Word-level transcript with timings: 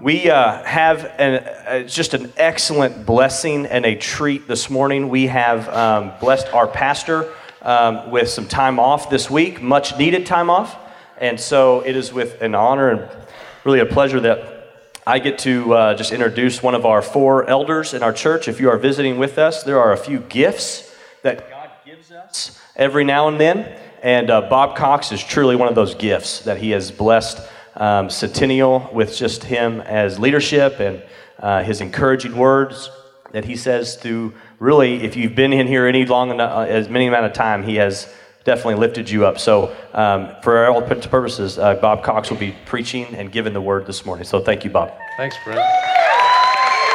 We 0.00 0.30
uh, 0.30 0.62
have 0.62 1.06
an, 1.18 1.34
uh, 1.34 1.82
just 1.88 2.14
an 2.14 2.32
excellent 2.36 3.04
blessing 3.04 3.66
and 3.66 3.84
a 3.84 3.96
treat 3.96 4.46
this 4.46 4.70
morning. 4.70 5.08
We 5.08 5.26
have 5.26 5.68
um, 5.68 6.12
blessed 6.20 6.54
our 6.54 6.68
pastor 6.68 7.34
um, 7.62 8.12
with 8.12 8.28
some 8.28 8.46
time 8.46 8.78
off 8.78 9.10
this 9.10 9.28
week, 9.28 9.60
much 9.60 9.98
needed 9.98 10.24
time 10.24 10.50
off. 10.50 10.78
And 11.20 11.40
so 11.40 11.80
it 11.80 11.96
is 11.96 12.12
with 12.12 12.40
an 12.42 12.54
honor 12.54 12.90
and 12.90 13.26
really 13.64 13.80
a 13.80 13.86
pleasure 13.86 14.20
that 14.20 14.70
I 15.04 15.18
get 15.18 15.40
to 15.40 15.74
uh, 15.74 15.94
just 15.94 16.12
introduce 16.12 16.62
one 16.62 16.76
of 16.76 16.86
our 16.86 17.02
four 17.02 17.50
elders 17.50 17.92
in 17.92 18.04
our 18.04 18.12
church. 18.12 18.46
If 18.46 18.60
you 18.60 18.70
are 18.70 18.78
visiting 18.78 19.18
with 19.18 19.36
us, 19.36 19.64
there 19.64 19.80
are 19.80 19.92
a 19.92 19.96
few 19.96 20.20
gifts 20.20 20.94
that 21.22 21.50
God 21.50 21.70
gives 21.84 22.12
us 22.12 22.56
every 22.76 23.02
now 23.02 23.26
and 23.26 23.40
then. 23.40 23.76
And 24.00 24.30
uh, 24.30 24.42
Bob 24.42 24.76
Cox 24.76 25.10
is 25.10 25.24
truly 25.24 25.56
one 25.56 25.66
of 25.66 25.74
those 25.74 25.96
gifts 25.96 26.42
that 26.42 26.58
he 26.58 26.70
has 26.70 26.92
blessed 26.92 27.40
um, 27.76 28.10
Centennial 28.10 28.88
with 28.92 29.16
just 29.16 29.44
him 29.44 29.80
as 29.80 30.18
leadership 30.18 30.80
and 30.80 31.02
uh, 31.38 31.62
his 31.62 31.80
encouraging 31.80 32.36
words 32.36 32.90
that 33.32 33.44
he 33.44 33.56
says 33.56 33.96
through 33.96 34.34
really, 34.58 35.02
if 35.02 35.16
you've 35.16 35.34
been 35.34 35.52
in 35.52 35.66
here 35.66 35.86
any 35.86 36.04
long 36.04 36.30
enough, 36.30 36.68
as 36.68 36.88
many 36.88 37.06
amount 37.06 37.26
of 37.26 37.32
time, 37.32 37.62
he 37.62 37.76
has 37.76 38.12
definitely 38.44 38.76
lifted 38.76 39.10
you 39.10 39.26
up. 39.26 39.38
So, 39.38 39.76
um, 39.92 40.34
for 40.42 40.66
all 40.68 40.82
purposes, 40.82 41.58
uh, 41.58 41.74
Bob 41.74 42.02
Cox 42.02 42.30
will 42.30 42.38
be 42.38 42.56
preaching 42.64 43.14
and 43.14 43.30
giving 43.30 43.52
the 43.52 43.60
word 43.60 43.86
this 43.86 44.06
morning. 44.06 44.24
So, 44.24 44.40
thank 44.40 44.64
you, 44.64 44.70
Bob. 44.70 44.92
Thanks, 45.16 45.36
Brent. 45.44 45.60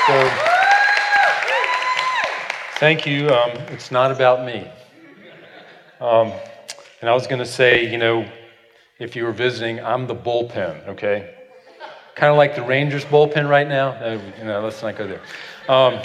So, 0.08 0.30
thank 2.80 3.06
you. 3.06 3.30
Um, 3.30 3.52
it's 3.70 3.92
not 3.92 4.12
about 4.12 4.46
me. 4.46 4.68
Um, 6.02 6.34
and 7.00 7.10
I 7.10 7.14
was 7.14 7.28
going 7.28 7.40
to 7.40 7.46
say, 7.46 7.90
you 7.90 7.98
know, 7.98 8.26
if 9.00 9.16
you 9.16 9.24
were 9.26 9.32
visiting, 9.32 9.84
I'm 9.84 10.08
the 10.08 10.16
bullpen, 10.16 10.88
okay? 10.90 11.36
Kind 12.16 12.32
of 12.32 12.38
like 12.38 12.56
the 12.56 12.64
Rangers 12.64 13.04
bullpen 13.06 13.50
right 13.50 13.68
now. 13.68 14.00
No, 14.00 14.22
you 14.38 14.44
know, 14.46 14.62
let's 14.62 14.82
not 14.82 14.96
go 14.96 15.08
there. 15.08 15.22
Um, 15.68 16.00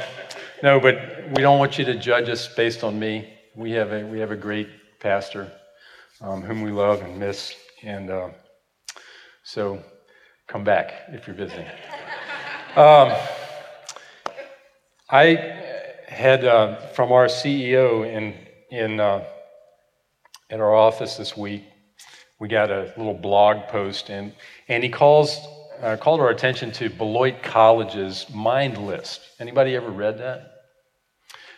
no, 0.62 0.80
but 0.80 1.28
we 1.34 1.42
don't 1.42 1.58
want 1.58 1.78
you 1.78 1.84
to 1.84 1.94
judge 1.98 2.28
us 2.28 2.48
based 2.54 2.82
on 2.82 2.98
me. 2.98 3.32
We 3.54 3.72
have 3.72 3.92
a, 3.92 4.04
we 4.04 4.18
have 4.20 4.30
a 4.30 4.36
great 4.36 4.68
pastor 5.00 5.52
um, 6.20 6.42
whom 6.42 6.62
we 6.62 6.70
love 6.70 7.02
and 7.02 7.18
miss. 7.18 7.54
And 7.82 8.10
uh, 8.10 8.30
so 9.42 9.82
come 10.46 10.64
back 10.64 10.92
if 11.08 11.26
you're 11.26 11.36
visiting. 11.36 11.66
Um, 12.74 13.12
I 15.10 15.58
had 16.06 16.44
uh, 16.44 16.76
from 16.88 17.12
our 17.12 17.26
CEO 17.26 18.06
in, 18.06 18.34
in, 18.70 19.00
uh, 19.00 19.24
at 20.50 20.60
our 20.60 20.74
office 20.74 21.16
this 21.16 21.36
week, 21.36 21.64
we 22.40 22.46
got 22.48 22.70
a 22.70 22.92
little 22.96 23.14
blog 23.14 23.68
post, 23.68 24.10
and, 24.10 24.32
and 24.68 24.82
he 24.82 24.88
calls, 24.88 25.40
uh, 25.82 25.96
called 25.96 26.20
our 26.20 26.30
attention 26.30 26.70
to 26.72 26.88
Beloit 26.88 27.42
College's 27.42 28.26
Mind 28.32 28.78
List. 28.78 29.20
Anybody 29.40 29.74
ever 29.74 29.90
read 29.90 30.18
that? 30.18 30.52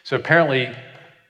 So 0.05 0.17
apparently, 0.17 0.75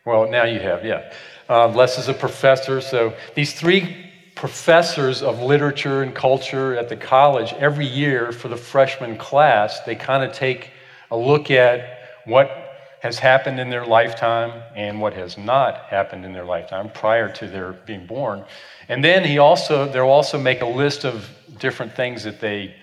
well, 0.06 0.30
now 0.30 0.44
you 0.44 0.60
have, 0.60 0.84
yeah. 0.84 1.12
Uh, 1.48 1.68
Les 1.68 1.98
is 1.98 2.08
a 2.08 2.14
professor, 2.14 2.80
so 2.80 3.12
these 3.34 3.52
three 3.52 4.06
professors 4.36 5.20
of 5.20 5.40
literature 5.40 6.02
and 6.02 6.14
culture 6.14 6.76
at 6.76 6.88
the 6.88 6.96
college, 6.96 7.52
every 7.54 7.86
year 7.86 8.30
for 8.30 8.48
the 8.48 8.56
freshman 8.56 9.18
class, 9.18 9.80
they 9.80 9.96
kind 9.96 10.22
of 10.22 10.32
take 10.32 10.70
a 11.10 11.16
look 11.16 11.50
at 11.50 11.98
what 12.24 12.59
has 13.00 13.18
happened 13.18 13.58
in 13.58 13.70
their 13.70 13.84
lifetime 13.84 14.62
and 14.74 15.00
what 15.00 15.14
has 15.14 15.38
not 15.38 15.84
happened 15.86 16.24
in 16.24 16.32
their 16.32 16.44
lifetime 16.44 16.90
prior 16.90 17.32
to 17.32 17.48
their 17.48 17.72
being 17.72 18.06
born. 18.06 18.44
And 18.88 19.02
then 19.02 19.24
he 19.24 19.38
also, 19.38 19.90
they'll 19.90 20.04
also 20.04 20.38
make 20.38 20.60
a 20.60 20.66
list 20.66 21.04
of 21.04 21.28
different 21.58 21.94
things 21.94 22.22
that 22.24 22.40
they, 22.40 22.74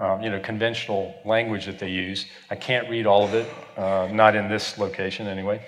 um, 0.00 0.20
you 0.22 0.30
know, 0.30 0.40
conventional 0.40 1.14
language 1.24 1.66
that 1.66 1.78
they 1.78 1.90
use. 1.90 2.26
I 2.50 2.56
can't 2.56 2.90
read 2.90 3.06
all 3.06 3.24
of 3.24 3.34
it, 3.34 3.48
uh, 3.76 4.08
not 4.10 4.34
in 4.34 4.48
this 4.48 4.78
location 4.78 5.26
anyway. 5.28 5.64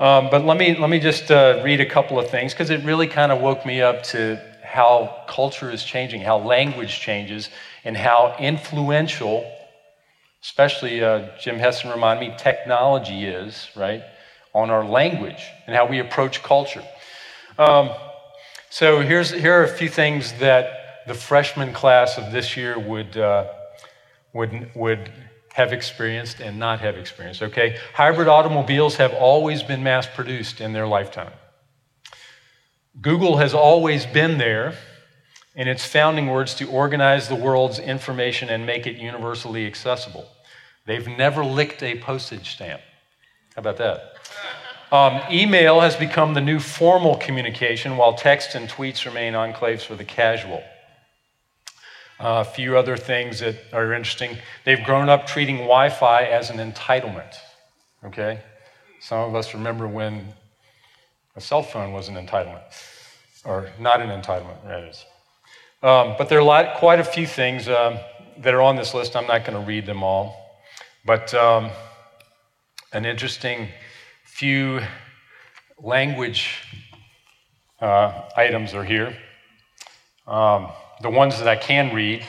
Um, 0.00 0.28
but 0.30 0.44
let 0.44 0.58
me, 0.58 0.76
let 0.76 0.90
me 0.90 0.98
just 0.98 1.30
uh, 1.30 1.62
read 1.64 1.80
a 1.80 1.86
couple 1.86 2.18
of 2.18 2.28
things 2.28 2.52
because 2.52 2.70
it 2.70 2.84
really 2.84 3.06
kind 3.06 3.32
of 3.32 3.40
woke 3.40 3.64
me 3.64 3.80
up 3.80 4.02
to 4.04 4.40
how 4.62 5.24
culture 5.28 5.70
is 5.70 5.84
changing, 5.84 6.20
how 6.20 6.38
language 6.38 7.00
changes, 7.00 7.48
and 7.84 7.96
how 7.96 8.34
influential, 8.40 9.50
especially 10.44 11.02
uh, 11.02 11.26
Jim 11.40 11.58
Hessen 11.58 11.90
reminded 11.90 12.28
me, 12.28 12.36
technology 12.36 13.24
is, 13.24 13.70
right, 13.74 14.02
on 14.52 14.68
our 14.68 14.84
language 14.84 15.42
and 15.66 15.74
how 15.74 15.86
we 15.86 16.00
approach 16.00 16.42
culture. 16.42 16.84
Um, 17.58 17.90
so 18.68 19.00
here's, 19.00 19.30
here 19.30 19.58
are 19.58 19.64
a 19.64 19.68
few 19.68 19.88
things 19.88 20.34
that 20.34 21.06
the 21.06 21.14
freshman 21.14 21.72
class 21.72 22.18
of 22.18 22.30
this 22.30 22.58
year 22.58 22.78
would, 22.78 23.16
uh, 23.16 23.46
would, 24.34 24.70
would 24.74 25.10
have 25.54 25.72
experienced 25.72 26.40
and 26.40 26.58
not 26.58 26.78
have 26.80 26.98
experienced, 26.98 27.42
okay? 27.42 27.78
Hybrid 27.94 28.28
automobiles 28.28 28.96
have 28.96 29.14
always 29.14 29.62
been 29.62 29.82
mass 29.82 30.06
produced 30.06 30.60
in 30.60 30.74
their 30.74 30.86
lifetime. 30.86 31.32
Google 33.00 33.38
has 33.38 33.54
always 33.54 34.04
been 34.04 34.36
there 34.36 34.74
in 35.54 35.68
its 35.68 35.84
founding 35.84 36.26
words 36.26 36.54
to 36.54 36.68
organize 36.68 37.28
the 37.28 37.34
world's 37.34 37.78
information 37.78 38.48
and 38.48 38.66
make 38.66 38.86
it 38.86 38.96
universally 38.96 39.66
accessible. 39.66 40.26
They've 40.86 41.06
never 41.06 41.44
licked 41.44 41.82
a 41.82 41.98
postage 42.00 42.50
stamp. 42.50 42.80
How 43.54 43.60
about 43.60 43.76
that? 43.78 44.14
Um, 44.92 45.20
email 45.30 45.80
has 45.80 45.96
become 45.96 46.34
the 46.34 46.40
new 46.40 46.60
formal 46.60 47.16
communication, 47.16 47.96
while 47.96 48.14
text 48.14 48.54
and 48.54 48.68
tweets 48.68 49.04
remain 49.06 49.32
enclaves 49.32 49.82
for 49.82 49.96
the 49.96 50.04
casual. 50.04 50.62
Uh, 52.20 52.42
a 52.42 52.44
few 52.44 52.76
other 52.76 52.96
things 52.96 53.40
that 53.40 53.56
are 53.72 53.92
interesting. 53.92 54.36
They've 54.64 54.84
grown 54.84 55.08
up 55.08 55.26
treating 55.26 55.56
Wi 55.58 55.88
Fi 55.90 56.24
as 56.24 56.50
an 56.50 56.58
entitlement. 56.58 57.34
Okay? 58.04 58.40
Some 59.00 59.20
of 59.20 59.34
us 59.34 59.52
remember 59.54 59.88
when 59.88 60.32
a 61.34 61.40
cell 61.40 61.62
phone 61.62 61.92
was 61.92 62.08
an 62.08 62.14
entitlement, 62.14 62.62
or 63.44 63.70
not 63.80 64.00
an 64.00 64.10
entitlement, 64.10 64.64
that 64.64 64.84
is. 64.84 65.04
Um, 65.84 66.14
but 66.16 66.30
there 66.30 66.38
are 66.38 66.40
a 66.40 66.44
lot, 66.46 66.76
quite 66.76 66.98
a 66.98 67.04
few 67.04 67.26
things 67.26 67.68
um, 67.68 67.98
that 68.38 68.54
are 68.54 68.62
on 68.62 68.74
this 68.74 68.94
list. 68.94 69.14
I'm 69.14 69.26
not 69.26 69.44
going 69.44 69.60
to 69.60 69.66
read 69.66 69.84
them 69.84 70.02
all. 70.02 70.34
But 71.04 71.34
um, 71.34 71.70
an 72.94 73.04
interesting 73.04 73.68
few 74.24 74.80
language 75.78 76.62
uh, 77.82 78.22
items 78.34 78.72
are 78.72 78.82
here. 78.82 79.14
Um, 80.26 80.70
the 81.02 81.10
ones 81.10 81.38
that 81.38 81.48
I 81.48 81.56
can 81.56 81.94
read. 81.94 82.24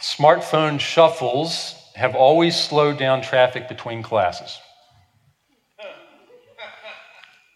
Smartphone 0.00 0.80
shuffles 0.80 1.74
have 1.94 2.14
always 2.14 2.58
slowed 2.58 2.98
down 2.98 3.20
traffic 3.20 3.68
between 3.68 4.02
classes. 4.02 4.58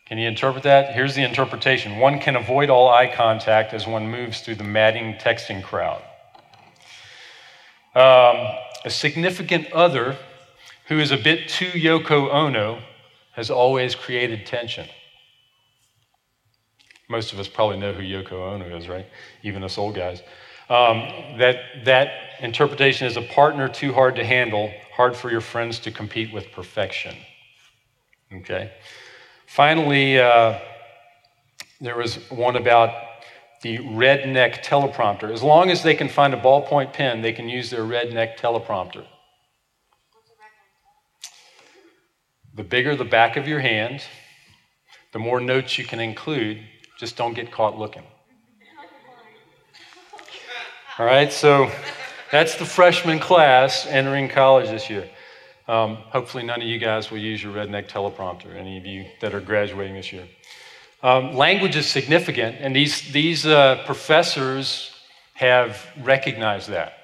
Can 0.08 0.19
you 0.19 0.26
interpret 0.26 0.62
that? 0.64 0.94
Here's 0.94 1.14
the 1.14 1.22
interpretation 1.22 1.98
one 1.98 2.19
can 2.19 2.34
avoid 2.34 2.70
all 2.70 2.88
eye 2.88 3.12
contact 3.14 3.74
as 3.74 3.86
one 3.86 4.10
moves 4.10 4.41
through 4.41 4.56
the 4.56 4.64
madding 4.64 5.14
texting 5.14 5.62
crowd. 5.62 6.02
Um, 7.94 8.56
a 8.84 8.91
significant 8.91 9.70
other 9.72 10.16
who 10.86 10.98
is 10.98 11.10
a 11.10 11.16
bit 11.16 11.48
too 11.48 11.70
Yoko 11.70 12.32
Ono, 12.32 12.82
has 13.32 13.50
always 13.50 13.94
created 13.94 14.46
tension. 14.46 14.88
Most 17.08 17.32
of 17.32 17.38
us 17.38 17.46
probably 17.46 17.78
know 17.78 17.92
who 17.92 18.02
Yoko 18.02 18.54
Ono 18.54 18.76
is, 18.76 18.88
right? 18.88 19.06
Even 19.42 19.62
us 19.62 19.78
old 19.78 19.94
guys. 19.94 20.22
Um, 20.70 21.08
that, 21.38 21.84
that 21.84 22.10
interpretation 22.40 23.06
is 23.06 23.16
a 23.16 23.22
partner 23.22 23.69
too 23.69 23.92
hard 23.92 24.16
to 24.16 24.25
handle, 24.25 24.72
hard 24.94 25.16
for 25.16 25.30
your 25.30 25.40
friends 25.40 25.78
to 25.80 25.90
compete 25.90 26.32
with 26.32 26.50
perfection. 26.52 27.14
Okay? 28.32 28.72
Finally, 29.48 30.20
uh, 30.20 30.59
there 31.81 31.97
was 31.97 32.16
one 32.31 32.54
about 32.54 32.92
the 33.62 33.78
redneck 33.78 34.62
teleprompter. 34.62 35.32
As 35.32 35.42
long 35.42 35.70
as 35.70 35.82
they 35.82 35.94
can 35.94 36.09
find 36.09 36.34
a 36.34 36.36
ballpoint 36.36 36.93
pen, 36.93 37.23
they 37.23 37.32
can 37.32 37.49
use 37.49 37.70
their 37.70 37.82
redneck 37.82 38.38
teleprompter. 38.38 39.06
The 42.55 42.62
bigger 42.62 42.94
the 42.94 43.06
back 43.06 43.38
of 43.38 43.49
your 43.49 43.61
hand, 43.61 44.02
the 45.12 45.19
more 45.19 45.40
notes 45.40 45.78
you 45.78 45.84
can 45.84 45.99
include. 45.99 46.61
Just 46.99 47.17
don't 47.17 47.32
get 47.32 47.50
caught 47.50 47.78
looking. 47.78 48.05
All 50.99 51.06
right, 51.06 51.32
so 51.32 51.70
that's 52.31 52.56
the 52.56 52.67
freshman 52.67 53.19
class 53.19 53.87
entering 53.87 54.28
college 54.28 54.69
this 54.69 54.90
year. 54.90 55.08
Um, 55.69 55.97
hopefully, 55.97 56.44
none 56.44 56.62
of 56.62 56.67
you 56.67 56.79
guys 56.79 57.11
will 57.11 57.19
use 57.19 57.43
your 57.43 57.55
redneck 57.55 57.88
teleprompter, 57.88 58.55
any 58.56 58.79
of 58.79 58.87
you 58.87 59.05
that 59.20 59.35
are 59.35 59.41
graduating 59.41 59.94
this 59.94 60.12
year. 60.12 60.26
Um, 61.03 61.35
language 61.35 61.76
is 61.76 61.87
significant, 61.87 62.56
and 62.59 62.75
these, 62.75 63.12
these 63.12 63.47
uh, 63.47 63.82
professors 63.85 64.91
have 65.35 65.87
recognized 66.03 66.70
that. 66.70 66.94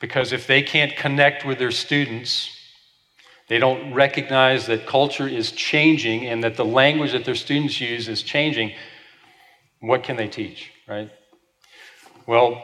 Because 0.00 0.32
if 0.32 0.46
they 0.46 0.62
can't 0.62 0.94
connect 0.96 1.46
with 1.46 1.58
their 1.58 1.70
students 1.70 2.50
they 3.48 3.58
don't 3.58 3.94
recognize 3.94 4.66
that 4.66 4.86
culture 4.86 5.28
is 5.28 5.52
changing 5.52 6.26
and 6.26 6.42
that 6.42 6.56
the 6.56 6.64
language 6.64 7.12
that 7.12 7.24
their 7.24 7.36
students 7.36 7.80
use 7.80 8.08
is 8.08 8.22
changing. 8.22 8.72
What 9.80 10.02
can 10.02 10.16
they 10.16 10.28
teach, 10.28 10.70
right? 10.88 11.10
Well, 12.26 12.62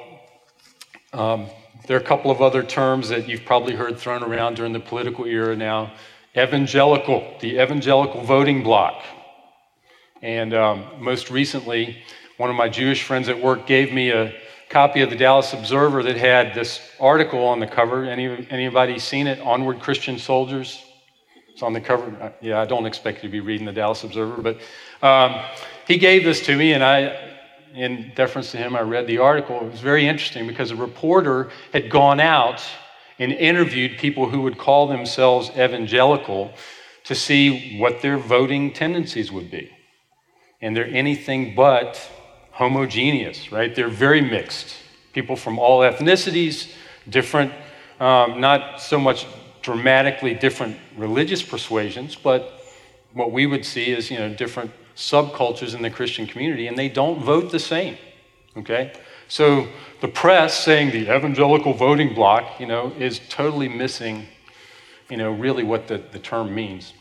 Um, 1.14 1.50
there 1.86 1.96
are 1.96 2.00
a 2.00 2.04
couple 2.04 2.30
of 2.30 2.40
other 2.40 2.62
terms 2.62 3.08
that 3.08 3.28
you've 3.28 3.44
probably 3.44 3.74
heard 3.74 3.98
thrown 3.98 4.22
around 4.22 4.56
during 4.56 4.72
the 4.72 4.80
political 4.80 5.24
era 5.24 5.56
now. 5.56 5.92
Evangelical, 6.36 7.36
the 7.40 7.60
evangelical 7.60 8.22
voting 8.22 8.62
bloc. 8.62 9.02
And 10.22 10.54
um, 10.54 10.86
most 10.98 11.30
recently, 11.30 11.98
one 12.36 12.48
of 12.48 12.56
my 12.56 12.68
Jewish 12.68 13.02
friends 13.02 13.28
at 13.28 13.40
work 13.40 13.66
gave 13.66 13.92
me 13.92 14.10
a 14.10 14.32
copy 14.70 15.02
of 15.02 15.10
the 15.10 15.16
Dallas 15.16 15.52
Observer 15.52 16.02
that 16.04 16.16
had 16.16 16.54
this 16.54 16.80
article 16.98 17.44
on 17.44 17.60
the 17.60 17.66
cover. 17.66 18.04
Any, 18.04 18.46
anybody 18.48 18.98
seen 18.98 19.26
it? 19.26 19.40
Onward 19.40 19.80
Christian 19.80 20.18
Soldiers. 20.18 20.82
It's 21.52 21.62
on 21.62 21.74
the 21.74 21.80
cover. 21.80 22.16
Uh, 22.20 22.30
yeah, 22.40 22.60
I 22.60 22.64
don't 22.64 22.86
expect 22.86 23.18
you 23.18 23.28
to 23.28 23.32
be 23.32 23.40
reading 23.40 23.66
the 23.66 23.72
Dallas 23.72 24.04
Observer, 24.04 24.40
but 24.40 24.60
um, 25.06 25.44
he 25.86 25.98
gave 25.98 26.24
this 26.24 26.46
to 26.46 26.56
me, 26.56 26.72
and 26.72 26.82
I, 26.82 27.31
in 27.74 28.12
deference 28.14 28.50
to 28.52 28.56
him, 28.58 28.76
I 28.76 28.80
read 28.80 29.06
the 29.06 29.18
article. 29.18 29.60
It 29.60 29.70
was 29.70 29.80
very 29.80 30.06
interesting 30.06 30.46
because 30.46 30.70
a 30.70 30.76
reporter 30.76 31.50
had 31.72 31.90
gone 31.90 32.20
out 32.20 32.62
and 33.18 33.32
interviewed 33.32 33.98
people 33.98 34.28
who 34.28 34.42
would 34.42 34.58
call 34.58 34.88
themselves 34.88 35.50
evangelical 35.50 36.52
to 37.04 37.14
see 37.14 37.78
what 37.78 38.02
their 38.02 38.18
voting 38.18 38.72
tendencies 38.72 39.32
would 39.32 39.50
be. 39.50 39.70
And 40.60 40.76
they're 40.76 40.86
anything 40.86 41.54
but 41.54 42.00
homogeneous, 42.52 43.50
right? 43.50 43.74
They're 43.74 43.88
very 43.88 44.20
mixed. 44.20 44.76
People 45.12 45.36
from 45.36 45.58
all 45.58 45.80
ethnicities, 45.80 46.72
different, 47.08 47.52
um, 48.00 48.40
not 48.40 48.80
so 48.80 48.98
much 48.98 49.26
dramatically 49.62 50.34
different 50.34 50.76
religious 50.96 51.42
persuasions, 51.42 52.14
but 52.14 52.60
what 53.12 53.32
we 53.32 53.46
would 53.46 53.64
see 53.64 53.90
is, 53.90 54.10
you 54.10 54.18
know, 54.18 54.32
different 54.34 54.70
subcultures 54.96 55.74
in 55.74 55.82
the 55.82 55.90
Christian 55.90 56.26
community, 56.26 56.66
and 56.66 56.76
they 56.76 56.88
don't 56.88 57.22
vote 57.22 57.50
the 57.50 57.58
same, 57.58 57.96
okay? 58.56 58.92
So 59.28 59.68
the 60.00 60.08
press 60.08 60.62
saying 60.62 60.90
the 60.90 61.14
evangelical 61.14 61.72
voting 61.72 62.14
bloc, 62.14 62.60
you 62.60 62.66
know, 62.66 62.92
is 62.98 63.20
totally 63.28 63.68
missing, 63.68 64.26
you 65.08 65.16
know, 65.16 65.32
really 65.32 65.64
what 65.64 65.88
the, 65.88 65.98
the 65.98 66.18
term 66.18 66.54
means. 66.54 66.92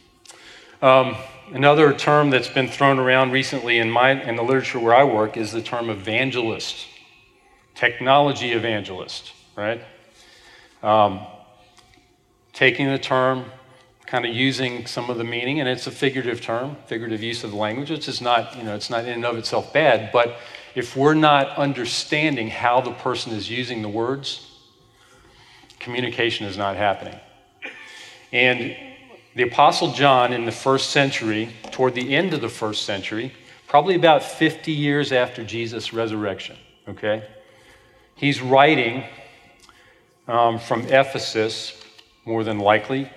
Um, 0.82 1.16
Another 1.54 1.92
term 1.92 2.30
that's 2.30 2.48
been 2.48 2.70
thrown 2.70 2.98
around 2.98 3.32
recently 3.32 3.80
in, 3.80 3.92
my, 3.92 4.12
in 4.12 4.38
the 4.38 4.42
literature 4.42 4.80
where 4.80 4.96
I 4.96 5.04
work 5.04 5.36
is 5.36 5.52
the 5.52 5.62
term 5.62 5.90
evangelist, 5.90 6.88
technology 7.76 8.54
evangelist, 8.54 9.34
right? 9.58 9.84
Um, 10.82 11.28
taking 12.54 12.88
the 12.88 12.98
term, 12.98 13.52
kind 14.12 14.26
of 14.26 14.36
using 14.36 14.86
some 14.86 15.10
of 15.10 15.18
the 15.18 15.24
meaning, 15.24 15.62
and 15.62 15.70
it's 15.70 15.88
a 15.88 15.92
figurative 15.92 16.42
term, 16.42 16.76
figurative 16.86 17.24
use 17.24 17.46
of 17.46 17.52
the 17.52 17.56
language, 17.56 17.90
which 17.90 18.10
is 18.10 18.20
not, 18.20 18.58
you 18.58 18.64
know, 18.64 18.76
it's 18.76 18.90
not 18.90 19.06
in 19.06 19.14
and 19.14 19.26
of 19.26 19.38
itself 19.38 19.72
bad, 19.72 20.12
but 20.12 20.36
if 20.76 20.98
we're 20.98 21.14
not 21.14 21.56
understanding 21.56 22.50
how 22.50 22.82
the 22.82 22.92
person 22.92 23.32
is 23.32 23.50
using 23.50 23.82
the 23.82 23.88
words, 23.88 24.52
communication 25.80 26.46
is 26.46 26.58
not 26.58 26.76
happening. 26.76 27.18
And 28.34 28.76
the 29.36 29.44
Apostle 29.44 29.94
John 29.94 30.34
in 30.34 30.44
the 30.44 30.52
first 30.52 30.90
century, 30.90 31.48
toward 31.72 31.96
the 31.96 32.14
end 32.14 32.34
of 32.34 32.42
the 32.42 32.50
first 32.50 32.84
century, 32.84 33.32
probably 33.70 33.96
about 33.96 34.24
50 34.24 34.74
years 34.74 35.14
after 35.14 35.42
Jesus' 35.46 35.94
resurrection, 35.94 36.58
okay? 36.86 37.24
He's 38.16 38.42
writing 38.42 39.06
um, 40.28 40.60
from 40.60 40.82
Ephesus, 40.88 41.82
more 42.26 42.44
than 42.44 42.60
likely, 42.60 43.10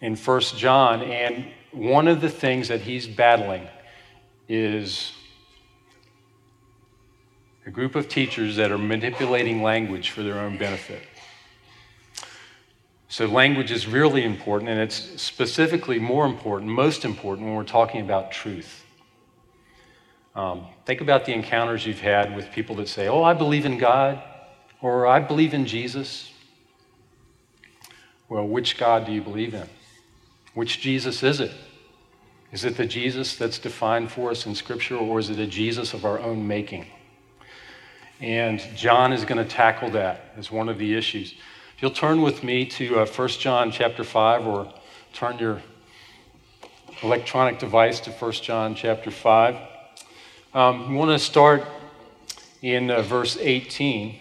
in 0.00 0.16
First 0.16 0.56
John, 0.56 1.02
and 1.02 1.46
one 1.72 2.08
of 2.08 2.20
the 2.20 2.30
things 2.30 2.68
that 2.68 2.80
he's 2.80 3.06
battling 3.06 3.66
is 4.48 5.12
a 7.66 7.70
group 7.70 7.94
of 7.94 8.08
teachers 8.08 8.56
that 8.56 8.70
are 8.70 8.78
manipulating 8.78 9.62
language 9.62 10.10
for 10.10 10.22
their 10.22 10.38
own 10.38 10.56
benefit. 10.56 11.02
So, 13.10 13.26
language 13.26 13.70
is 13.70 13.86
really 13.86 14.24
important, 14.24 14.70
and 14.70 14.80
it's 14.80 15.20
specifically 15.20 15.98
more 15.98 16.26
important, 16.26 16.70
most 16.70 17.04
important, 17.04 17.46
when 17.46 17.56
we're 17.56 17.64
talking 17.64 18.00
about 18.02 18.32
truth. 18.32 18.84
Um, 20.34 20.66
think 20.84 21.00
about 21.00 21.24
the 21.24 21.32
encounters 21.32 21.86
you've 21.86 22.00
had 22.00 22.36
with 22.36 22.52
people 22.52 22.76
that 22.76 22.88
say, 22.88 23.08
Oh, 23.08 23.22
I 23.22 23.34
believe 23.34 23.66
in 23.66 23.78
God, 23.78 24.22
or 24.80 25.06
I 25.06 25.20
believe 25.20 25.52
in 25.52 25.66
Jesus. 25.66 26.30
Well, 28.28 28.46
which 28.46 28.78
God 28.78 29.06
do 29.06 29.12
you 29.12 29.22
believe 29.22 29.54
in? 29.54 29.68
Which 30.58 30.80
Jesus 30.80 31.22
is 31.22 31.38
it? 31.38 31.52
Is 32.50 32.64
it 32.64 32.76
the 32.76 32.84
Jesus 32.84 33.36
that's 33.36 33.60
defined 33.60 34.10
for 34.10 34.32
us 34.32 34.44
in 34.44 34.56
Scripture, 34.56 34.96
or 34.96 35.20
is 35.20 35.30
it 35.30 35.38
a 35.38 35.46
Jesus 35.46 35.94
of 35.94 36.04
our 36.04 36.18
own 36.18 36.48
making? 36.48 36.84
And 38.20 38.58
John 38.74 39.12
is 39.12 39.24
going 39.24 39.38
to 39.38 39.48
tackle 39.48 39.90
that 39.90 40.32
as 40.36 40.50
one 40.50 40.68
of 40.68 40.76
the 40.76 40.96
issues. 40.96 41.30
If 41.76 41.82
you'll 41.82 41.92
turn 41.92 42.22
with 42.22 42.42
me 42.42 42.64
to 42.70 42.98
uh, 42.98 43.06
1 43.06 43.28
John 43.28 43.70
chapter 43.70 44.02
5 44.02 44.48
or 44.48 44.74
turn 45.12 45.38
your 45.38 45.62
electronic 47.04 47.60
device 47.60 48.00
to 48.00 48.10
1 48.10 48.32
John 48.32 48.74
chapter 48.74 49.12
5. 49.12 49.56
Um, 50.54 50.90
we 50.90 50.96
want 50.96 51.12
to 51.12 51.24
start 51.24 51.64
in 52.62 52.90
uh, 52.90 53.02
verse 53.02 53.38
18. 53.40 54.18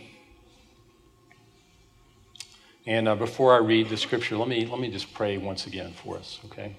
And 2.87 3.09
uh, 3.09 3.15
before 3.15 3.53
I 3.53 3.57
read 3.57 3.89
the 3.89 3.97
scripture, 3.97 4.37
let 4.37 4.47
me, 4.47 4.65
let 4.65 4.79
me 4.79 4.89
just 4.89 5.13
pray 5.13 5.37
once 5.37 5.67
again 5.67 5.91
for 5.91 6.17
us, 6.17 6.39
okay? 6.45 6.73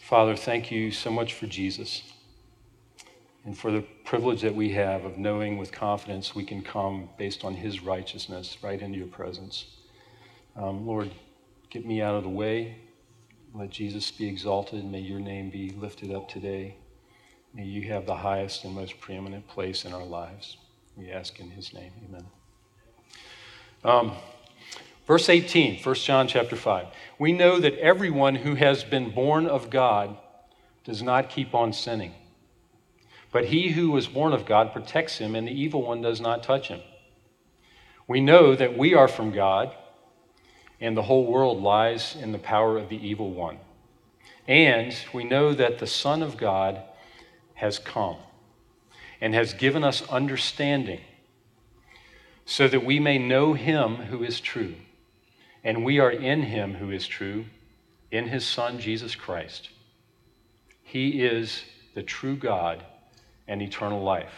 Father, 0.00 0.34
thank 0.34 0.70
you 0.70 0.90
so 0.90 1.10
much 1.10 1.34
for 1.34 1.46
Jesus 1.46 2.02
and 3.44 3.56
for 3.56 3.70
the 3.70 3.82
privilege 4.06 4.40
that 4.40 4.54
we 4.54 4.70
have 4.72 5.04
of 5.04 5.18
knowing 5.18 5.58
with 5.58 5.72
confidence 5.72 6.34
we 6.34 6.42
can 6.42 6.62
come 6.62 7.10
based 7.18 7.44
on 7.44 7.54
his 7.54 7.82
righteousness 7.82 8.56
right 8.62 8.80
into 8.80 8.96
your 8.96 9.08
presence. 9.08 9.66
Um, 10.56 10.86
Lord, 10.86 11.10
get 11.68 11.84
me 11.84 12.00
out 12.00 12.14
of 12.14 12.22
the 12.22 12.30
way. 12.30 12.78
Let 13.52 13.68
Jesus 13.68 14.10
be 14.10 14.26
exalted. 14.26 14.86
May 14.86 15.00
your 15.00 15.20
name 15.20 15.50
be 15.50 15.68
lifted 15.68 16.10
up 16.12 16.30
today. 16.30 16.76
May 17.52 17.66
you 17.66 17.82
have 17.92 18.06
the 18.06 18.16
highest 18.16 18.64
and 18.64 18.74
most 18.74 18.98
preeminent 19.00 19.46
place 19.48 19.84
in 19.84 19.92
our 19.92 20.06
lives. 20.06 20.56
We 20.96 21.12
ask 21.12 21.38
in 21.40 21.50
his 21.50 21.74
name. 21.74 21.92
Amen. 22.08 22.24
Um, 23.84 24.12
verse 25.06 25.28
18, 25.28 25.82
1 25.82 25.94
John 25.96 26.26
chapter 26.26 26.56
5. 26.56 26.86
We 27.18 27.32
know 27.32 27.60
that 27.60 27.78
everyone 27.78 28.36
who 28.36 28.54
has 28.54 28.82
been 28.84 29.10
born 29.10 29.46
of 29.46 29.70
God 29.70 30.16
does 30.84 31.02
not 31.02 31.28
keep 31.28 31.54
on 31.54 31.72
sinning 31.72 32.14
but 33.34 33.46
he 33.46 33.70
who 33.70 33.90
was 33.90 34.06
born 34.06 34.32
of 34.32 34.46
God 34.46 34.72
protects 34.72 35.18
him, 35.18 35.34
and 35.34 35.48
the 35.48 35.60
evil 35.60 35.82
one 35.82 36.00
does 36.00 36.20
not 36.20 36.44
touch 36.44 36.68
him. 36.68 36.80
We 38.06 38.20
know 38.20 38.54
that 38.54 38.78
we 38.78 38.94
are 38.94 39.08
from 39.08 39.32
God, 39.32 39.74
and 40.80 40.96
the 40.96 41.02
whole 41.02 41.26
world 41.26 41.60
lies 41.60 42.14
in 42.14 42.30
the 42.30 42.38
power 42.38 42.78
of 42.78 42.88
the 42.88 43.04
evil 43.04 43.32
one. 43.32 43.58
And 44.46 44.96
we 45.12 45.24
know 45.24 45.52
that 45.52 45.80
the 45.80 45.86
Son 45.88 46.22
of 46.22 46.36
God 46.36 46.80
has 47.54 47.80
come 47.80 48.18
and 49.20 49.34
has 49.34 49.52
given 49.52 49.82
us 49.82 50.08
understanding 50.08 51.00
so 52.46 52.68
that 52.68 52.84
we 52.84 53.00
may 53.00 53.18
know 53.18 53.54
him 53.54 53.96
who 53.96 54.22
is 54.22 54.40
true. 54.40 54.74
And 55.62 55.84
we 55.84 55.98
are 55.98 56.10
in 56.10 56.42
him 56.42 56.74
who 56.74 56.90
is 56.90 57.06
true, 57.06 57.46
in 58.10 58.28
his 58.28 58.46
Son, 58.46 58.78
Jesus 58.78 59.14
Christ. 59.14 59.70
He 60.82 61.22
is 61.22 61.64
the 61.94 62.02
true 62.02 62.36
God 62.36 62.84
and 63.48 63.62
eternal 63.62 64.02
life. 64.02 64.34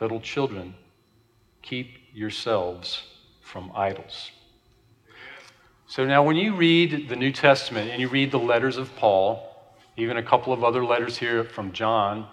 Little 0.00 0.20
children, 0.20 0.74
keep 1.62 1.96
yourselves 2.12 3.02
from 3.40 3.72
idols. 3.74 4.30
So 5.86 6.04
now, 6.04 6.22
when 6.22 6.36
you 6.36 6.54
read 6.54 7.08
the 7.08 7.16
New 7.16 7.32
Testament 7.32 7.90
and 7.90 8.00
you 8.00 8.08
read 8.08 8.30
the 8.30 8.38
letters 8.38 8.76
of 8.76 8.94
Paul, 8.96 9.48
even 9.96 10.16
a 10.16 10.22
couple 10.22 10.52
of 10.52 10.64
other 10.64 10.84
letters 10.84 11.18
here 11.18 11.44
from 11.44 11.72
John, 11.72 12.26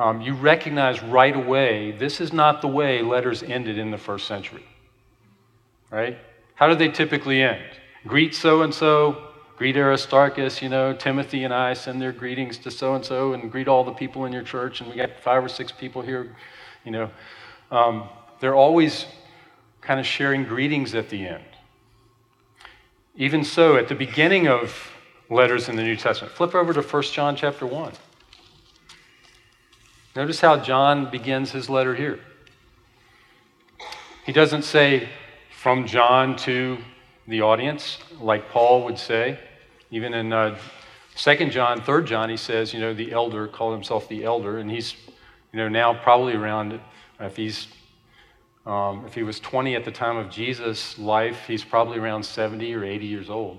um, 0.00 0.22
you 0.22 0.32
recognize 0.32 1.02
right 1.02 1.36
away 1.36 1.92
this 1.92 2.22
is 2.22 2.32
not 2.32 2.62
the 2.62 2.68
way 2.68 3.02
letters 3.02 3.42
ended 3.42 3.76
in 3.76 3.90
the 3.90 3.98
first 3.98 4.26
century. 4.26 4.64
Right? 5.90 6.16
How 6.54 6.68
do 6.68 6.74
they 6.74 6.88
typically 6.88 7.42
end? 7.42 7.62
Greet 8.06 8.34
so 8.34 8.62
and 8.62 8.72
so, 8.72 9.28
greet 9.58 9.76
Aristarchus, 9.76 10.62
you 10.62 10.70
know, 10.70 10.94
Timothy 10.94 11.44
and 11.44 11.52
I 11.52 11.74
send 11.74 12.00
their 12.00 12.12
greetings 12.12 12.56
to 12.58 12.70
so 12.70 12.94
and 12.94 13.04
so 13.04 13.34
and 13.34 13.52
greet 13.52 13.68
all 13.68 13.84
the 13.84 13.92
people 13.92 14.24
in 14.24 14.32
your 14.32 14.42
church. 14.42 14.80
And 14.80 14.88
we 14.88 14.96
got 14.96 15.10
five 15.20 15.44
or 15.44 15.48
six 15.48 15.70
people 15.70 16.00
here, 16.00 16.34
you 16.82 16.92
know. 16.92 17.10
Um, 17.70 18.08
they're 18.40 18.54
always 18.54 19.04
kind 19.82 20.00
of 20.00 20.06
sharing 20.06 20.44
greetings 20.44 20.94
at 20.94 21.10
the 21.10 21.26
end. 21.26 21.44
Even 23.16 23.44
so, 23.44 23.76
at 23.76 23.88
the 23.88 23.94
beginning 23.94 24.48
of 24.48 24.92
letters 25.28 25.68
in 25.68 25.76
the 25.76 25.82
New 25.82 25.96
Testament, 25.96 26.32
flip 26.32 26.54
over 26.54 26.72
to 26.72 26.80
1 26.80 27.02
John 27.02 27.36
chapter 27.36 27.66
1. 27.66 27.92
Notice 30.16 30.40
how 30.40 30.56
John 30.56 31.08
begins 31.08 31.52
his 31.52 31.70
letter 31.70 31.94
here. 31.94 32.18
He 34.26 34.32
doesn't 34.32 34.62
say 34.62 35.08
from 35.56 35.86
John 35.86 36.34
to 36.38 36.78
the 37.28 37.42
audience, 37.42 37.98
like 38.20 38.50
Paul 38.50 38.84
would 38.84 38.98
say. 38.98 39.38
Even 39.92 40.12
in 40.12 40.32
uh, 40.32 40.58
2 41.14 41.50
John, 41.50 41.80
3 41.80 42.04
John, 42.04 42.28
he 42.28 42.36
says, 42.36 42.74
you 42.74 42.80
know, 42.80 42.92
the 42.92 43.12
elder, 43.12 43.46
called 43.46 43.72
himself 43.72 44.08
the 44.08 44.24
elder, 44.24 44.58
and 44.58 44.68
he's 44.68 44.96
You 45.52 45.58
know, 45.58 45.68
now 45.68 45.94
probably 45.94 46.34
around, 46.34 46.80
if 47.20 47.36
he's 47.36 47.68
um, 48.66 49.04
if 49.06 49.14
he 49.14 49.22
was 49.22 49.40
20 49.40 49.74
at 49.74 49.84
the 49.84 49.90
time 49.90 50.16
of 50.16 50.28
Jesus' 50.28 50.98
life, 50.98 51.46
he's 51.46 51.64
probably 51.64 51.98
around 51.98 52.24
70 52.24 52.74
or 52.74 52.84
80 52.84 53.06
years 53.06 53.30
old. 53.30 53.58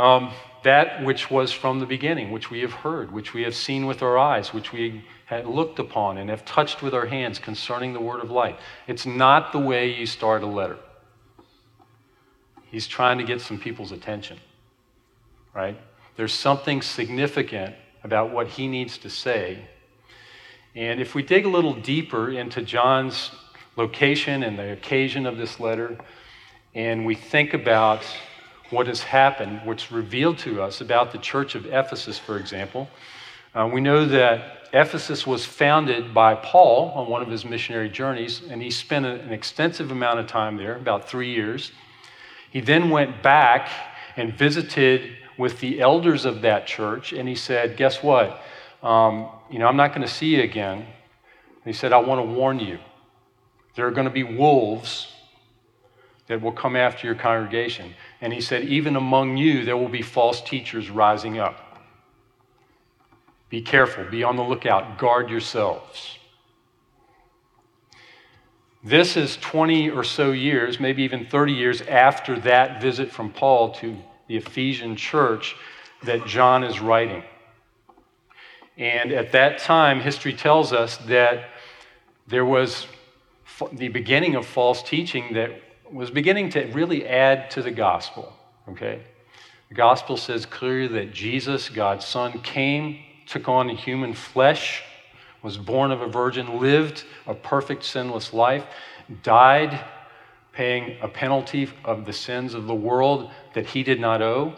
Um, 0.00 0.32
that 0.62 1.04
which 1.04 1.30
was 1.30 1.52
from 1.52 1.78
the 1.78 1.84
beginning, 1.84 2.30
which 2.30 2.50
we 2.50 2.60
have 2.60 2.72
heard, 2.72 3.12
which 3.12 3.34
we 3.34 3.42
have 3.42 3.54
seen 3.54 3.84
with 3.84 4.02
our 4.02 4.16
eyes, 4.16 4.54
which 4.54 4.72
we 4.72 5.04
had 5.26 5.46
looked 5.46 5.78
upon 5.78 6.16
and 6.16 6.30
have 6.30 6.42
touched 6.46 6.80
with 6.80 6.94
our 6.94 7.04
hands 7.04 7.38
concerning 7.38 7.92
the 7.92 8.00
word 8.00 8.20
of 8.20 8.30
life. 8.30 8.56
It's 8.86 9.04
not 9.04 9.52
the 9.52 9.58
way 9.58 9.94
you 9.94 10.06
start 10.06 10.42
a 10.42 10.46
letter. 10.46 10.78
He's 12.70 12.86
trying 12.86 13.18
to 13.18 13.24
get 13.24 13.42
some 13.42 13.58
people's 13.58 13.92
attention, 13.92 14.38
right? 15.54 15.78
There's 16.16 16.32
something 16.32 16.80
significant 16.80 17.74
about 18.02 18.30
what 18.30 18.46
he 18.48 18.68
needs 18.68 18.96
to 18.98 19.10
say. 19.10 19.68
And 20.74 20.98
if 20.98 21.14
we 21.14 21.22
dig 21.22 21.44
a 21.44 21.50
little 21.50 21.74
deeper 21.74 22.30
into 22.30 22.62
John's 22.62 23.32
location 23.76 24.44
and 24.44 24.58
the 24.58 24.72
occasion 24.72 25.26
of 25.26 25.36
this 25.36 25.60
letter, 25.60 25.98
and 26.74 27.04
we 27.04 27.14
think 27.14 27.52
about 27.52 28.02
what 28.70 28.86
has 28.86 29.02
happened, 29.02 29.60
what's 29.64 29.90
revealed 29.90 30.38
to 30.38 30.62
us 30.62 30.80
about 30.80 31.12
the 31.12 31.18
church 31.18 31.54
of 31.54 31.66
Ephesus, 31.66 32.18
for 32.18 32.38
example, 32.38 32.88
uh, 33.54 33.68
we 33.72 33.80
know 33.80 34.04
that 34.06 34.68
Ephesus 34.72 35.26
was 35.26 35.44
founded 35.44 36.14
by 36.14 36.36
Paul 36.36 36.90
on 36.94 37.08
one 37.08 37.20
of 37.20 37.28
his 37.28 37.44
missionary 37.44 37.88
journeys, 37.88 38.42
and 38.48 38.62
he 38.62 38.70
spent 38.70 39.04
an 39.04 39.32
extensive 39.32 39.90
amount 39.90 40.20
of 40.20 40.28
time 40.28 40.56
there, 40.56 40.76
about 40.76 41.08
three 41.08 41.34
years. 41.34 41.72
He 42.52 42.60
then 42.60 42.90
went 42.90 43.22
back 43.22 43.68
and 44.16 44.32
visited 44.32 45.16
with 45.36 45.58
the 45.58 45.80
elders 45.80 46.24
of 46.24 46.42
that 46.42 46.66
church, 46.66 47.12
and 47.12 47.28
he 47.28 47.34
said, 47.34 47.76
Guess 47.76 48.02
what? 48.02 48.40
Um, 48.82 49.28
you 49.50 49.58
know, 49.58 49.66
I'm 49.66 49.76
not 49.76 49.88
going 49.88 50.06
to 50.06 50.12
see 50.12 50.36
you 50.36 50.42
again. 50.42 50.78
And 50.78 51.64
he 51.64 51.72
said, 51.72 51.92
I 51.92 51.98
want 51.98 52.20
to 52.20 52.32
warn 52.32 52.60
you. 52.60 52.78
There 53.74 53.86
are 53.86 53.90
going 53.90 54.06
to 54.06 54.12
be 54.12 54.22
wolves 54.22 55.08
that 56.28 56.40
will 56.40 56.52
come 56.52 56.76
after 56.76 57.06
your 57.06 57.16
congregation. 57.16 57.94
And 58.20 58.32
he 58.32 58.40
said, 58.40 58.64
Even 58.64 58.96
among 58.96 59.36
you, 59.36 59.64
there 59.64 59.76
will 59.76 59.88
be 59.88 60.02
false 60.02 60.40
teachers 60.40 60.90
rising 60.90 61.38
up. 61.38 61.78
Be 63.48 63.62
careful, 63.62 64.04
be 64.04 64.22
on 64.22 64.36
the 64.36 64.44
lookout, 64.44 64.98
guard 64.98 65.28
yourselves. 65.28 66.18
This 68.82 69.16
is 69.16 69.36
20 69.38 69.90
or 69.90 70.04
so 70.04 70.32
years, 70.32 70.80
maybe 70.80 71.02
even 71.02 71.26
30 71.26 71.52
years 71.52 71.82
after 71.82 72.38
that 72.40 72.80
visit 72.80 73.10
from 73.10 73.30
Paul 73.30 73.72
to 73.74 73.96
the 74.26 74.36
Ephesian 74.36 74.96
church 74.96 75.56
that 76.04 76.26
John 76.26 76.64
is 76.64 76.80
writing. 76.80 77.22
And 78.78 79.12
at 79.12 79.32
that 79.32 79.58
time, 79.58 80.00
history 80.00 80.32
tells 80.32 80.72
us 80.72 80.96
that 81.08 81.50
there 82.26 82.46
was 82.46 82.86
the 83.72 83.88
beginning 83.88 84.36
of 84.36 84.46
false 84.46 84.82
teaching 84.82 85.34
that 85.34 85.50
was 85.92 86.10
beginning 86.10 86.50
to 86.50 86.64
really 86.66 87.06
add 87.06 87.50
to 87.52 87.62
the 87.62 87.70
gospel. 87.70 88.32
Okay? 88.68 89.02
The 89.68 89.74
gospel 89.74 90.16
says 90.16 90.46
clearly 90.46 90.88
that 90.88 91.12
Jesus, 91.12 91.68
God's 91.68 92.04
Son, 92.04 92.40
came, 92.40 92.98
took 93.26 93.48
on 93.48 93.68
human 93.68 94.14
flesh, 94.14 94.82
was 95.42 95.56
born 95.56 95.90
of 95.90 96.00
a 96.00 96.08
virgin, 96.08 96.60
lived 96.60 97.04
a 97.26 97.34
perfect, 97.34 97.84
sinless 97.84 98.32
life, 98.32 98.64
died 99.22 99.84
paying 100.52 100.98
a 101.00 101.08
penalty 101.08 101.70
of 101.84 102.04
the 102.04 102.12
sins 102.12 102.54
of 102.54 102.66
the 102.66 102.74
world 102.74 103.30
that 103.54 103.66
he 103.66 103.82
did 103.82 104.00
not 104.00 104.20
owe, 104.20 104.54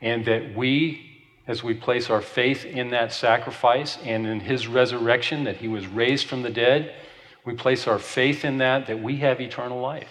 and 0.00 0.24
that 0.26 0.54
we, 0.54 1.24
as 1.46 1.64
we 1.64 1.74
place 1.74 2.10
our 2.10 2.20
faith 2.20 2.64
in 2.64 2.90
that 2.90 3.12
sacrifice 3.12 3.98
and 4.04 4.26
in 4.26 4.40
his 4.40 4.68
resurrection, 4.68 5.44
that 5.44 5.56
he 5.56 5.66
was 5.66 5.86
raised 5.86 6.26
from 6.26 6.42
the 6.42 6.50
dead, 6.50 6.94
we 7.44 7.54
place 7.54 7.86
our 7.86 7.98
faith 7.98 8.44
in 8.44 8.58
that, 8.58 8.86
that 8.86 9.02
we 9.02 9.16
have 9.18 9.40
eternal 9.40 9.80
life. 9.80 10.10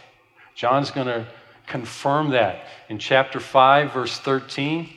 John's 0.55 0.91
going 0.91 1.07
to 1.07 1.27
confirm 1.67 2.31
that. 2.31 2.65
In 2.89 2.98
chapter 2.98 3.39
5, 3.39 3.93
verse 3.93 4.17
13, 4.19 4.89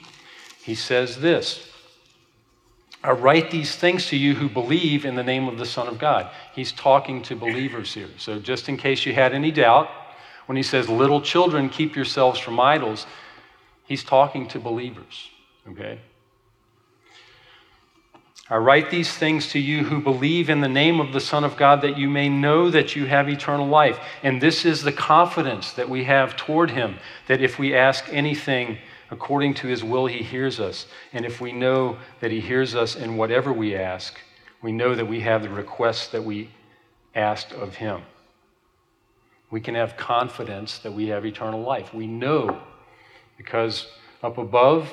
he 0.62 0.74
says 0.74 1.20
this 1.20 1.70
I 3.02 3.12
write 3.12 3.50
these 3.50 3.74
things 3.76 4.06
to 4.08 4.16
you 4.16 4.34
who 4.34 4.48
believe 4.48 5.04
in 5.04 5.14
the 5.14 5.22
name 5.22 5.48
of 5.48 5.58
the 5.58 5.64
Son 5.64 5.88
of 5.88 5.98
God. 5.98 6.30
He's 6.54 6.72
talking 6.72 7.22
to 7.22 7.36
believers 7.36 7.94
here. 7.94 8.10
So, 8.18 8.38
just 8.38 8.68
in 8.68 8.76
case 8.76 9.06
you 9.06 9.14
had 9.14 9.32
any 9.32 9.50
doubt, 9.50 9.88
when 10.46 10.56
he 10.56 10.62
says, 10.62 10.88
Little 10.88 11.22
children, 11.22 11.70
keep 11.70 11.96
yourselves 11.96 12.38
from 12.38 12.60
idols, 12.60 13.06
he's 13.84 14.04
talking 14.04 14.46
to 14.48 14.58
believers. 14.58 15.30
Okay? 15.68 16.00
I 18.50 18.56
write 18.56 18.90
these 18.90 19.12
things 19.12 19.48
to 19.50 19.60
you 19.60 19.84
who 19.84 20.00
believe 20.00 20.50
in 20.50 20.60
the 20.60 20.68
name 20.68 20.98
of 21.00 21.12
the 21.12 21.20
Son 21.20 21.44
of 21.44 21.56
God, 21.56 21.82
that 21.82 21.96
you 21.96 22.10
may 22.10 22.28
know 22.28 22.68
that 22.68 22.96
you 22.96 23.06
have 23.06 23.28
eternal 23.28 23.68
life. 23.68 24.00
And 24.24 24.40
this 24.40 24.64
is 24.64 24.82
the 24.82 24.90
confidence 24.90 25.72
that 25.74 25.88
we 25.88 26.02
have 26.04 26.36
toward 26.36 26.72
Him, 26.72 26.96
that 27.28 27.40
if 27.40 27.60
we 27.60 27.76
ask 27.76 28.06
anything 28.10 28.78
according 29.08 29.54
to 29.54 29.68
His 29.68 29.84
will, 29.84 30.06
He 30.06 30.24
hears 30.24 30.58
us. 30.58 30.86
And 31.12 31.24
if 31.24 31.40
we 31.40 31.52
know 31.52 31.98
that 32.18 32.32
He 32.32 32.40
hears 32.40 32.74
us 32.74 32.96
in 32.96 33.16
whatever 33.16 33.52
we 33.52 33.76
ask, 33.76 34.18
we 34.62 34.72
know 34.72 34.96
that 34.96 35.06
we 35.06 35.20
have 35.20 35.42
the 35.42 35.48
requests 35.48 36.08
that 36.08 36.24
we 36.24 36.50
asked 37.14 37.52
of 37.52 37.76
Him. 37.76 38.02
We 39.48 39.60
can 39.60 39.76
have 39.76 39.96
confidence 39.96 40.78
that 40.78 40.92
we 40.92 41.06
have 41.08 41.24
eternal 41.24 41.60
life. 41.62 41.94
We 41.94 42.08
know 42.08 42.60
because 43.36 43.86
up 44.24 44.38
above, 44.38 44.92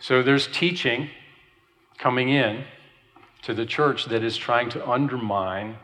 So 0.00 0.22
there's 0.22 0.48
teaching 0.48 1.10
coming 1.98 2.28
in 2.28 2.64
to 3.42 3.54
the 3.54 3.66
church 3.66 4.06
that 4.06 4.24
is 4.24 4.36
trying 4.36 4.70
to 4.70 4.88
undermine 4.88 5.76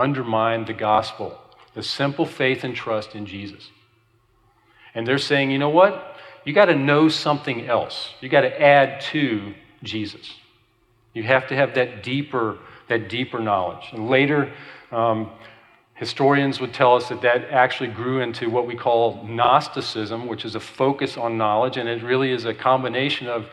undermine 0.00 0.64
the 0.64 0.72
gospel, 0.72 1.38
the 1.74 1.82
simple 1.82 2.24
faith 2.24 2.64
and 2.64 2.74
trust 2.74 3.14
in 3.14 3.26
Jesus. 3.26 3.70
And 4.94 5.06
they're 5.06 5.18
saying, 5.18 5.50
you 5.50 5.58
know 5.58 5.68
what? 5.68 6.16
You 6.44 6.54
got 6.54 6.66
to 6.66 6.74
know 6.74 7.08
something 7.08 7.66
else. 7.66 8.14
You 8.20 8.28
got 8.28 8.40
to 8.40 8.60
add 8.62 9.02
to 9.12 9.54
Jesus. 9.82 10.34
You 11.12 11.22
have 11.24 11.46
to 11.48 11.54
have 11.54 11.74
that 11.74 12.02
deeper, 12.02 12.58
that 12.88 13.08
deeper 13.08 13.38
knowledge. 13.38 13.90
And 13.92 14.08
later, 14.08 14.52
um, 14.90 15.30
Historians 16.00 16.60
would 16.60 16.72
tell 16.72 16.96
us 16.96 17.10
that 17.10 17.20
that 17.20 17.50
actually 17.50 17.90
grew 17.90 18.22
into 18.22 18.48
what 18.48 18.66
we 18.66 18.74
call 18.74 19.22
Gnosticism, 19.22 20.26
which 20.26 20.46
is 20.46 20.54
a 20.54 20.60
focus 20.60 21.18
on 21.18 21.36
knowledge, 21.36 21.76
and 21.76 21.86
it 21.86 22.02
really 22.02 22.32
is 22.32 22.46
a 22.46 22.54
combination 22.54 23.26
of 23.26 23.50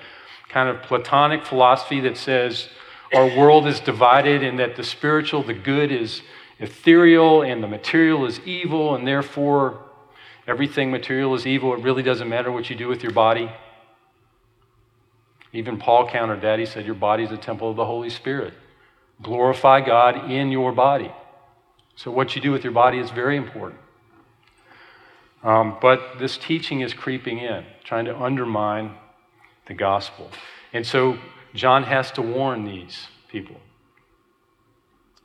kind 0.48 0.70
of 0.70 0.82
Platonic 0.82 1.46
philosophy 1.46 2.00
that 2.00 2.16
says 2.16 2.70
our 3.14 3.26
world 3.38 3.68
is 3.68 3.82
divided 3.82 4.44
and 4.44 4.58
that 4.60 4.78
the 4.78 4.84
spiritual, 4.86 5.44
the 5.44 5.54
good, 5.54 5.92
is 5.92 6.22
ethereal 6.58 7.42
and 7.42 7.62
the 7.62 7.68
material 7.68 8.26
is 8.26 8.40
evil, 8.46 8.96
and 8.96 9.06
therefore 9.06 9.82
everything 10.48 10.90
material 10.90 11.36
is 11.36 11.46
evil. 11.46 11.74
It 11.74 11.82
really 11.82 12.02
doesn't 12.02 12.30
matter 12.30 12.50
what 12.50 12.70
you 12.70 12.78
do 12.78 12.88
with 12.88 13.04
your 13.04 13.12
body. 13.12 13.52
Even 15.52 15.78
Paul 15.78 16.08
countered 16.08 16.40
that. 16.44 16.60
He 16.60 16.66
said, 16.66 16.86
Your 16.86 16.96
body 16.96 17.26
is 17.26 17.32
a 17.32 17.38
temple 17.38 17.70
of 17.70 17.76
the 17.76 17.84
Holy 17.84 18.10
Spirit. 18.10 18.54
Glorify 19.22 19.82
God 19.82 20.32
in 20.32 20.50
your 20.50 20.72
body. 20.72 21.12
So, 21.98 22.12
what 22.12 22.36
you 22.36 22.42
do 22.44 22.52
with 22.52 22.64
your 22.64 22.74
body 22.74 23.00
is 23.00 23.10
very 23.10 23.36
important. 23.38 23.82
Um, 25.44 25.78
but 25.82 26.20
this 26.20 26.38
teaching 26.38 26.82
is 26.82 26.94
creeping 26.94 27.40
in, 27.40 27.66
trying 27.84 28.06
to 28.06 28.16
undermine 28.16 28.94
the 29.66 29.74
gospel. 29.74 30.30
And 30.74 30.86
so, 30.86 31.18
John 31.56 31.84
has 31.84 32.12
to 32.12 32.22
warn 32.22 32.66
these 32.66 33.08
people 33.30 33.58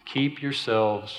keep 0.07 0.43
yourselves 0.43 1.17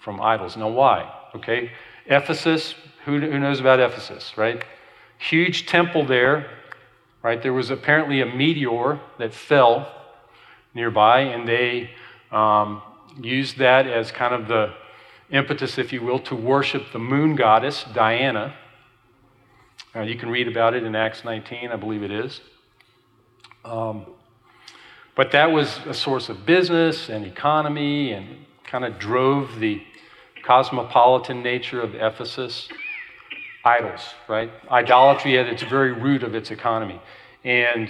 from 0.00 0.20
idols. 0.20 0.56
Now, 0.56 0.68
why? 0.68 1.12
Okay, 1.34 1.70
Ephesus, 2.06 2.74
who, 3.04 3.20
who 3.20 3.38
knows 3.38 3.60
about 3.60 3.80
Ephesus, 3.80 4.36
right? 4.36 4.64
Huge 5.18 5.66
temple 5.66 6.06
there, 6.06 6.50
right? 7.22 7.42
There 7.42 7.52
was 7.52 7.70
apparently 7.70 8.20
a 8.20 8.26
meteor 8.26 9.00
that 9.18 9.34
fell 9.34 9.92
nearby, 10.74 11.20
and 11.20 11.46
they 11.46 11.90
um, 12.30 12.82
used 13.20 13.58
that 13.58 13.86
as 13.86 14.10
kind 14.10 14.34
of 14.34 14.48
the 14.48 14.74
impetus, 15.30 15.78
if 15.78 15.92
you 15.92 16.02
will, 16.02 16.18
to 16.20 16.34
worship 16.34 16.92
the 16.92 16.98
moon 16.98 17.36
goddess, 17.36 17.84
Diana. 17.94 18.54
Uh, 19.94 20.00
you 20.00 20.16
can 20.16 20.28
read 20.28 20.48
about 20.48 20.74
it 20.74 20.82
in 20.82 20.94
Acts 20.94 21.24
19, 21.24 21.70
I 21.70 21.76
believe 21.76 22.02
it 22.02 22.10
is. 22.10 22.40
Um, 23.64 24.06
But 25.14 25.30
that 25.30 25.52
was 25.52 25.78
a 25.86 25.94
source 25.94 26.28
of 26.28 26.44
business 26.44 27.08
and 27.08 27.24
economy 27.24 28.12
and 28.12 28.46
kind 28.64 28.84
of 28.84 28.98
drove 28.98 29.60
the 29.60 29.80
cosmopolitan 30.44 31.42
nature 31.42 31.80
of 31.80 31.94
Ephesus. 31.94 32.68
Idols, 33.64 34.02
right? 34.28 34.50
Idolatry 34.70 35.38
at 35.38 35.46
its 35.46 35.62
very 35.62 35.92
root 35.92 36.22
of 36.22 36.34
its 36.34 36.50
economy. 36.50 37.00
And, 37.44 37.88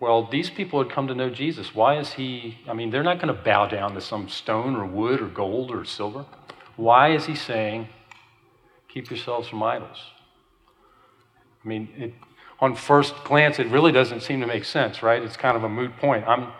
well, 0.00 0.28
these 0.30 0.48
people 0.48 0.82
had 0.82 0.92
come 0.92 1.08
to 1.08 1.14
know 1.14 1.28
Jesus. 1.28 1.74
Why 1.74 1.98
is 1.98 2.12
he, 2.12 2.58
I 2.68 2.72
mean, 2.72 2.90
they're 2.90 3.02
not 3.02 3.16
going 3.20 3.34
to 3.34 3.42
bow 3.42 3.66
down 3.66 3.94
to 3.94 4.00
some 4.00 4.28
stone 4.28 4.76
or 4.76 4.86
wood 4.86 5.20
or 5.20 5.26
gold 5.26 5.72
or 5.72 5.84
silver. 5.84 6.24
Why 6.76 7.12
is 7.12 7.26
he 7.26 7.34
saying, 7.34 7.88
keep 8.88 9.10
yourselves 9.10 9.48
from 9.48 9.62
idols? 9.62 9.98
I 11.64 11.68
mean, 11.68 11.88
it, 11.96 12.14
on 12.60 12.76
first 12.76 13.14
glance, 13.24 13.58
it 13.58 13.66
really 13.66 13.90
doesn't 13.90 14.22
seem 14.22 14.40
to 14.40 14.46
make 14.46 14.64
sense, 14.64 15.02
right? 15.02 15.20
It's 15.20 15.36
kind 15.36 15.56
of 15.56 15.64
a 15.64 15.68
moot 15.68 15.96
point. 15.96 16.26
I'm, 16.28 16.52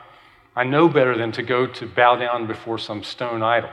I 0.56 0.64
know 0.64 0.88
better 0.88 1.16
than 1.16 1.30
to 1.32 1.42
go 1.42 1.66
to 1.66 1.86
bow 1.86 2.16
down 2.16 2.48
before 2.48 2.78
some 2.78 3.04
stone 3.04 3.42
idol. 3.42 3.70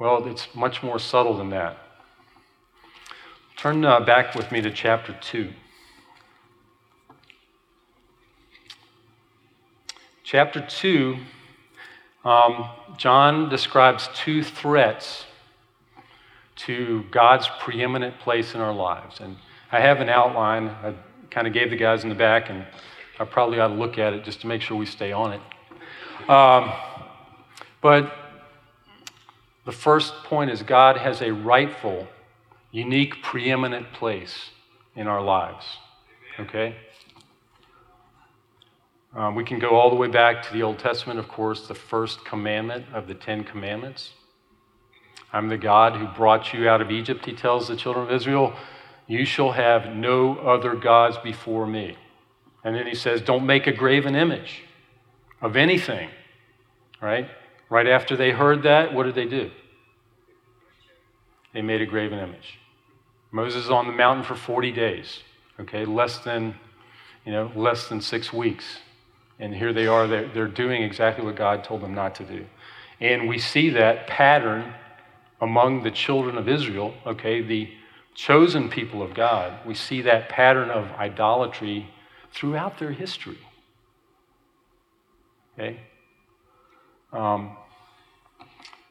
Well, 0.00 0.26
it's 0.26 0.52
much 0.56 0.82
more 0.82 0.98
subtle 0.98 1.36
than 1.36 1.50
that. 1.50 1.78
Turn 3.56 3.84
uh, 3.84 4.00
back 4.00 4.34
with 4.34 4.50
me 4.50 4.60
to 4.60 4.72
chapter 4.72 5.16
2. 5.20 5.52
Chapter 10.32 10.62
2, 10.66 11.18
um, 12.24 12.70
John 12.96 13.50
describes 13.50 14.08
two 14.14 14.42
threats 14.42 15.26
to 16.56 17.04
God's 17.10 17.50
preeminent 17.60 18.18
place 18.18 18.54
in 18.54 18.62
our 18.62 18.72
lives. 18.72 19.20
And 19.20 19.36
I 19.70 19.80
have 19.80 20.00
an 20.00 20.08
outline. 20.08 20.68
I 20.68 20.94
kind 21.30 21.46
of 21.46 21.52
gave 21.52 21.68
the 21.68 21.76
guys 21.76 22.02
in 22.02 22.08
the 22.08 22.14
back, 22.14 22.48
and 22.48 22.64
I 23.18 23.26
probably 23.26 23.60
ought 23.60 23.68
to 23.68 23.74
look 23.74 23.98
at 23.98 24.14
it 24.14 24.24
just 24.24 24.40
to 24.40 24.46
make 24.46 24.62
sure 24.62 24.74
we 24.74 24.86
stay 24.86 25.12
on 25.12 25.34
it. 25.34 26.30
Um, 26.30 26.72
but 27.82 28.10
the 29.66 29.72
first 29.72 30.14
point 30.24 30.50
is 30.50 30.62
God 30.62 30.96
has 30.96 31.20
a 31.20 31.30
rightful, 31.30 32.08
unique, 32.70 33.22
preeminent 33.22 33.92
place 33.92 34.48
in 34.96 35.08
our 35.08 35.20
lives. 35.20 35.66
Okay? 36.40 36.74
Um, 39.14 39.34
we 39.34 39.44
can 39.44 39.58
go 39.58 39.70
all 39.70 39.90
the 39.90 39.96
way 39.96 40.08
back 40.08 40.42
to 40.44 40.52
the 40.52 40.62
Old 40.62 40.78
Testament, 40.78 41.18
of 41.18 41.28
course, 41.28 41.66
the 41.66 41.74
first 41.74 42.24
commandment 42.24 42.86
of 42.94 43.06
the 43.06 43.14
Ten 43.14 43.44
Commandments. 43.44 44.12
I'm 45.32 45.48
the 45.48 45.58
God 45.58 45.96
who 45.96 46.06
brought 46.06 46.54
you 46.54 46.68
out 46.68 46.80
of 46.80 46.90
Egypt, 46.90 47.26
he 47.26 47.34
tells 47.34 47.68
the 47.68 47.76
children 47.76 48.06
of 48.06 48.12
Israel. 48.12 48.54
You 49.06 49.26
shall 49.26 49.52
have 49.52 49.94
no 49.94 50.36
other 50.38 50.74
gods 50.74 51.18
before 51.18 51.66
me. 51.66 51.96
And 52.64 52.74
then 52.74 52.86
he 52.86 52.94
says, 52.94 53.20
Don't 53.20 53.44
make 53.44 53.66
a 53.66 53.72
graven 53.72 54.14
image 54.14 54.62
of 55.42 55.56
anything. 55.56 56.08
Right? 57.00 57.28
Right 57.68 57.88
after 57.88 58.16
they 58.16 58.30
heard 58.30 58.62
that, 58.62 58.94
what 58.94 59.04
did 59.04 59.14
they 59.14 59.26
do? 59.26 59.50
They 61.52 61.60
made 61.60 61.82
a 61.82 61.86
graven 61.86 62.18
image. 62.18 62.58
Moses 63.30 63.64
is 63.64 63.70
on 63.70 63.86
the 63.86 63.92
mountain 63.92 64.24
for 64.24 64.36
40 64.36 64.72
days. 64.72 65.22
Okay, 65.60 65.84
less 65.84 66.18
than, 66.18 66.54
you 67.26 67.32
know, 67.32 67.50
less 67.54 67.88
than 67.88 68.00
six 68.00 68.32
weeks. 68.32 68.78
And 69.42 69.52
here 69.52 69.72
they 69.72 69.88
are, 69.88 70.06
they're, 70.06 70.28
they're 70.28 70.46
doing 70.46 70.84
exactly 70.84 71.24
what 71.24 71.34
God 71.34 71.64
told 71.64 71.80
them 71.80 71.94
not 71.94 72.14
to 72.14 72.24
do. 72.24 72.46
And 73.00 73.28
we 73.28 73.40
see 73.40 73.70
that 73.70 74.06
pattern 74.06 74.72
among 75.40 75.82
the 75.82 75.90
children 75.90 76.38
of 76.38 76.48
Israel, 76.48 76.94
okay, 77.04 77.42
the 77.42 77.68
chosen 78.14 78.68
people 78.68 79.02
of 79.02 79.14
God, 79.14 79.58
we 79.66 79.74
see 79.74 80.00
that 80.02 80.28
pattern 80.28 80.70
of 80.70 80.92
idolatry 80.92 81.88
throughout 82.30 82.78
their 82.78 82.92
history. 82.92 83.38
Okay? 85.58 85.80
Um, 87.12 87.56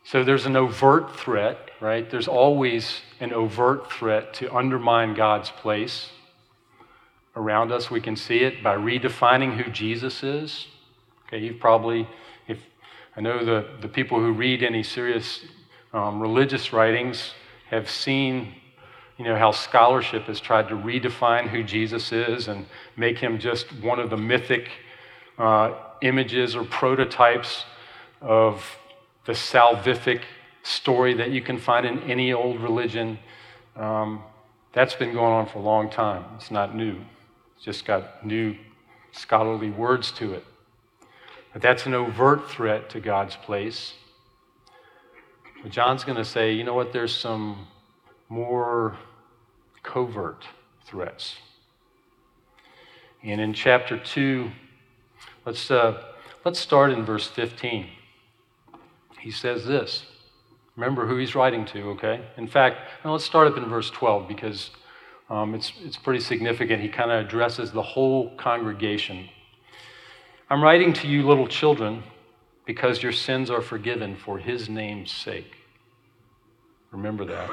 so 0.03 0.25
there's 0.25 0.45
an 0.45 0.57
overt 0.57 1.15
threat, 1.15 1.71
right? 1.79 2.09
There's 2.11 2.27
always 2.27 2.99
an 3.21 3.31
overt 3.31 3.89
threat 3.89 4.33
to 4.33 4.53
undermine 4.53 5.13
God's 5.13 5.49
place 5.49 6.09
around 7.35 7.71
us. 7.71 7.89
We 7.89 8.01
can 8.01 8.15
see 8.15 8.39
it 8.39 8.63
by 8.63 8.75
redefining 8.75 9.57
who 9.57 9.71
Jesus 9.71 10.23
is. 10.23 10.67
Okay, 11.27 11.39
you've 11.39 11.59
probably, 11.59 12.07
if 12.47 12.59
I 13.15 13.21
know 13.21 13.43
the, 13.43 13.67
the 13.81 13.87
people 13.87 14.19
who 14.19 14.31
read 14.31 14.63
any 14.63 14.83
serious 14.83 15.41
um, 15.93 16.19
religious 16.19 16.73
writings 16.73 17.33
have 17.69 17.89
seen 17.89 18.53
you 19.17 19.25
know, 19.25 19.35
how 19.37 19.51
scholarship 19.51 20.23
has 20.23 20.39
tried 20.39 20.67
to 20.69 20.75
redefine 20.75 21.47
who 21.47 21.63
Jesus 21.63 22.11
is 22.11 22.47
and 22.47 22.65
make 22.97 23.19
him 23.19 23.37
just 23.37 23.71
one 23.81 23.99
of 23.99 24.09
the 24.09 24.17
mythic 24.17 24.69
uh, 25.37 25.73
images 26.01 26.55
or 26.55 26.63
prototypes 26.63 27.65
of 28.19 28.65
the 29.25 29.33
salvific 29.33 30.21
story 30.63 31.13
that 31.13 31.29
you 31.29 31.41
can 31.41 31.59
find 31.59 31.85
in 31.85 31.99
any 32.09 32.33
old 32.33 32.59
religion. 32.61 33.19
Um, 33.75 34.23
that's 34.73 34.95
been 34.95 35.13
going 35.13 35.33
on 35.33 35.45
for 35.47 35.59
a 35.59 35.61
long 35.61 35.89
time. 35.89 36.25
It's 36.37 36.49
not 36.49 36.75
new, 36.75 36.97
just 37.63 37.85
got 37.85 38.25
new 38.25 38.55
scholarly 39.11 39.69
words 39.69 40.11
to 40.13 40.33
it. 40.33 40.45
But 41.53 41.61
that's 41.61 41.85
an 41.85 41.93
overt 41.93 42.49
threat 42.49 42.89
to 42.91 42.99
God's 42.99 43.35
place. 43.35 43.93
But 45.61 45.71
John's 45.71 46.03
going 46.03 46.17
to 46.17 46.25
say, 46.25 46.53
you 46.53 46.63
know 46.63 46.73
what, 46.73 46.91
there's 46.91 47.15
some 47.15 47.67
more 48.29 48.97
covert 49.83 50.45
threats. 50.85 51.35
And 53.23 53.39
in 53.39 53.53
chapter 53.53 53.99
2, 53.99 54.49
let's, 55.45 55.69
uh, 55.69 56.01
let's 56.43 56.59
start 56.59 56.91
in 56.91 57.05
verse 57.05 57.27
15. 57.27 57.87
He 59.19 59.29
says 59.29 59.65
this. 59.65 60.05
Remember 60.75 61.05
who 61.05 61.17
he's 61.17 61.35
writing 61.35 61.65
to, 61.65 61.89
okay? 61.91 62.25
In 62.37 62.47
fact, 62.47 62.77
let's 63.03 63.25
start 63.25 63.47
up 63.47 63.57
in 63.57 63.65
verse 63.65 63.91
12 63.91 64.27
because 64.27 64.71
um, 65.31 65.55
it's, 65.55 65.71
it's 65.81 65.95
pretty 65.95 66.19
significant. 66.19 66.81
He 66.81 66.89
kind 66.89 67.09
of 67.09 67.25
addresses 67.25 67.71
the 67.71 67.81
whole 67.81 68.35
congregation. 68.35 69.29
I'm 70.49 70.61
writing 70.61 70.91
to 70.91 71.07
you, 71.07 71.25
little 71.25 71.47
children, 71.47 72.03
because 72.65 73.01
your 73.01 73.13
sins 73.13 73.49
are 73.49 73.61
forgiven 73.61 74.17
for 74.17 74.39
his 74.39 74.67
name's 74.67 75.09
sake. 75.09 75.55
Remember 76.91 77.23
that. 77.23 77.49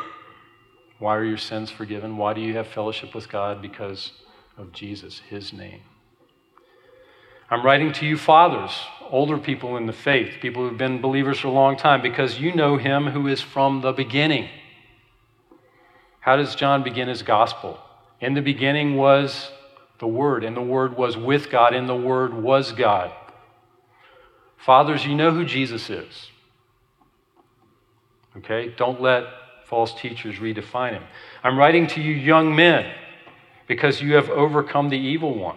Why 0.99 1.17
are 1.17 1.25
your 1.25 1.39
sins 1.39 1.71
forgiven? 1.71 2.17
Why 2.17 2.35
do 2.35 2.41
you 2.41 2.57
have 2.57 2.67
fellowship 2.67 3.15
with 3.15 3.29
God? 3.29 3.63
Because 3.63 4.11
of 4.57 4.73
Jesus, 4.73 5.21
his 5.31 5.53
name. 5.53 5.83
I'm 7.49 7.65
writing 7.65 7.93
to 7.93 8.07
you, 8.07 8.19
fathers, 8.19 8.77
older 9.09 9.39
people 9.39 9.77
in 9.77 9.87
the 9.87 9.93
faith, 9.93 10.41
people 10.43 10.69
who've 10.69 10.77
been 10.77 11.01
believers 11.01 11.39
for 11.39 11.47
a 11.47 11.53
long 11.53 11.77
time, 11.77 12.03
because 12.03 12.41
you 12.41 12.53
know 12.53 12.77
him 12.77 13.07
who 13.07 13.29
is 13.29 13.41
from 13.41 13.83
the 13.83 13.93
beginning. 13.93 14.49
How 16.29 16.37
does 16.37 16.55
John 16.55 16.83
begin 16.83 17.09
his 17.09 17.23
gospel? 17.23 17.81
In 18.21 18.35
the 18.35 18.43
beginning 18.43 18.97
was 18.97 19.51
the 19.99 20.07
Word, 20.07 20.45
and 20.45 20.55
the 20.55 20.61
Word 20.61 20.95
was 20.95 21.17
with 21.17 21.49
God, 21.49 21.73
and 21.73 21.89
the 21.89 21.97
Word 21.97 22.35
was 22.35 22.73
God. 22.73 23.11
Fathers, 24.59 25.07
you 25.07 25.15
know 25.15 25.31
who 25.31 25.47
Jesus 25.47 25.89
is. 25.89 26.29
Okay? 28.37 28.75
Don't 28.77 29.01
let 29.01 29.25
false 29.65 29.99
teachers 29.99 30.35
redefine 30.35 30.93
him. 30.93 31.05
I'm 31.43 31.59
writing 31.59 31.87
to 31.87 32.03
you, 32.03 32.13
young 32.13 32.55
men, 32.55 32.93
because 33.67 34.03
you 34.03 34.13
have 34.17 34.29
overcome 34.29 34.91
the 34.91 34.99
evil 34.99 35.35
one. 35.35 35.57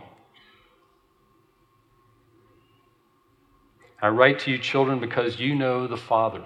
I 4.02 4.08
write 4.08 4.40
to 4.40 4.52
you, 4.52 4.58
children, 4.58 5.02
because 5.02 5.38
you 5.38 5.54
know 5.54 5.86
the 5.88 5.98
Father, 5.98 6.46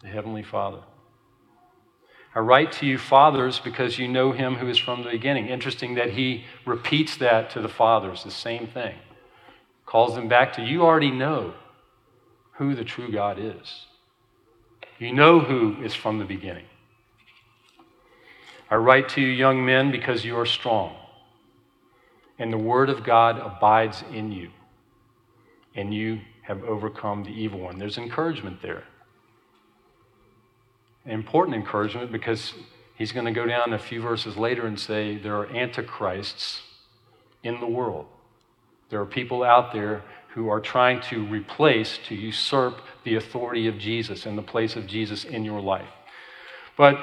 the 0.00 0.06
Heavenly 0.06 0.44
Father. 0.44 0.78
I 2.34 2.40
write 2.40 2.72
to 2.72 2.86
you, 2.86 2.98
fathers, 2.98 3.60
because 3.60 3.98
you 3.98 4.08
know 4.08 4.32
him 4.32 4.56
who 4.56 4.68
is 4.68 4.78
from 4.78 5.04
the 5.04 5.10
beginning. 5.10 5.46
Interesting 5.46 5.94
that 5.94 6.10
he 6.10 6.44
repeats 6.66 7.16
that 7.18 7.50
to 7.50 7.60
the 7.60 7.68
fathers, 7.68 8.24
the 8.24 8.30
same 8.30 8.66
thing. 8.66 8.96
Calls 9.86 10.16
them 10.16 10.26
back 10.26 10.52
to 10.54 10.62
you 10.62 10.82
already 10.82 11.12
know 11.12 11.54
who 12.54 12.74
the 12.74 12.84
true 12.84 13.10
God 13.12 13.38
is. 13.38 13.86
You 14.98 15.12
know 15.12 15.38
who 15.40 15.76
is 15.82 15.94
from 15.94 16.18
the 16.18 16.24
beginning. 16.24 16.64
I 18.70 18.76
write 18.76 19.08
to 19.10 19.20
you, 19.20 19.28
young 19.28 19.64
men, 19.64 19.92
because 19.92 20.24
you 20.24 20.36
are 20.36 20.46
strong, 20.46 20.96
and 22.38 22.52
the 22.52 22.58
word 22.58 22.88
of 22.88 23.04
God 23.04 23.38
abides 23.38 24.02
in 24.12 24.32
you, 24.32 24.50
and 25.76 25.94
you 25.94 26.20
have 26.42 26.64
overcome 26.64 27.22
the 27.22 27.30
evil 27.30 27.60
one. 27.60 27.78
There's 27.78 27.98
encouragement 27.98 28.60
there. 28.62 28.84
Important 31.06 31.56
encouragement 31.56 32.10
because 32.10 32.54
he's 32.94 33.12
going 33.12 33.26
to 33.26 33.32
go 33.32 33.46
down 33.46 33.72
a 33.72 33.78
few 33.78 34.00
verses 34.00 34.36
later 34.36 34.66
and 34.66 34.78
say 34.78 35.18
there 35.18 35.36
are 35.36 35.46
antichrists 35.46 36.62
in 37.42 37.60
the 37.60 37.66
world. 37.66 38.06
There 38.88 39.00
are 39.00 39.06
people 39.06 39.42
out 39.42 39.72
there 39.72 40.02
who 40.34 40.48
are 40.48 40.60
trying 40.60 41.00
to 41.00 41.24
replace, 41.26 41.98
to 42.08 42.14
usurp 42.14 42.80
the 43.04 43.14
authority 43.14 43.68
of 43.68 43.78
Jesus 43.78 44.26
and 44.26 44.36
the 44.36 44.42
place 44.42 44.76
of 44.76 44.86
Jesus 44.86 45.24
in 45.24 45.44
your 45.44 45.60
life. 45.60 45.88
But 46.76 46.96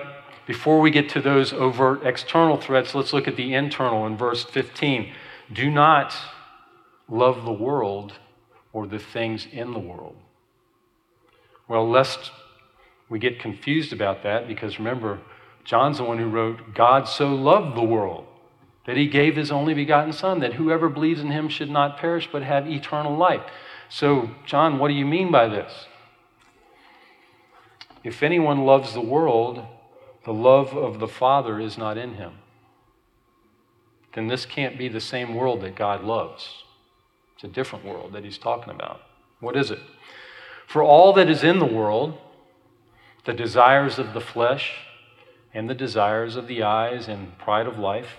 before 0.48 0.82
we 0.82 0.92
get 0.92 1.08
to 1.10 1.22
those 1.22 1.54
overt 1.54 2.06
external 2.06 2.58
threats, 2.58 2.94
let's 2.94 3.14
look 3.14 3.28
at 3.28 3.38
the 3.38 3.54
internal 3.54 4.06
in 4.06 4.18
verse 4.18 4.44
15. 4.44 5.14
Do 5.54 5.70
not 5.70 6.16
love 7.08 7.46
the 7.46 7.54
world 7.54 8.14
or 8.74 8.88
the 8.88 9.00
things 9.00 9.48
in 9.52 9.72
the 9.72 9.80
world? 9.80 10.16
Well, 11.68 11.90
lest 11.90 12.32
we 13.12 13.20
get 13.20 13.42
confused 13.42 13.92
about 13.92 14.24
that, 14.24 14.48
because 14.48 14.80
remember, 14.80 15.20
John's 15.66 15.98
the 15.98 16.06
one 16.06 16.18
who 16.18 16.30
wrote, 16.30 16.74
God 16.74 17.10
so 17.10 17.36
loved 17.36 17.76
the 17.76 17.84
world 17.84 18.26
that 18.86 18.96
he 18.96 19.08
gave 19.08 19.36
his 19.36 19.52
only 19.52 19.74
begotten 19.74 20.14
Son, 20.14 20.40
that 20.40 20.54
whoever 20.54 20.88
believes 20.88 21.20
in 21.20 21.30
him 21.30 21.50
should 21.50 21.70
not 21.70 21.98
perish 21.98 22.30
but 22.32 22.42
have 22.42 22.66
eternal 22.68 23.18
life. 23.18 23.42
So, 23.90 24.32
John, 24.46 24.80
what 24.80 24.88
do 24.88 24.94
you 24.94 25.06
mean 25.06 25.30
by 25.30 25.50
this? 25.50 25.88
If 28.02 28.24
anyone 28.24 28.66
loves 28.66 28.94
the 28.94 29.02
world, 29.02 29.62
the 30.24 30.34
love 30.34 30.74
of 30.76 31.00
the 31.00 31.08
Father 31.08 31.60
is 31.60 31.78
not 31.78 31.98
in 31.98 32.14
him. 32.14 32.36
Then 34.16 34.28
this 34.28 34.46
can't 34.46 34.78
be 34.78 34.88
the 34.88 35.02
same 35.02 35.36
world 35.36 35.60
that 35.62 35.76
God 35.76 36.06
loves. 36.06 36.64
It's 37.36 37.44
a 37.44 37.50
different 37.50 37.84
world 37.84 38.14
that 38.14 38.24
he's 38.24 38.38
talking 38.38 38.74
about. 38.74 39.02
What 39.42 39.58
is 39.58 39.70
it? 39.70 39.80
For 40.66 40.82
all 40.82 41.12
that 41.14 41.30
is 41.30 41.44
in 41.44 41.60
the 41.60 41.66
world, 41.66 42.18
the 43.26 43.34
desires 43.34 44.00
of 44.00 44.14
the 44.14 44.22
flesh 44.22 44.74
and 45.54 45.70
the 45.70 45.76
desires 45.76 46.36
of 46.36 46.48
the 46.48 46.64
eyes 46.64 47.08
and 47.08 47.38
pride 47.38 47.68
of 47.68 47.78
life, 47.78 48.18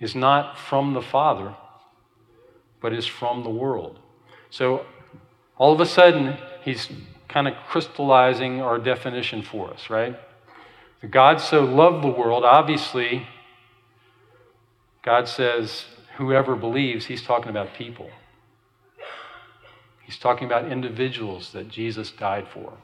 is 0.00 0.14
not 0.14 0.58
from 0.58 0.92
the 0.92 1.00
Father, 1.00 1.54
but 2.80 2.92
is 2.92 3.06
from 3.06 3.42
the 3.42 3.50
world. 3.50 3.98
So 4.50 4.84
all 5.56 5.72
of 5.72 5.80
a 5.80 5.86
sudden, 5.86 6.36
he's 6.62 6.88
kind 7.28 7.48
of 7.48 7.54
crystallizing 7.68 8.60
our 8.60 8.78
definition 8.78 9.42
for 9.42 9.72
us, 9.72 9.88
right? 9.88 10.16
God 11.10 11.40
so 11.40 11.64
loved 11.64 12.04
the 12.04 12.08
world, 12.08 12.44
obviously, 12.44 13.26
God 15.02 15.28
says, 15.28 15.84
whoever 16.16 16.56
believes, 16.56 17.06
he's 17.06 17.22
talking 17.22 17.50
about 17.50 17.74
people. 17.74 18.10
He's 20.02 20.18
talking 20.18 20.46
about 20.46 20.70
individuals 20.70 21.52
that 21.52 21.68
Jesus 21.68 22.10
died 22.10 22.46
for. 22.52 22.74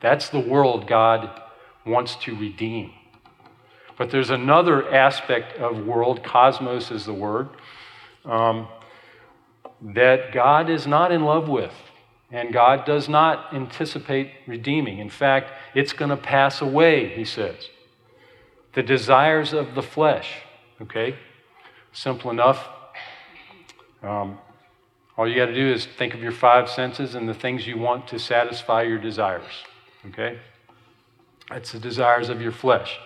That's 0.00 0.28
the 0.28 0.40
world 0.40 0.86
God 0.86 1.40
wants 1.86 2.16
to 2.16 2.36
redeem. 2.36 2.92
But 3.98 4.10
there's 4.10 4.30
another 4.30 4.92
aspect 4.94 5.58
of 5.58 5.86
world, 5.86 6.22
cosmos 6.22 6.90
is 6.90 7.04
the 7.04 7.12
word, 7.12 7.50
um, 8.24 8.68
that 9.82 10.32
God 10.32 10.70
is 10.70 10.86
not 10.86 11.12
in 11.12 11.22
love 11.24 11.48
with. 11.48 11.74
And 12.32 12.52
God 12.52 12.84
does 12.84 13.08
not 13.08 13.52
anticipate 13.52 14.30
redeeming. 14.46 14.98
In 14.98 15.10
fact, 15.10 15.50
it's 15.74 15.92
going 15.92 16.10
to 16.10 16.16
pass 16.16 16.60
away, 16.60 17.08
he 17.08 17.24
says. 17.24 17.68
The 18.74 18.84
desires 18.84 19.52
of 19.52 19.74
the 19.74 19.82
flesh, 19.82 20.36
okay? 20.80 21.16
Simple 21.92 22.30
enough. 22.30 22.68
Um, 24.02 24.38
all 25.16 25.28
you 25.28 25.34
got 25.34 25.46
to 25.46 25.54
do 25.54 25.72
is 25.72 25.86
think 25.86 26.14
of 26.14 26.22
your 26.22 26.32
five 26.32 26.70
senses 26.70 27.16
and 27.16 27.28
the 27.28 27.34
things 27.34 27.66
you 27.66 27.76
want 27.78 28.06
to 28.08 28.18
satisfy 28.18 28.82
your 28.82 28.98
desires, 28.98 29.64
okay? 30.08 30.38
That's 31.48 31.72
the 31.72 31.78
desires 31.78 32.28
of 32.28 32.40
your 32.40 32.52
flesh. 32.52 32.98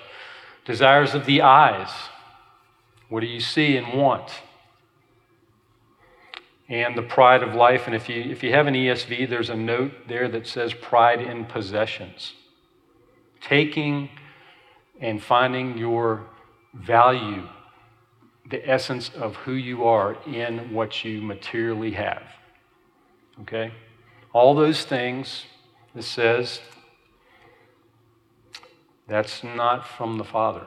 Desires 0.64 1.14
of 1.14 1.26
the 1.26 1.42
eyes. 1.42 1.90
What 3.08 3.20
do 3.20 3.26
you 3.26 3.40
see 3.40 3.76
and 3.76 3.98
want? 3.98 4.30
and 6.68 6.96
the 6.96 7.02
pride 7.02 7.42
of 7.42 7.54
life. 7.54 7.86
And 7.86 7.94
if 7.94 8.08
you, 8.08 8.22
if 8.22 8.42
you 8.42 8.52
have 8.52 8.66
an 8.66 8.74
ESV, 8.74 9.28
there's 9.28 9.50
a 9.50 9.56
note 9.56 9.92
there 10.08 10.28
that 10.28 10.46
says 10.46 10.72
pride 10.74 11.20
in 11.20 11.44
possessions. 11.44 12.34
Taking 13.40 14.08
and 15.00 15.22
finding 15.22 15.76
your 15.76 16.24
value, 16.72 17.46
the 18.48 18.68
essence 18.68 19.10
of 19.10 19.36
who 19.36 19.52
you 19.52 19.84
are 19.84 20.16
in 20.26 20.72
what 20.72 21.04
you 21.04 21.20
materially 21.20 21.92
have. 21.92 22.22
Okay? 23.42 23.72
All 24.32 24.54
those 24.54 24.84
things, 24.84 25.44
it 25.94 26.02
says, 26.02 26.60
that's 29.06 29.44
not 29.44 29.86
from 29.86 30.18
the 30.18 30.24
Father. 30.24 30.66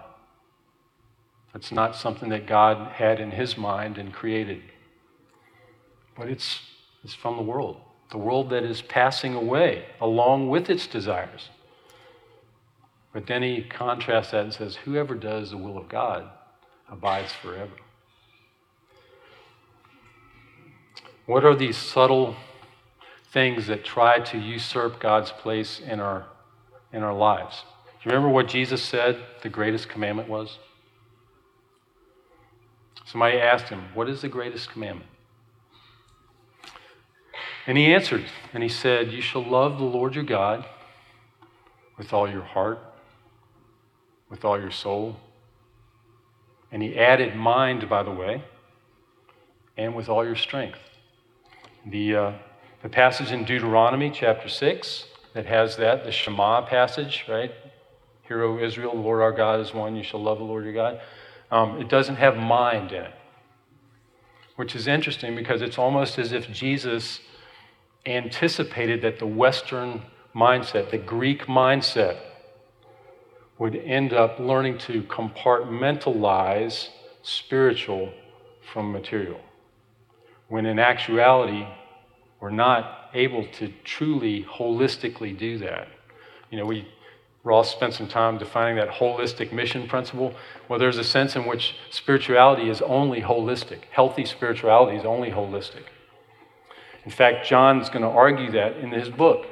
That's 1.54 1.72
not 1.72 1.96
something 1.96 2.30
that 2.30 2.46
God 2.46 2.94
had 2.94 3.20
in 3.20 3.32
His 3.32 3.58
mind 3.58 3.98
and 3.98 4.14
created 4.14 4.62
but 6.18 6.28
it's, 6.28 6.62
it's 7.04 7.14
from 7.14 7.38
the 7.38 7.44
world, 7.44 7.78
the 8.10 8.18
world 8.18 8.50
that 8.50 8.64
is 8.64 8.82
passing 8.82 9.36
away 9.36 9.86
along 10.02 10.50
with 10.50 10.70
its 10.70 10.88
desires. 10.88 11.50
But 13.14 13.28
then 13.28 13.44
he 13.44 13.62
contrasts 13.62 14.32
that 14.32 14.44
and 14.44 14.54
says, 14.54 14.76
Whoever 14.78 15.16
does 15.16 15.52
the 15.52 15.58
will 15.58 15.78
of 15.78 15.88
God 15.88 16.28
abides 16.90 17.32
forever. 17.34 17.72
What 21.26 21.44
are 21.44 21.56
these 21.56 21.78
subtle 21.78 22.36
things 23.32 23.68
that 23.68 23.84
try 23.84 24.20
to 24.20 24.38
usurp 24.38 25.00
God's 25.00 25.32
place 25.32 25.80
in 25.80 26.00
our, 26.00 26.26
in 26.94 27.04
our 27.04 27.14
lives? 27.14 27.64
Do 28.02 28.10
you 28.10 28.16
remember 28.16 28.34
what 28.34 28.48
Jesus 28.48 28.82
said 28.82 29.20
the 29.42 29.50
greatest 29.50 29.90
commandment 29.90 30.30
was? 30.30 30.60
Somebody 33.06 33.38
asked 33.38 33.70
him, 33.70 33.86
What 33.94 34.10
is 34.10 34.22
the 34.22 34.28
greatest 34.28 34.70
commandment? 34.70 35.10
And 37.66 37.78
he 37.78 37.94
answered, 37.94 38.26
and 38.54 38.64
he 38.64 38.70
said, 38.70 39.12
You 39.12 39.22
shall 39.22 39.44
love 39.44 39.78
the 39.78 39.86
Lord 39.86 40.16
your 40.16 40.24
God 40.24 40.66
with 41.98 42.14
all 42.14 42.30
your 42.30 42.44
heart, 42.44 42.80
with 44.30 44.46
all 44.46 44.60
your 44.60 44.72
soul. 44.72 45.18
And 46.72 46.84
he 46.84 46.98
added 46.98 47.36
mind, 47.36 47.90
by 47.90 48.04
the 48.04 48.12
way, 48.12 48.44
and 49.76 49.96
with 49.96 50.10
all 50.10 50.26
your 50.26 50.36
strength. 50.36 50.80
The, 51.86 52.16
uh, 52.16 52.34
the 52.84 52.90
passage 52.90 53.32
in 53.32 53.46
Deuteronomy 53.46 54.12
chapter 54.12 54.50
6 54.50 55.06
that 55.34 55.46
has 55.46 55.78
that, 55.78 56.04
the 56.04 56.12
Shema 56.12 56.62
passage, 56.62 57.26
right? 57.28 57.52
Hear, 58.28 58.44
O 58.44 58.60
Israel, 58.60 58.94
the 58.94 59.00
Lord 59.00 59.22
our 59.22 59.32
God 59.32 59.62
is 59.62 59.74
one, 59.74 59.96
you 59.96 60.04
shall 60.04 60.22
love 60.22 60.38
the 60.38 60.44
Lord 60.44 60.66
your 60.66 60.74
God. 60.74 61.00
Um, 61.50 61.80
it 61.80 61.88
doesn't 61.88 62.18
have 62.18 62.36
mind 62.36 62.92
in 62.92 63.04
it, 63.04 63.14
which 64.58 64.76
is 64.76 64.86
interesting 64.88 65.36
because 65.36 65.62
it's 65.62 65.78
almost 65.78 66.20
as 66.20 66.34
if 66.34 66.52
Jesus 66.52 67.22
anticipated 68.06 69.02
that 69.02 69.20
the 69.20 69.26
Western 69.26 70.02
mindset, 70.36 70.92
the 70.92 70.98
Greek 70.98 71.46
mindset, 71.46 72.18
would 73.60 73.76
end 73.76 74.12
up 74.12 74.40
learning 74.40 74.78
to 74.78 75.04
compartmentalize 75.04 76.90
spiritual 77.24 78.12
from 78.74 78.92
material. 78.92 79.40
When 80.50 80.66
in 80.66 80.80
actuality, 80.80 81.66
we're 82.40 82.50
not 82.52 83.10
able 83.14 83.48
to 83.54 83.72
truly 83.84 84.44
holistically 84.44 85.38
do 85.38 85.58
that. 85.60 85.88
You 86.52 86.58
know, 86.58 86.66
we 86.66 86.88
Ross 87.48 87.72
spent 87.72 87.94
some 87.94 88.10
time 88.10 88.38
defining 88.38 88.76
that 88.76 88.90
holistic 88.90 89.54
mission 89.54 89.88
principle. 89.88 90.36
Well, 90.68 90.78
there's 90.78 90.98
a 90.98 91.04
sense 91.04 91.34
in 91.38 91.46
which 91.46 91.76
spirituality 91.90 92.70
is 92.70 92.82
only 92.82 93.22
holistic. 93.22 93.84
Healthy 93.90 94.26
spirituality 94.26 94.98
is 94.98 95.06
only 95.06 95.32
holistic. 95.32 95.84
In 97.06 97.12
fact, 97.12 97.48
John's 97.48 97.88
going 97.88 98.02
to 98.02 98.10
argue 98.10 98.52
that 98.52 98.76
in 98.76 98.92
his 98.92 99.08
book. 99.08 99.46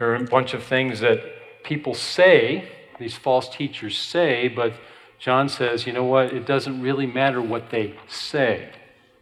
There 0.00 0.10
are 0.10 0.16
a 0.16 0.24
bunch 0.24 0.52
of 0.52 0.64
things 0.64 0.98
that 0.98 1.20
people 1.62 1.94
say, 1.94 2.68
these 2.98 3.14
false 3.14 3.48
teachers 3.48 3.96
say, 3.96 4.48
but 4.48 4.72
John 5.20 5.48
says, 5.48 5.86
you 5.86 5.92
know 5.92 6.04
what? 6.04 6.32
It 6.32 6.44
doesn't 6.44 6.82
really 6.82 7.06
matter 7.06 7.40
what 7.40 7.70
they 7.70 7.94
say. 8.08 8.70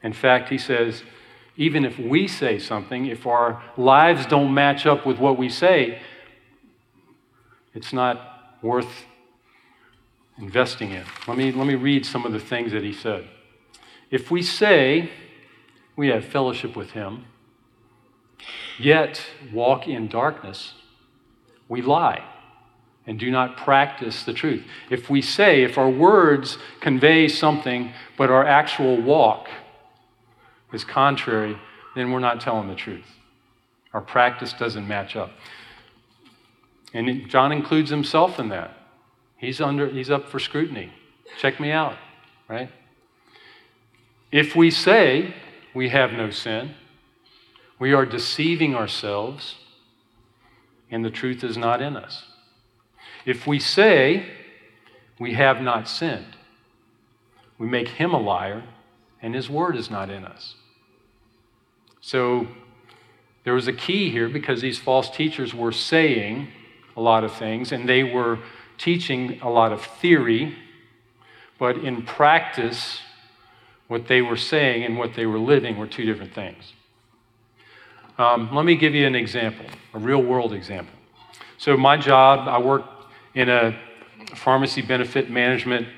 In 0.02 0.14
fact, 0.14 0.48
he 0.48 0.56
says, 0.56 1.02
even 1.58 1.84
if 1.84 1.98
we 1.98 2.26
say 2.26 2.58
something, 2.58 3.04
if 3.04 3.26
our 3.26 3.62
lives 3.76 4.24
don't 4.24 4.54
match 4.54 4.86
up 4.86 5.04
with 5.04 5.18
what 5.18 5.36
we 5.36 5.50
say, 5.50 6.00
it's 7.74 7.92
not 7.92 8.58
worth 8.62 9.04
investing 10.38 10.90
in. 10.90 11.04
Let 11.26 11.36
me, 11.36 11.52
let 11.52 11.66
me 11.66 11.74
read 11.74 12.06
some 12.06 12.24
of 12.24 12.32
the 12.32 12.40
things 12.40 12.72
that 12.72 12.82
he 12.82 12.92
said. 12.92 13.28
If 14.10 14.30
we 14.30 14.42
say, 14.42 15.10
we 15.96 16.08
have 16.08 16.24
fellowship 16.24 16.76
with 16.76 16.90
Him, 16.92 17.24
yet 18.78 19.24
walk 19.52 19.86
in 19.88 20.08
darkness, 20.08 20.74
we 21.68 21.82
lie 21.82 22.24
and 23.06 23.18
do 23.18 23.30
not 23.30 23.56
practice 23.56 24.24
the 24.24 24.32
truth. 24.32 24.64
If 24.90 25.10
we 25.10 25.20
say, 25.20 25.62
if 25.62 25.76
our 25.76 25.90
words 25.90 26.58
convey 26.80 27.28
something, 27.28 27.92
but 28.16 28.30
our 28.30 28.46
actual 28.46 29.00
walk 29.00 29.48
is 30.72 30.84
contrary, 30.84 31.58
then 31.94 32.10
we're 32.10 32.20
not 32.20 32.40
telling 32.40 32.68
the 32.68 32.74
truth. 32.74 33.04
Our 33.92 34.00
practice 34.00 34.52
doesn't 34.52 34.88
match 34.88 35.16
up. 35.16 35.30
And 36.94 37.28
John 37.28 37.52
includes 37.52 37.90
himself 37.90 38.38
in 38.38 38.48
that. 38.48 38.74
He's, 39.36 39.60
under, 39.60 39.88
he's 39.88 40.10
up 40.10 40.30
for 40.30 40.38
scrutiny. 40.38 40.92
Check 41.38 41.60
me 41.60 41.70
out, 41.70 41.96
right? 42.48 42.70
If 44.32 44.56
we 44.56 44.70
say 44.70 45.34
we 45.74 45.88
have 45.88 46.12
no 46.12 46.30
sin. 46.30 46.74
We 47.78 47.92
are 47.92 48.06
deceiving 48.06 48.74
ourselves, 48.74 49.56
and 50.90 51.04
the 51.04 51.10
truth 51.10 51.42
is 51.42 51.56
not 51.56 51.82
in 51.82 51.96
us. 51.96 52.24
If 53.26 53.46
we 53.46 53.58
say 53.58 54.26
we 55.18 55.34
have 55.34 55.60
not 55.60 55.88
sinned, 55.88 56.36
we 57.58 57.66
make 57.66 57.88
him 57.88 58.14
a 58.14 58.20
liar, 58.20 58.62
and 59.20 59.34
His 59.34 59.50
Word 59.50 59.76
is 59.76 59.90
not 59.90 60.10
in 60.10 60.24
us. 60.24 60.54
So 62.00 62.46
there 63.44 63.54
was 63.54 63.66
a 63.66 63.72
key 63.72 64.10
here 64.10 64.28
because 64.28 64.60
these 64.60 64.78
false 64.78 65.10
teachers 65.10 65.54
were 65.54 65.72
saying 65.72 66.48
a 66.96 67.00
lot 67.00 67.24
of 67.24 67.32
things 67.32 67.72
and 67.72 67.88
they 67.88 68.02
were 68.02 68.38
teaching 68.78 69.40
a 69.40 69.50
lot 69.50 69.72
of 69.72 69.82
theory, 69.82 70.56
but 71.58 71.76
in 71.76 72.02
practice, 72.02 73.00
what 73.88 74.08
they 74.08 74.22
were 74.22 74.36
saying 74.36 74.84
and 74.84 74.98
what 74.98 75.14
they 75.14 75.26
were 75.26 75.38
living 75.38 75.76
were 75.76 75.86
two 75.86 76.04
different 76.04 76.34
things. 76.34 76.72
Um, 78.18 78.54
let 78.54 78.64
me 78.64 78.76
give 78.76 78.94
you 78.94 79.06
an 79.06 79.14
example, 79.14 79.66
a 79.92 79.98
real 79.98 80.22
world 80.22 80.52
example. 80.52 80.94
So, 81.58 81.76
my 81.76 81.96
job, 81.96 82.48
I 82.48 82.58
work 82.58 82.84
in 83.34 83.48
a 83.48 83.76
pharmacy 84.34 84.82
benefit 84.82 85.30
management 85.30 85.88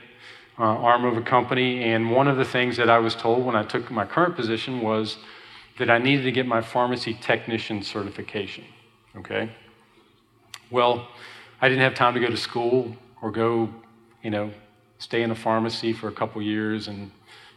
uh, 0.59 0.63
arm 0.63 1.05
of 1.05 1.17
a 1.17 1.23
company, 1.23 1.85
and 1.85 2.11
one 2.11 2.29
of 2.29 2.37
the 2.37 2.45
things 2.45 2.77
that 2.79 2.89
I 2.89 2.99
was 2.99 3.15
told 3.15 3.45
when 3.45 3.55
I 3.55 3.63
took 3.63 3.91
my 3.91 4.07
current 4.07 4.37
position 4.37 4.81
was 4.81 5.19
that 5.79 5.91
I 5.91 5.99
needed 5.99 6.23
to 6.23 6.33
get 6.33 6.47
my 6.47 6.63
pharmacy 6.63 7.15
technician 7.15 7.83
certification. 7.83 8.65
Okay? 9.17 9.51
Well, 10.71 11.09
I 11.61 11.69
didn't 11.69 11.83
have 11.83 11.95
time 11.95 12.15
to 12.15 12.21
go 12.21 12.29
to 12.29 12.37
school 12.37 12.97
or 13.23 13.31
go, 13.31 13.71
you 14.23 14.31
know, 14.31 14.51
stay 14.99 15.23
in 15.23 15.31
a 15.31 15.35
pharmacy 15.35 15.93
for 15.93 16.09
a 16.09 16.13
couple 16.13 16.43
years 16.43 16.89
and 16.89 17.11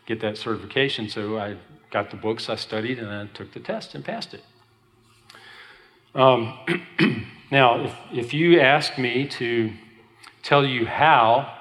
get 0.06 0.22
that 0.22 0.38
certification. 0.38 1.10
So 1.10 1.38
I 1.38 1.58
got 1.92 2.12
the 2.12 2.18
books, 2.18 2.50
I 2.50 2.56
studied, 2.56 3.00
and 3.00 3.10
I 3.10 3.26
took 3.34 3.54
the 3.54 3.60
test 3.60 3.96
and 3.96 4.04
passed 4.04 4.34
it. 4.34 4.44
Um, 6.16 6.58
now, 7.52 7.86
if, 7.86 7.96
if 8.12 8.34
you 8.34 8.60
ask 8.60 8.98
me 8.98 9.28
to 9.28 9.72
tell 10.44 10.66
you 10.66 10.86
how 10.86 11.54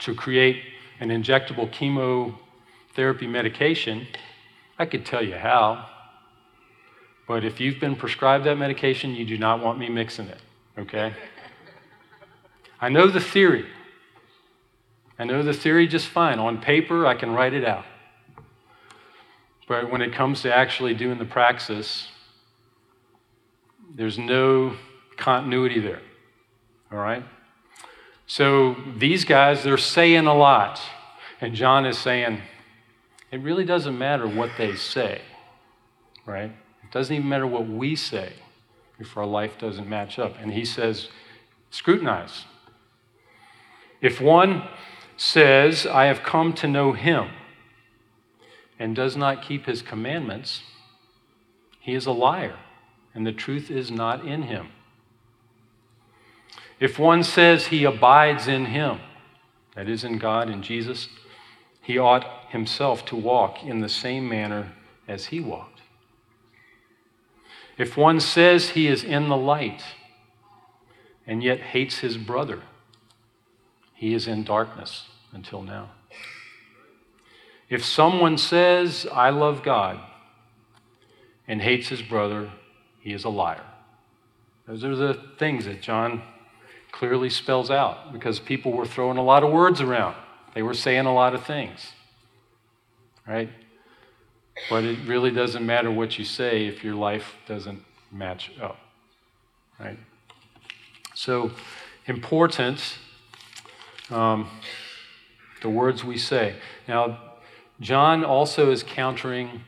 to 0.00 0.14
create 0.14 0.62
an 1.00 1.08
injectable 1.08 1.70
chemotherapy 1.70 3.26
medication, 3.26 4.06
I 4.78 4.86
could 4.86 5.06
tell 5.06 5.24
you 5.24 5.36
how. 5.36 5.88
But 7.26 7.44
if 7.44 7.60
you've 7.60 7.80
been 7.80 7.96
prescribed 7.96 8.44
that 8.44 8.56
medication, 8.56 9.14
you 9.14 9.24
do 9.24 9.38
not 9.38 9.62
want 9.62 9.78
me 9.78 9.88
mixing 9.88 10.28
it, 10.28 10.40
okay? 10.78 11.14
I 12.80 12.88
know 12.88 13.08
the 13.08 13.20
theory. 13.20 13.66
I 15.18 15.24
know 15.24 15.42
the 15.42 15.52
theory 15.52 15.86
just 15.86 16.08
fine. 16.08 16.38
On 16.38 16.60
paper, 16.60 17.06
I 17.06 17.14
can 17.14 17.32
write 17.32 17.54
it 17.54 17.64
out. 17.64 17.84
But 19.66 19.90
when 19.90 20.02
it 20.02 20.12
comes 20.12 20.42
to 20.42 20.54
actually 20.54 20.94
doing 20.94 21.18
the 21.18 21.24
praxis, 21.24 22.08
there's 23.94 24.18
no 24.18 24.76
continuity 25.16 25.80
there. 25.80 26.02
All 26.92 26.98
right? 26.98 27.24
So 28.26 28.76
these 28.96 29.24
guys, 29.24 29.62
they're 29.62 29.78
saying 29.78 30.26
a 30.26 30.34
lot. 30.34 30.80
And 31.40 31.54
John 31.54 31.86
is 31.86 31.98
saying, 31.98 32.40
it 33.30 33.40
really 33.40 33.64
doesn't 33.64 33.96
matter 33.96 34.26
what 34.26 34.50
they 34.58 34.76
say, 34.76 35.20
right? 36.26 36.50
It 36.82 36.90
doesn't 36.90 37.14
even 37.14 37.28
matter 37.28 37.46
what 37.46 37.66
we 37.66 37.96
say 37.96 38.32
if 38.98 39.16
our 39.16 39.26
life 39.26 39.58
doesn't 39.58 39.88
match 39.88 40.18
up. 40.18 40.36
And 40.40 40.52
he 40.52 40.64
says, 40.64 41.08
scrutinize. 41.70 42.44
If 44.00 44.20
one 44.20 44.68
says, 45.16 45.86
I 45.86 46.06
have 46.06 46.22
come 46.22 46.52
to 46.54 46.68
know 46.68 46.92
him, 46.92 47.30
and 48.78 48.96
does 48.96 49.16
not 49.16 49.42
keep 49.42 49.66
his 49.66 49.82
commandments, 49.82 50.62
he 51.80 51.94
is 51.94 52.06
a 52.06 52.12
liar, 52.12 52.56
and 53.14 53.26
the 53.26 53.32
truth 53.32 53.70
is 53.70 53.90
not 53.90 54.26
in 54.26 54.42
him. 54.42 54.68
If 56.80 56.98
one 56.98 57.22
says 57.22 57.68
he 57.68 57.84
abides 57.84 58.48
in 58.48 58.66
him, 58.66 59.00
that 59.74 59.88
is 59.88 60.04
in 60.04 60.18
God 60.18 60.48
and 60.48 60.62
Jesus, 60.62 61.08
he 61.80 61.98
ought 61.98 62.26
himself 62.50 63.04
to 63.06 63.16
walk 63.16 63.62
in 63.62 63.80
the 63.80 63.88
same 63.88 64.28
manner 64.28 64.72
as 65.06 65.26
he 65.26 65.40
walked. 65.40 65.73
If 67.76 67.96
one 67.96 68.20
says 68.20 68.70
he 68.70 68.86
is 68.86 69.02
in 69.02 69.28
the 69.28 69.36
light 69.36 69.82
and 71.26 71.42
yet 71.42 71.60
hates 71.60 71.98
his 71.98 72.16
brother, 72.16 72.62
he 73.94 74.14
is 74.14 74.28
in 74.28 74.44
darkness 74.44 75.06
until 75.32 75.62
now. 75.62 75.90
If 77.68 77.84
someone 77.84 78.38
says, 78.38 79.06
I 79.12 79.30
love 79.30 79.62
God, 79.62 79.98
and 81.48 81.60
hates 81.60 81.88
his 81.88 82.02
brother, 82.02 82.50
he 83.00 83.12
is 83.12 83.24
a 83.24 83.28
liar. 83.28 83.64
Those 84.66 84.84
are 84.84 84.96
the 84.96 85.20
things 85.38 85.66
that 85.66 85.82
John 85.82 86.22
clearly 86.90 87.28
spells 87.28 87.70
out 87.70 88.12
because 88.12 88.38
people 88.38 88.72
were 88.72 88.86
throwing 88.86 89.18
a 89.18 89.22
lot 89.22 89.42
of 89.42 89.52
words 89.52 89.80
around. 89.80 90.14
They 90.54 90.62
were 90.62 90.74
saying 90.74 91.06
a 91.06 91.12
lot 91.12 91.34
of 91.34 91.44
things. 91.44 91.92
Right? 93.26 93.50
But 94.70 94.84
it 94.84 94.98
really 95.06 95.30
doesn't 95.30 95.64
matter 95.64 95.90
what 95.90 96.18
you 96.18 96.24
say 96.24 96.66
if 96.66 96.84
your 96.84 96.94
life 96.94 97.34
doesn't 97.46 97.82
match 98.12 98.52
up. 98.60 98.78
Right? 99.78 99.98
So, 101.14 101.50
important 102.06 102.98
um, 104.10 104.48
the 105.62 105.68
words 105.68 106.04
we 106.04 106.18
say. 106.18 106.56
Now, 106.86 107.18
John 107.80 108.24
also 108.24 108.70
is 108.70 108.82
countering 108.82 109.62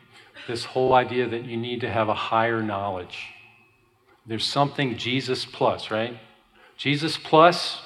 this 0.46 0.64
whole 0.64 0.94
idea 0.94 1.29
that 1.29 1.44
you 1.44 1.57
need 1.57 1.81
to 1.81 1.90
have 1.90 2.09
a 2.09 2.14
higher 2.14 2.62
knowledge. 2.62 3.29
There's 4.27 4.44
something 4.44 4.96
Jesus 4.96 5.44
plus, 5.44 5.90
right? 5.90 6.16
Jesus 6.77 7.16
plus, 7.16 7.81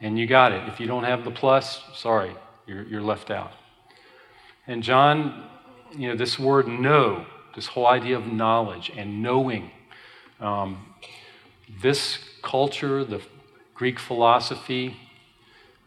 and 0.00 0.18
you 0.18 0.26
got 0.26 0.52
it. 0.52 0.68
If 0.68 0.80
you 0.80 0.86
don't 0.86 1.04
have 1.04 1.24
the 1.24 1.30
plus, 1.30 1.82
sorry, 1.94 2.34
you're, 2.66 2.84
you're 2.84 3.02
left 3.02 3.30
out. 3.30 3.52
And 4.66 4.82
John, 4.82 5.48
you 5.96 6.08
know, 6.08 6.16
this 6.16 6.38
word 6.38 6.68
know, 6.68 7.26
this 7.54 7.68
whole 7.68 7.86
idea 7.86 8.16
of 8.16 8.26
knowledge 8.26 8.90
and 8.96 9.22
knowing, 9.22 9.70
um, 10.40 10.86
this 11.80 12.18
culture, 12.42 13.04
the 13.04 13.20
Greek 13.74 13.98
philosophy, 13.98 14.96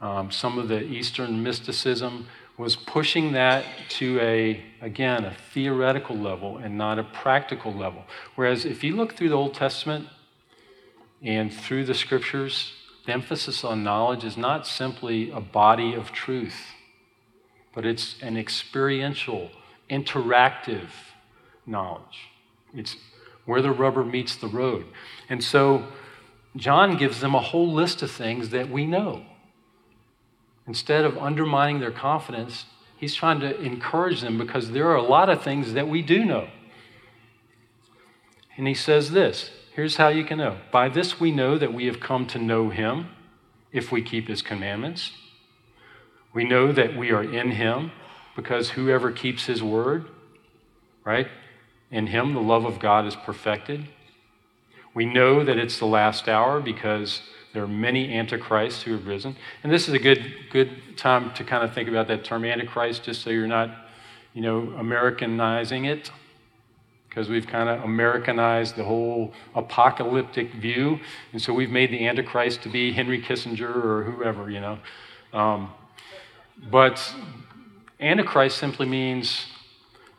um, 0.01 0.31
some 0.31 0.57
of 0.57 0.67
the 0.67 0.83
Eastern 0.83 1.41
mysticism 1.43 2.27
was 2.57 2.75
pushing 2.75 3.31
that 3.31 3.65
to 3.89 4.19
a, 4.19 4.63
again, 4.81 5.25
a 5.25 5.33
theoretical 5.53 6.15
level 6.15 6.57
and 6.57 6.77
not 6.77 6.99
a 6.99 7.03
practical 7.03 7.73
level. 7.73 8.03
Whereas 8.35 8.65
if 8.65 8.83
you 8.83 8.95
look 8.95 9.15
through 9.15 9.29
the 9.29 9.35
Old 9.35 9.55
Testament 9.55 10.07
and 11.21 11.51
through 11.51 11.85
the 11.85 11.95
scriptures, 11.95 12.73
the 13.05 13.13
emphasis 13.13 13.63
on 13.63 13.83
knowledge 13.83 14.23
is 14.23 14.37
not 14.37 14.67
simply 14.67 15.31
a 15.31 15.39
body 15.39 15.93
of 15.93 16.11
truth, 16.11 16.67
but 17.73 17.85
it's 17.85 18.21
an 18.21 18.37
experiential, 18.37 19.49
interactive 19.93 20.89
knowledge. 21.65 22.29
It's 22.73 22.95
where 23.45 23.61
the 23.61 23.71
rubber 23.71 24.03
meets 24.03 24.35
the 24.35 24.47
road. 24.47 24.85
And 25.29 25.43
so 25.43 25.85
John 26.55 26.97
gives 26.97 27.19
them 27.19 27.35
a 27.35 27.41
whole 27.41 27.71
list 27.71 28.01
of 28.01 28.11
things 28.11 28.49
that 28.49 28.69
we 28.69 28.85
know. 28.85 29.25
Instead 30.65 31.03
of 31.03 31.17
undermining 31.17 31.79
their 31.79 31.91
confidence, 31.91 32.65
he's 32.97 33.13
trying 33.13 33.39
to 33.41 33.59
encourage 33.61 34.21
them 34.21 34.37
because 34.37 34.71
there 34.71 34.87
are 34.87 34.95
a 34.95 35.03
lot 35.03 35.29
of 35.29 35.43
things 35.43 35.73
that 35.73 35.87
we 35.87 36.01
do 36.01 36.23
know. 36.23 36.47
And 38.55 38.67
he 38.67 38.73
says 38.73 39.11
this 39.11 39.51
here's 39.75 39.97
how 39.97 40.07
you 40.07 40.23
can 40.23 40.37
know. 40.37 40.57
By 40.71 40.89
this 40.89 41.19
we 41.19 41.31
know 41.31 41.57
that 41.57 41.73
we 41.73 41.85
have 41.87 41.99
come 41.99 42.25
to 42.27 42.39
know 42.39 42.69
him 42.69 43.09
if 43.71 43.91
we 43.91 44.01
keep 44.01 44.27
his 44.27 44.41
commandments. 44.41 45.11
We 46.33 46.43
know 46.43 46.71
that 46.71 46.95
we 46.95 47.11
are 47.11 47.23
in 47.23 47.51
him 47.51 47.91
because 48.35 48.71
whoever 48.71 49.11
keeps 49.11 49.45
his 49.45 49.61
word, 49.61 50.05
right? 51.03 51.27
In 51.91 52.07
him 52.07 52.33
the 52.33 52.41
love 52.41 52.65
of 52.65 52.79
God 52.79 53.05
is 53.05 53.15
perfected. 53.15 53.87
We 54.93 55.05
know 55.05 55.43
that 55.43 55.57
it's 55.57 55.79
the 55.79 55.85
last 55.85 56.27
hour 56.27 56.59
because 56.59 57.21
there 57.53 57.63
are 57.63 57.67
many 57.67 58.13
antichrists 58.13 58.83
who 58.83 58.93
have 58.93 59.05
risen. 59.05 59.35
And 59.63 59.71
this 59.71 59.87
is 59.87 59.93
a 59.93 59.99
good, 59.99 60.33
good 60.51 60.97
time 60.97 61.33
to 61.35 61.43
kind 61.43 61.63
of 61.63 61.73
think 61.73 61.87
about 61.87 62.07
that 62.07 62.23
term 62.23 62.45
antichrist, 62.45 63.03
just 63.03 63.21
so 63.21 63.29
you're 63.29 63.47
not, 63.47 63.69
you 64.33 64.41
know, 64.41 64.73
Americanizing 64.77 65.85
it. 65.85 66.11
Because 67.07 67.29
we've 67.29 67.45
kind 67.45 67.69
of 67.69 67.83
Americanized 67.83 68.75
the 68.75 68.83
whole 68.83 69.33
apocalyptic 69.53 70.51
view. 70.53 70.99
And 71.31 71.39
so 71.39 71.53
we've 71.53 71.69
made 71.69 71.91
the 71.91 72.07
Antichrist 72.07 72.63
to 72.63 72.69
be 72.69 72.91
Henry 72.91 73.21
Kissinger 73.21 73.61
or 73.61 74.03
whoever, 74.03 74.49
you 74.49 74.59
know. 74.59 74.79
Um, 75.31 75.71
but 76.71 77.13
Antichrist 78.03 78.57
simply 78.57 78.85
means 78.85 79.45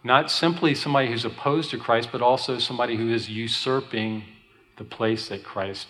not 0.02 0.30
simply 0.30 0.74
somebody 0.74 1.08
who's 1.08 1.24
opposed 1.24 1.70
to 1.70 1.78
Christ, 1.78 2.08
but 2.10 2.22
also 2.22 2.58
somebody 2.58 2.96
who 2.96 3.12
is 3.12 3.28
usurping 3.28 4.24
the 4.76 4.84
place 4.84 5.28
that 5.28 5.44
Christ 5.44 5.88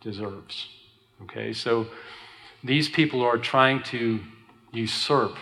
deserves. 0.00 0.68
Okay, 1.22 1.54
so 1.54 1.86
these 2.62 2.88
people 2.90 3.22
are 3.22 3.38
trying 3.38 3.82
to 3.84 4.20
usurp 4.72 5.36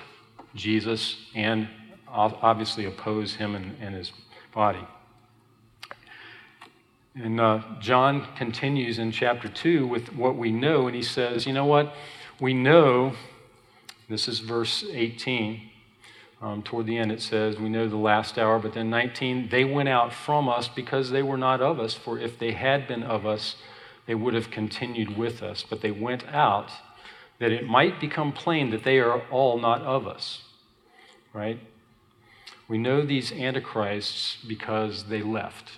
Jesus 0.54 1.16
and 1.34 1.68
obviously 2.08 2.84
oppose 2.84 3.34
him 3.34 3.56
and, 3.56 3.76
and 3.80 3.96
his 3.96 4.12
body. 4.52 4.86
And 7.16 7.40
uh, 7.40 7.62
John 7.80 8.26
continues 8.36 9.00
in 9.00 9.10
chapter 9.10 9.48
2 9.48 9.86
with 9.86 10.14
what 10.14 10.36
we 10.36 10.52
know, 10.52 10.86
and 10.86 10.94
he 10.94 11.02
says, 11.02 11.46
You 11.46 11.52
know 11.52 11.64
what? 11.64 11.94
We 12.40 12.54
know, 12.54 13.14
this 14.08 14.28
is 14.28 14.40
verse 14.40 14.84
18. 14.90 15.70
Um, 16.42 16.62
toward 16.62 16.86
the 16.86 16.98
end, 16.98 17.10
it 17.10 17.22
says, 17.22 17.58
We 17.58 17.68
know 17.68 17.88
the 17.88 17.96
last 17.96 18.38
hour. 18.38 18.58
But 18.58 18.74
then 18.74 18.90
19, 18.90 19.48
they 19.50 19.64
went 19.64 19.88
out 19.88 20.12
from 20.12 20.48
us 20.48 20.68
because 20.68 21.10
they 21.10 21.22
were 21.22 21.38
not 21.38 21.60
of 21.60 21.80
us. 21.80 21.94
For 21.94 22.18
if 22.18 22.38
they 22.38 22.52
had 22.52 22.86
been 22.86 23.02
of 23.02 23.24
us, 23.24 23.56
they 24.06 24.14
would 24.14 24.34
have 24.34 24.50
continued 24.50 25.16
with 25.16 25.42
us. 25.42 25.64
But 25.68 25.80
they 25.80 25.90
went 25.90 26.26
out 26.28 26.70
that 27.38 27.50
it 27.50 27.66
might 27.66 28.00
become 28.00 28.32
plain 28.32 28.70
that 28.70 28.84
they 28.84 28.98
are 28.98 29.22
all 29.30 29.58
not 29.58 29.82
of 29.82 30.06
us. 30.06 30.42
Right? 31.32 31.60
We 32.68 32.78
know 32.78 33.04
these 33.04 33.32
antichrists 33.32 34.38
because 34.46 35.04
they 35.04 35.22
left. 35.22 35.72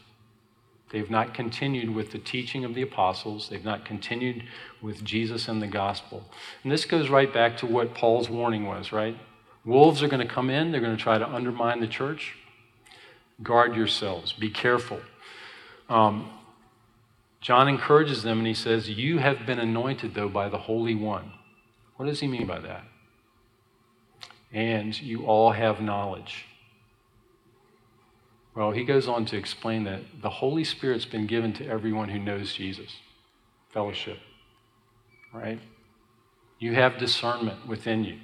They've 0.91 1.11
not 1.11 1.35
continued 1.35 1.95
with 1.95 2.13
the 2.13 2.19
teaching 2.19 2.65
of 2.65 2.75
the 2.75 2.83
apostles. 2.83 3.49
They've 3.49 3.65
not 3.65 3.85
continued 3.85 4.45
with 4.81 5.05
Jesus 5.05 5.49
and 5.49 5.61
the 5.61 5.67
gospel. 5.67 6.25
And 6.63 6.71
this 6.71 6.85
goes 6.85 7.09
right 7.09 7.33
back 7.33 7.57
to 7.59 7.67
what 7.67 7.95
Paul's 7.95 8.31
warning 8.31 8.67
was, 8.67 8.93
right? 8.93 9.17
Wolves 9.65 10.03
are 10.03 10.09
going 10.09 10.27
to 10.27 10.33
come 10.33 10.49
in, 10.49 10.71
they're 10.71 10.81
going 10.81 10.97
to 10.97 11.03
try 11.03 11.19
to 11.19 11.29
undermine 11.29 11.81
the 11.81 11.89
church. 11.89 12.37
Guard 13.43 13.75
yourselves, 13.75 14.33
be 14.33 14.49
careful. 14.49 15.01
Um, 15.89 16.31
John 17.41 17.69
encourages 17.69 18.23
them 18.23 18.39
and 18.39 18.47
he 18.47 18.55
says, 18.55 18.89
You 18.89 19.19
have 19.19 19.45
been 19.45 19.59
anointed, 19.59 20.15
though, 20.15 20.29
by 20.29 20.49
the 20.49 20.59
Holy 20.59 20.95
One. 20.95 21.33
What 21.97 22.07
does 22.07 22.21
he 22.21 22.29
mean 22.29 22.47
by 22.47 22.61
that? 22.61 22.85
And 24.53 24.99
you 25.01 25.27
all 25.27 25.51
have 25.51 25.81
knowledge. 25.81 26.47
Well, 28.57 28.71
he 28.71 28.85
goes 28.85 29.07
on 29.07 29.27
to 29.27 29.37
explain 29.37 29.85
that 29.85 30.01
the 30.23 30.31
Holy 30.31 30.65
Spirit's 30.65 31.05
been 31.05 31.27
given 31.27 31.53
to 31.55 31.69
everyone 31.69 32.09
who 32.09 32.19
knows 32.19 32.55
Jesus. 32.55 32.91
Fellowship. 33.69 34.19
Right? 35.33 35.61
You 36.59 36.73
have 36.73 36.97
discernment 36.97 37.69
within 37.69 38.03
you. 38.03 38.17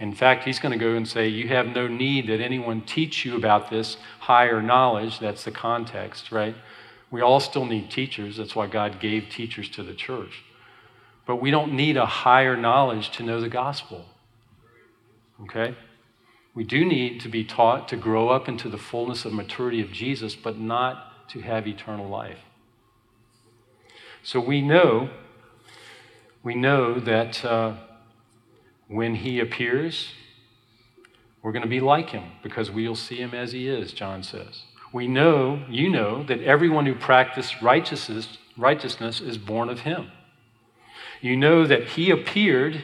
In 0.00 0.14
fact, 0.14 0.44
he's 0.44 0.58
going 0.58 0.76
to 0.76 0.84
go 0.84 0.94
and 0.94 1.06
say, 1.06 1.28
You 1.28 1.46
have 1.46 1.68
no 1.68 1.86
need 1.86 2.26
that 2.26 2.40
anyone 2.40 2.80
teach 2.80 3.24
you 3.24 3.36
about 3.36 3.70
this 3.70 3.98
higher 4.18 4.60
knowledge. 4.60 5.20
That's 5.20 5.44
the 5.44 5.52
context, 5.52 6.32
right? 6.32 6.56
We 7.12 7.20
all 7.20 7.38
still 7.38 7.66
need 7.66 7.88
teachers. 7.88 8.36
That's 8.36 8.56
why 8.56 8.66
God 8.66 8.98
gave 8.98 9.28
teachers 9.30 9.68
to 9.70 9.84
the 9.84 9.94
church. 9.94 10.42
But 11.24 11.36
we 11.36 11.52
don't 11.52 11.74
need 11.74 11.96
a 11.96 12.06
higher 12.06 12.56
knowledge 12.56 13.10
to 13.12 13.22
know 13.22 13.40
the 13.40 13.48
gospel. 13.48 14.06
Okay? 15.42 15.76
We 16.60 16.66
do 16.66 16.84
need 16.84 17.20
to 17.22 17.30
be 17.30 17.42
taught 17.42 17.88
to 17.88 17.96
grow 17.96 18.28
up 18.28 18.46
into 18.46 18.68
the 18.68 18.76
fullness 18.76 19.24
of 19.24 19.32
maturity 19.32 19.80
of 19.80 19.90
Jesus, 19.90 20.36
but 20.36 20.58
not 20.58 21.26
to 21.30 21.40
have 21.40 21.66
eternal 21.66 22.06
life. 22.06 22.40
So 24.22 24.40
we 24.40 24.60
know, 24.60 25.08
we 26.42 26.54
know 26.54 27.00
that 27.00 27.42
uh, 27.46 27.76
when 28.88 29.14
he 29.14 29.40
appears, 29.40 30.12
we're 31.40 31.52
going 31.52 31.62
to 31.62 31.66
be 31.66 31.80
like 31.80 32.10
him 32.10 32.24
because 32.42 32.70
we'll 32.70 32.94
see 32.94 33.16
him 33.16 33.32
as 33.32 33.52
he 33.52 33.66
is, 33.66 33.94
John 33.94 34.22
says. 34.22 34.64
We 34.92 35.08
know, 35.08 35.64
you 35.66 35.88
know, 35.88 36.22
that 36.24 36.42
everyone 36.42 36.84
who 36.84 36.94
practices 36.94 37.62
righteousness, 37.62 38.36
righteousness 38.58 39.22
is 39.22 39.38
born 39.38 39.70
of 39.70 39.80
him. 39.80 40.10
You 41.22 41.38
know 41.38 41.66
that 41.66 41.84
he 41.84 42.10
appeared 42.10 42.82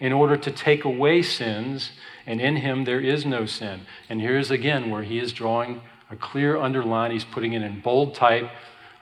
in 0.00 0.12
order 0.12 0.36
to 0.36 0.50
take 0.50 0.84
away 0.84 1.22
sins, 1.22 1.90
and 2.28 2.42
in 2.42 2.56
him 2.56 2.84
there 2.84 3.00
is 3.00 3.24
no 3.24 3.46
sin. 3.46 3.80
And 4.10 4.20
here's 4.20 4.50
again 4.50 4.90
where 4.90 5.02
he 5.02 5.18
is 5.18 5.32
drawing 5.32 5.80
a 6.10 6.16
clear 6.16 6.58
underline. 6.58 7.10
He's 7.10 7.24
putting 7.24 7.54
it 7.54 7.62
in 7.62 7.80
bold 7.80 8.14
type. 8.14 8.50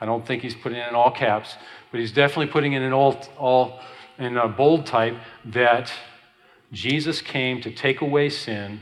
I 0.01 0.07
don't 0.07 0.25
think 0.25 0.43
he's 0.43 0.55
putting 0.55 0.79
it 0.79 0.89
in 0.89 0.95
all 0.95 1.11
caps, 1.11 1.57
but 1.91 1.99
he's 1.99 2.13
definitely 2.13 2.53
putting 2.53 2.75
it 2.75 2.83
in 2.83 2.93
all, 2.93 3.21
all 3.37 3.81
in 4.17 4.37
a 4.37 4.47
bold 4.47 4.87
type 4.87 5.17
that 5.45 5.93
Jesus 6.71 7.21
came 7.21 7.61
to 7.63 7.71
take 7.73 8.01
away 8.01 8.31
sin, 8.31 8.81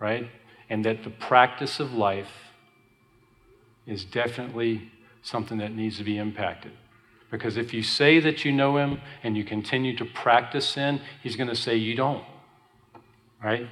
right? 0.00 0.28
And 0.68 0.84
that 0.84 1.04
the 1.04 1.10
practice 1.10 1.78
of 1.78 1.92
life 1.92 2.32
is 3.86 4.04
definitely 4.04 4.90
something 5.22 5.58
that 5.58 5.72
needs 5.72 5.96
to 5.98 6.04
be 6.04 6.18
impacted. 6.18 6.72
Because 7.30 7.56
if 7.56 7.72
you 7.72 7.84
say 7.84 8.18
that 8.18 8.44
you 8.44 8.50
know 8.50 8.78
him 8.78 9.00
and 9.22 9.36
you 9.36 9.44
continue 9.44 9.96
to 9.96 10.04
practice 10.04 10.66
sin, 10.66 11.00
he's 11.22 11.36
going 11.36 11.48
to 11.48 11.56
say 11.56 11.76
you 11.76 11.94
don't. 11.94 12.24
Right? 13.44 13.68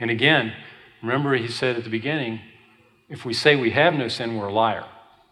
And 0.00 0.10
again, 0.10 0.54
remember 1.02 1.36
he 1.36 1.46
said 1.46 1.76
at 1.76 1.84
the 1.84 1.90
beginning, 1.90 2.40
if 3.10 3.26
we 3.26 3.34
say 3.34 3.54
we 3.54 3.72
have 3.72 3.92
no 3.92 4.08
sin, 4.08 4.38
we're 4.38 4.48
a 4.48 4.52
liar. 4.52 4.86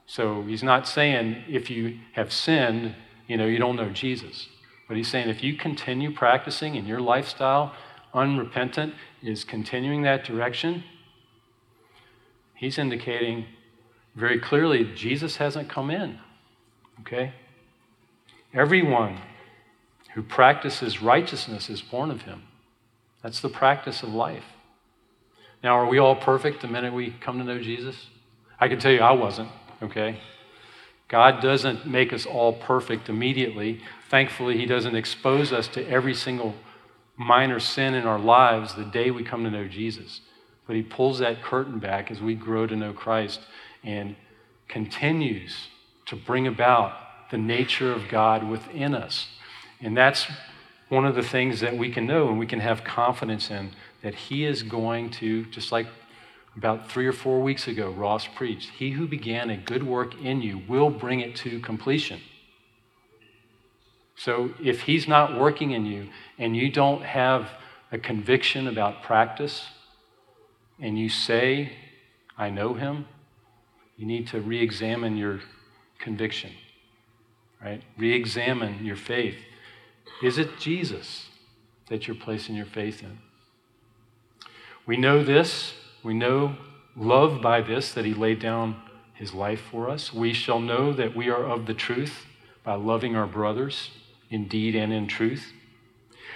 So 0.04 0.42
he's 0.42 0.62
not 0.62 0.86
saying 0.86 1.42
if 1.48 1.70
you 1.70 1.98
have 2.12 2.32
sinned, 2.32 2.94
you 3.26 3.38
know, 3.38 3.46
you 3.46 3.58
don't 3.58 3.76
know 3.76 3.88
Jesus. 3.88 4.48
But 4.86 4.98
he's 4.98 5.08
saying 5.08 5.30
if 5.30 5.42
you 5.42 5.56
continue 5.56 6.12
practicing 6.12 6.76
and 6.76 6.86
your 6.86 7.00
lifestyle, 7.00 7.74
unrepentant, 8.12 8.94
is 9.22 9.42
continuing 9.42 10.02
that 10.02 10.22
direction, 10.22 10.84
he's 12.54 12.76
indicating 12.76 13.46
very 14.14 14.38
clearly 14.38 14.84
Jesus 14.94 15.36
hasn't 15.36 15.70
come 15.70 15.90
in. 15.90 16.18
Okay? 17.00 17.32
Everyone 18.52 19.18
who 20.14 20.22
practices 20.22 21.02
righteousness 21.02 21.70
is 21.70 21.80
born 21.80 22.10
of 22.10 22.22
him. 22.22 22.42
That's 23.26 23.40
the 23.40 23.48
practice 23.48 24.04
of 24.04 24.14
life. 24.14 24.44
Now, 25.60 25.80
are 25.80 25.88
we 25.88 25.98
all 25.98 26.14
perfect 26.14 26.62
the 26.62 26.68
minute 26.68 26.92
we 26.92 27.10
come 27.10 27.40
to 27.40 27.44
know 27.44 27.58
Jesus? 27.58 28.06
I 28.60 28.68
can 28.68 28.78
tell 28.78 28.92
you 28.92 29.00
I 29.00 29.10
wasn't, 29.10 29.48
okay? 29.82 30.20
God 31.08 31.42
doesn't 31.42 31.84
make 31.84 32.12
us 32.12 32.24
all 32.24 32.52
perfect 32.52 33.08
immediately. 33.08 33.80
Thankfully, 34.08 34.56
He 34.56 34.64
doesn't 34.64 34.94
expose 34.94 35.52
us 35.52 35.66
to 35.66 35.84
every 35.88 36.14
single 36.14 36.54
minor 37.16 37.58
sin 37.58 37.94
in 37.94 38.06
our 38.06 38.20
lives 38.20 38.76
the 38.76 38.84
day 38.84 39.10
we 39.10 39.24
come 39.24 39.42
to 39.42 39.50
know 39.50 39.66
Jesus. 39.66 40.20
But 40.68 40.76
He 40.76 40.84
pulls 40.84 41.18
that 41.18 41.42
curtain 41.42 41.80
back 41.80 42.12
as 42.12 42.20
we 42.20 42.36
grow 42.36 42.68
to 42.68 42.76
know 42.76 42.92
Christ 42.92 43.40
and 43.82 44.14
continues 44.68 45.66
to 46.06 46.14
bring 46.14 46.46
about 46.46 46.92
the 47.32 47.38
nature 47.38 47.90
of 47.90 48.08
God 48.08 48.48
within 48.48 48.94
us. 48.94 49.26
And 49.80 49.96
that's 49.96 50.28
one 50.88 51.04
of 51.04 51.14
the 51.14 51.22
things 51.22 51.60
that 51.60 51.76
we 51.76 51.90
can 51.90 52.06
know 52.06 52.28
and 52.28 52.38
we 52.38 52.46
can 52.46 52.60
have 52.60 52.84
confidence 52.84 53.50
in 53.50 53.70
that 54.02 54.14
He 54.14 54.44
is 54.44 54.62
going 54.62 55.10
to, 55.10 55.44
just 55.46 55.72
like 55.72 55.86
about 56.56 56.90
three 56.90 57.06
or 57.06 57.12
four 57.12 57.42
weeks 57.42 57.66
ago, 57.66 57.90
Ross 57.90 58.26
preached, 58.26 58.70
He 58.70 58.92
who 58.92 59.06
began 59.06 59.50
a 59.50 59.56
good 59.56 59.82
work 59.82 60.14
in 60.22 60.42
you 60.42 60.62
will 60.68 60.90
bring 60.90 61.20
it 61.20 61.34
to 61.36 61.60
completion. 61.60 62.20
So 64.16 64.50
if 64.62 64.82
He's 64.82 65.06
not 65.08 65.38
working 65.38 65.72
in 65.72 65.84
you 65.86 66.08
and 66.38 66.56
you 66.56 66.70
don't 66.70 67.02
have 67.02 67.50
a 67.92 67.98
conviction 67.98 68.68
about 68.68 69.02
practice 69.02 69.66
and 70.80 70.98
you 70.98 71.08
say, 71.08 71.72
I 72.38 72.50
know 72.50 72.74
Him, 72.74 73.06
you 73.96 74.06
need 74.06 74.28
to 74.28 74.40
re 74.40 74.62
examine 74.62 75.16
your 75.16 75.40
conviction, 75.98 76.52
right? 77.62 77.82
Re 77.96 78.14
examine 78.14 78.84
your 78.84 78.96
faith. 78.96 79.36
Is 80.22 80.38
it 80.38 80.58
Jesus 80.58 81.28
that 81.88 82.06
you're 82.06 82.16
placing 82.16 82.54
your 82.54 82.66
faith 82.66 83.02
in? 83.02 83.18
We 84.86 84.96
know 84.96 85.22
this. 85.24 85.74
We 86.02 86.14
know, 86.14 86.56
love 86.96 87.42
by 87.42 87.60
this, 87.60 87.92
that 87.92 88.04
He 88.04 88.14
laid 88.14 88.38
down 88.38 88.76
His 89.14 89.34
life 89.34 89.60
for 89.60 89.90
us. 89.90 90.12
We 90.12 90.32
shall 90.32 90.60
know 90.60 90.92
that 90.92 91.16
we 91.16 91.28
are 91.28 91.44
of 91.44 91.66
the 91.66 91.74
truth 91.74 92.26
by 92.62 92.74
loving 92.74 93.16
our 93.16 93.26
brothers 93.26 93.90
in 94.30 94.48
deed 94.48 94.74
and 94.74 94.92
in 94.92 95.06
truth. 95.06 95.52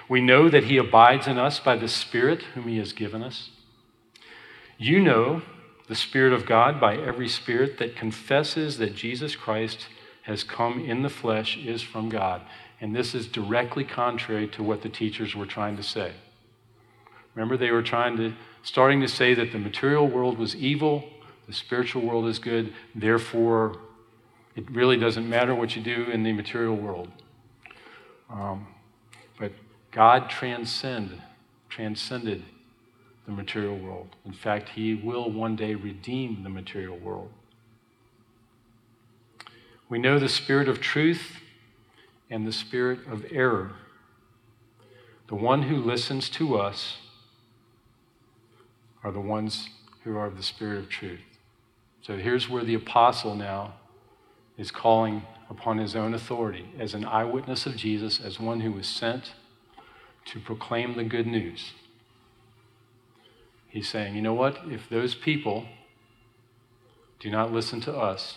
We 0.08 0.20
know 0.20 0.48
that 0.48 0.64
He 0.64 0.76
abides 0.76 1.26
in 1.26 1.38
us 1.38 1.60
by 1.60 1.76
the 1.76 1.88
Spirit 1.88 2.42
whom 2.54 2.66
He 2.66 2.78
has 2.78 2.92
given 2.92 3.22
us. 3.22 3.50
You 4.76 5.00
know 5.00 5.42
the 5.88 5.94
Spirit 5.94 6.32
of 6.32 6.46
God 6.46 6.80
by 6.80 6.96
every 6.96 7.28
spirit 7.28 7.78
that 7.78 7.96
confesses 7.96 8.78
that 8.78 8.94
Jesus 8.94 9.36
Christ 9.36 9.86
has 10.22 10.44
come 10.44 10.84
in 10.84 11.02
the 11.02 11.08
flesh 11.08 11.56
is 11.56 11.82
from 11.82 12.08
God. 12.08 12.42
And 12.80 12.96
this 12.96 13.14
is 13.14 13.26
directly 13.26 13.84
contrary 13.84 14.48
to 14.48 14.62
what 14.62 14.82
the 14.82 14.88
teachers 14.88 15.36
were 15.36 15.46
trying 15.46 15.76
to 15.76 15.82
say. 15.82 16.12
Remember, 17.34 17.56
they 17.56 17.70
were 17.70 17.82
trying 17.82 18.16
to, 18.16 18.32
starting 18.62 19.00
to 19.00 19.08
say 19.08 19.34
that 19.34 19.52
the 19.52 19.58
material 19.58 20.08
world 20.08 20.38
was 20.38 20.56
evil, 20.56 21.08
the 21.46 21.52
spiritual 21.52 22.02
world 22.02 22.26
is 22.26 22.38
good, 22.38 22.72
therefore, 22.94 23.78
it 24.56 24.68
really 24.70 24.96
doesn't 24.96 25.28
matter 25.28 25.54
what 25.54 25.76
you 25.76 25.82
do 25.82 26.04
in 26.10 26.22
the 26.22 26.32
material 26.32 26.76
world. 26.76 27.08
Um, 28.30 28.66
but 29.38 29.52
God 29.90 30.30
transcend, 30.30 31.20
transcended 31.68 32.42
the 33.26 33.32
material 33.32 33.76
world. 33.78 34.16
In 34.24 34.32
fact, 34.32 34.70
He 34.70 34.94
will 34.94 35.30
one 35.30 35.54
day 35.54 35.74
redeem 35.74 36.42
the 36.42 36.48
material 36.48 36.96
world. 36.98 37.30
We 39.88 39.98
know 39.98 40.18
the 40.18 40.28
spirit 40.28 40.68
of 40.68 40.80
truth 40.80 41.40
and 42.30 42.46
the 42.46 42.52
spirit 42.52 43.00
of 43.10 43.26
error. 43.30 43.72
The 45.28 45.34
one 45.34 45.64
who 45.64 45.76
listens 45.76 46.28
to 46.30 46.56
us 46.56 46.98
are 49.02 49.12
the 49.12 49.20
ones 49.20 49.68
who 50.04 50.16
are 50.16 50.26
of 50.26 50.36
the 50.36 50.42
spirit 50.42 50.78
of 50.78 50.88
truth. 50.88 51.20
So 52.02 52.16
here's 52.16 52.48
where 52.48 52.64
the 52.64 52.74
apostle 52.74 53.34
now 53.34 53.74
is 54.56 54.70
calling 54.70 55.22
upon 55.48 55.78
his 55.78 55.96
own 55.96 56.14
authority 56.14 56.66
as 56.78 56.94
an 56.94 57.04
eyewitness 57.04 57.66
of 57.66 57.76
Jesus, 57.76 58.20
as 58.20 58.38
one 58.38 58.60
who 58.60 58.72
was 58.72 58.86
sent 58.86 59.32
to 60.26 60.38
proclaim 60.38 60.96
the 60.96 61.04
good 61.04 61.26
news. 61.26 61.72
He's 63.68 63.88
saying, 63.88 64.14
you 64.14 64.22
know 64.22 64.34
what? 64.34 64.58
If 64.68 64.88
those 64.88 65.14
people 65.14 65.66
do 67.18 67.30
not 67.30 67.52
listen 67.52 67.80
to 67.82 67.96
us, 67.96 68.36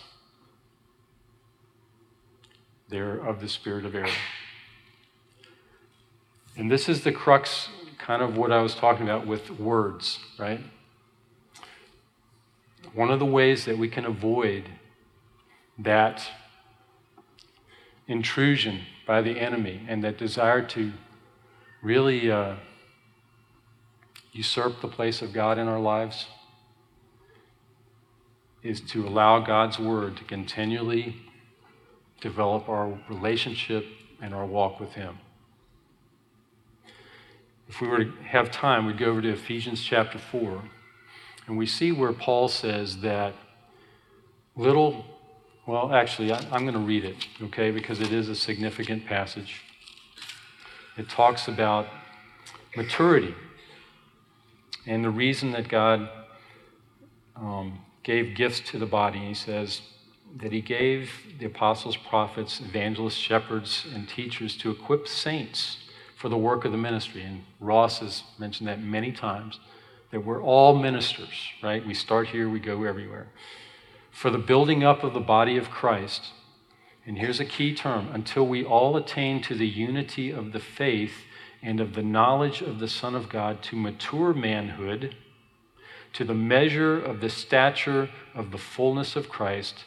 they're 2.88 3.16
of 3.16 3.40
the 3.40 3.48
spirit 3.48 3.84
of 3.84 3.94
error. 3.94 4.08
And 6.56 6.70
this 6.70 6.88
is 6.88 7.02
the 7.02 7.12
crux, 7.12 7.68
kind 7.98 8.22
of 8.22 8.36
what 8.36 8.52
I 8.52 8.62
was 8.62 8.74
talking 8.74 9.08
about 9.08 9.26
with 9.26 9.50
words, 9.50 10.20
right? 10.38 10.60
One 12.92 13.10
of 13.10 13.18
the 13.18 13.26
ways 13.26 13.64
that 13.64 13.76
we 13.76 13.88
can 13.88 14.04
avoid 14.04 14.68
that 15.78 16.24
intrusion 18.06 18.82
by 19.06 19.20
the 19.22 19.38
enemy 19.40 19.84
and 19.88 20.04
that 20.04 20.16
desire 20.16 20.62
to 20.62 20.92
really 21.82 22.30
uh, 22.30 22.54
usurp 24.32 24.80
the 24.80 24.88
place 24.88 25.22
of 25.22 25.32
God 25.32 25.58
in 25.58 25.66
our 25.66 25.80
lives 25.80 26.26
is 28.62 28.80
to 28.80 29.06
allow 29.06 29.40
God's 29.40 29.78
word 29.78 30.16
to 30.16 30.24
continually 30.24 31.16
develop 32.24 32.70
our 32.70 32.98
relationship 33.10 33.84
and 34.22 34.34
our 34.34 34.46
walk 34.46 34.80
with 34.80 34.94
Him. 34.94 35.18
If 37.68 37.82
we 37.82 37.86
were 37.86 38.04
to 38.04 38.10
have 38.22 38.50
time, 38.50 38.86
we'd 38.86 38.96
go 38.96 39.06
over 39.06 39.20
to 39.20 39.28
Ephesians 39.28 39.82
chapter 39.82 40.18
4, 40.18 40.62
and 41.46 41.58
we 41.58 41.66
see 41.66 41.92
where 41.92 42.14
Paul 42.14 42.48
says 42.48 43.02
that 43.02 43.34
little, 44.56 45.04
well, 45.66 45.92
actually, 45.92 46.32
I, 46.32 46.38
am 46.56 46.62
going 46.62 46.72
to 46.72 46.78
read 46.78 47.04
it, 47.04 47.28
okay, 47.42 47.70
because 47.70 48.00
it 48.00 48.10
is 48.10 48.30
a 48.30 48.34
significant 48.34 49.04
passage. 49.04 49.60
It 50.96 51.10
talks 51.10 51.46
about 51.46 51.86
maturity 52.74 53.34
and 54.86 55.04
the 55.04 55.10
reason 55.10 55.52
that 55.52 55.68
God 55.68 56.08
um, 57.36 57.80
gave 58.02 58.34
gifts 58.34 58.60
to 58.70 58.78
the 58.78 58.86
body. 58.86 59.18
He 59.18 59.34
says, 59.34 59.82
that 60.36 60.52
he 60.52 60.60
gave 60.60 61.10
the 61.38 61.46
apostles, 61.46 61.96
prophets, 61.96 62.60
evangelists, 62.60 63.14
shepherds, 63.14 63.86
and 63.94 64.08
teachers 64.08 64.56
to 64.56 64.70
equip 64.70 65.06
saints 65.06 65.78
for 66.16 66.28
the 66.28 66.36
work 66.36 66.64
of 66.64 66.72
the 66.72 66.78
ministry. 66.78 67.22
And 67.22 67.44
Ross 67.60 68.00
has 68.00 68.24
mentioned 68.38 68.68
that 68.68 68.82
many 68.82 69.12
times 69.12 69.60
that 70.10 70.24
we're 70.24 70.42
all 70.42 70.76
ministers, 70.76 71.48
right? 71.62 71.86
We 71.86 71.94
start 71.94 72.28
here, 72.28 72.48
we 72.48 72.58
go 72.58 72.84
everywhere. 72.84 73.28
For 74.10 74.30
the 74.30 74.38
building 74.38 74.82
up 74.82 75.04
of 75.04 75.12
the 75.12 75.20
body 75.20 75.56
of 75.56 75.70
Christ, 75.70 76.32
and 77.06 77.18
here's 77.18 77.40
a 77.40 77.44
key 77.44 77.74
term 77.74 78.08
until 78.12 78.46
we 78.46 78.64
all 78.64 78.96
attain 78.96 79.40
to 79.42 79.54
the 79.54 79.68
unity 79.68 80.30
of 80.30 80.52
the 80.52 80.60
faith 80.60 81.24
and 81.62 81.80
of 81.80 81.94
the 81.94 82.02
knowledge 82.02 82.60
of 82.60 82.78
the 82.78 82.88
Son 82.88 83.14
of 83.14 83.28
God 83.28 83.62
to 83.64 83.76
mature 83.76 84.34
manhood, 84.34 85.14
to 86.12 86.24
the 86.24 86.34
measure 86.34 86.98
of 87.00 87.20
the 87.20 87.30
stature 87.30 88.08
of 88.34 88.50
the 88.50 88.58
fullness 88.58 89.16
of 89.16 89.28
Christ 89.28 89.84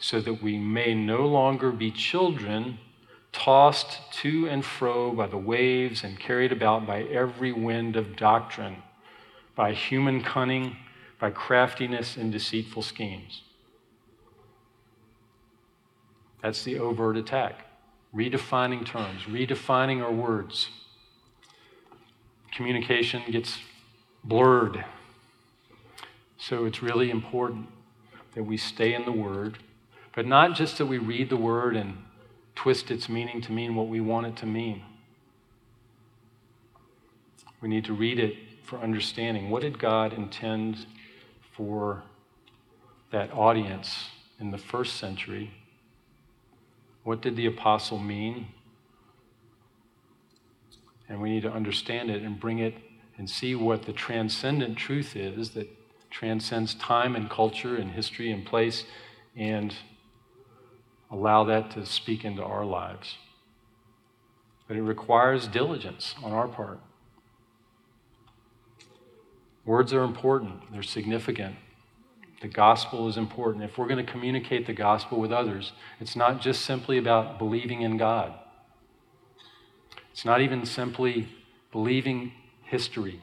so 0.00 0.20
that 0.20 0.42
we 0.42 0.56
may 0.58 0.94
no 0.94 1.26
longer 1.26 1.70
be 1.70 1.90
children 1.90 2.78
tossed 3.32 3.98
to 4.10 4.48
and 4.48 4.64
fro 4.64 5.12
by 5.12 5.26
the 5.26 5.36
waves 5.36 6.02
and 6.02 6.18
carried 6.18 6.50
about 6.50 6.86
by 6.86 7.02
every 7.02 7.52
wind 7.52 7.94
of 7.94 8.16
doctrine, 8.16 8.82
by 9.54 9.72
human 9.72 10.22
cunning, 10.22 10.76
by 11.20 11.30
craftiness 11.30 12.16
and 12.16 12.32
deceitful 12.32 12.82
schemes. 12.82 13.42
That's 16.42 16.64
the 16.64 16.78
overt 16.78 17.18
attack. 17.18 17.66
Redefining 18.14 18.84
terms, 18.84 19.22
redefining 19.24 20.02
our 20.02 20.10
words. 20.10 20.70
Communication 22.52 23.22
gets 23.30 23.58
blurred. 24.24 24.84
So 26.38 26.64
it's 26.64 26.82
really 26.82 27.10
important 27.10 27.68
that 28.34 28.42
we 28.42 28.56
stay 28.56 28.94
in 28.94 29.04
the 29.04 29.12
Word 29.12 29.58
but 30.14 30.26
not 30.26 30.54
just 30.54 30.78
that 30.78 30.86
we 30.86 30.98
read 30.98 31.30
the 31.30 31.36
word 31.36 31.76
and 31.76 31.98
twist 32.54 32.90
its 32.90 33.08
meaning 33.08 33.40
to 33.42 33.52
mean 33.52 33.74
what 33.74 33.88
we 33.88 34.00
want 34.00 34.26
it 34.26 34.36
to 34.36 34.46
mean. 34.46 34.82
We 37.60 37.68
need 37.68 37.84
to 37.84 37.92
read 37.92 38.18
it 38.18 38.34
for 38.64 38.78
understanding. 38.78 39.50
What 39.50 39.62
did 39.62 39.78
God 39.78 40.12
intend 40.12 40.86
for 41.52 42.02
that 43.10 43.32
audience 43.32 44.06
in 44.38 44.50
the 44.50 44.58
first 44.58 44.96
century? 44.96 45.52
What 47.04 47.20
did 47.20 47.36
the 47.36 47.46
apostle 47.46 47.98
mean? 47.98 48.48
And 51.08 51.20
we 51.20 51.30
need 51.30 51.42
to 51.42 51.52
understand 51.52 52.10
it 52.10 52.22
and 52.22 52.38
bring 52.38 52.60
it 52.60 52.74
and 53.18 53.28
see 53.28 53.54
what 53.54 53.82
the 53.82 53.92
transcendent 53.92 54.78
truth 54.78 55.16
is 55.16 55.50
that 55.50 55.68
transcends 56.10 56.74
time 56.74 57.14
and 57.16 57.28
culture 57.28 57.76
and 57.76 57.90
history 57.90 58.32
and 58.32 58.44
place 58.44 58.84
and 59.36 59.74
allow 61.10 61.44
that 61.44 61.70
to 61.72 61.84
speak 61.84 62.24
into 62.24 62.42
our 62.42 62.64
lives. 62.64 63.16
But 64.68 64.76
it 64.76 64.82
requires 64.82 65.48
diligence 65.48 66.14
on 66.22 66.32
our 66.32 66.46
part. 66.46 66.80
Words 69.64 69.92
are 69.92 70.04
important, 70.04 70.72
they're 70.72 70.82
significant. 70.82 71.56
The 72.40 72.48
gospel 72.48 73.06
is 73.08 73.18
important. 73.18 73.64
If 73.64 73.76
we're 73.76 73.86
going 73.86 74.04
to 74.04 74.10
communicate 74.10 74.66
the 74.66 74.72
gospel 74.72 75.20
with 75.20 75.30
others, 75.30 75.72
it's 76.00 76.16
not 76.16 76.40
just 76.40 76.64
simply 76.64 76.96
about 76.96 77.38
believing 77.38 77.82
in 77.82 77.98
God. 77.98 78.32
It's 80.10 80.24
not 80.24 80.40
even 80.40 80.64
simply 80.64 81.28
believing 81.70 82.32
history. 82.64 83.20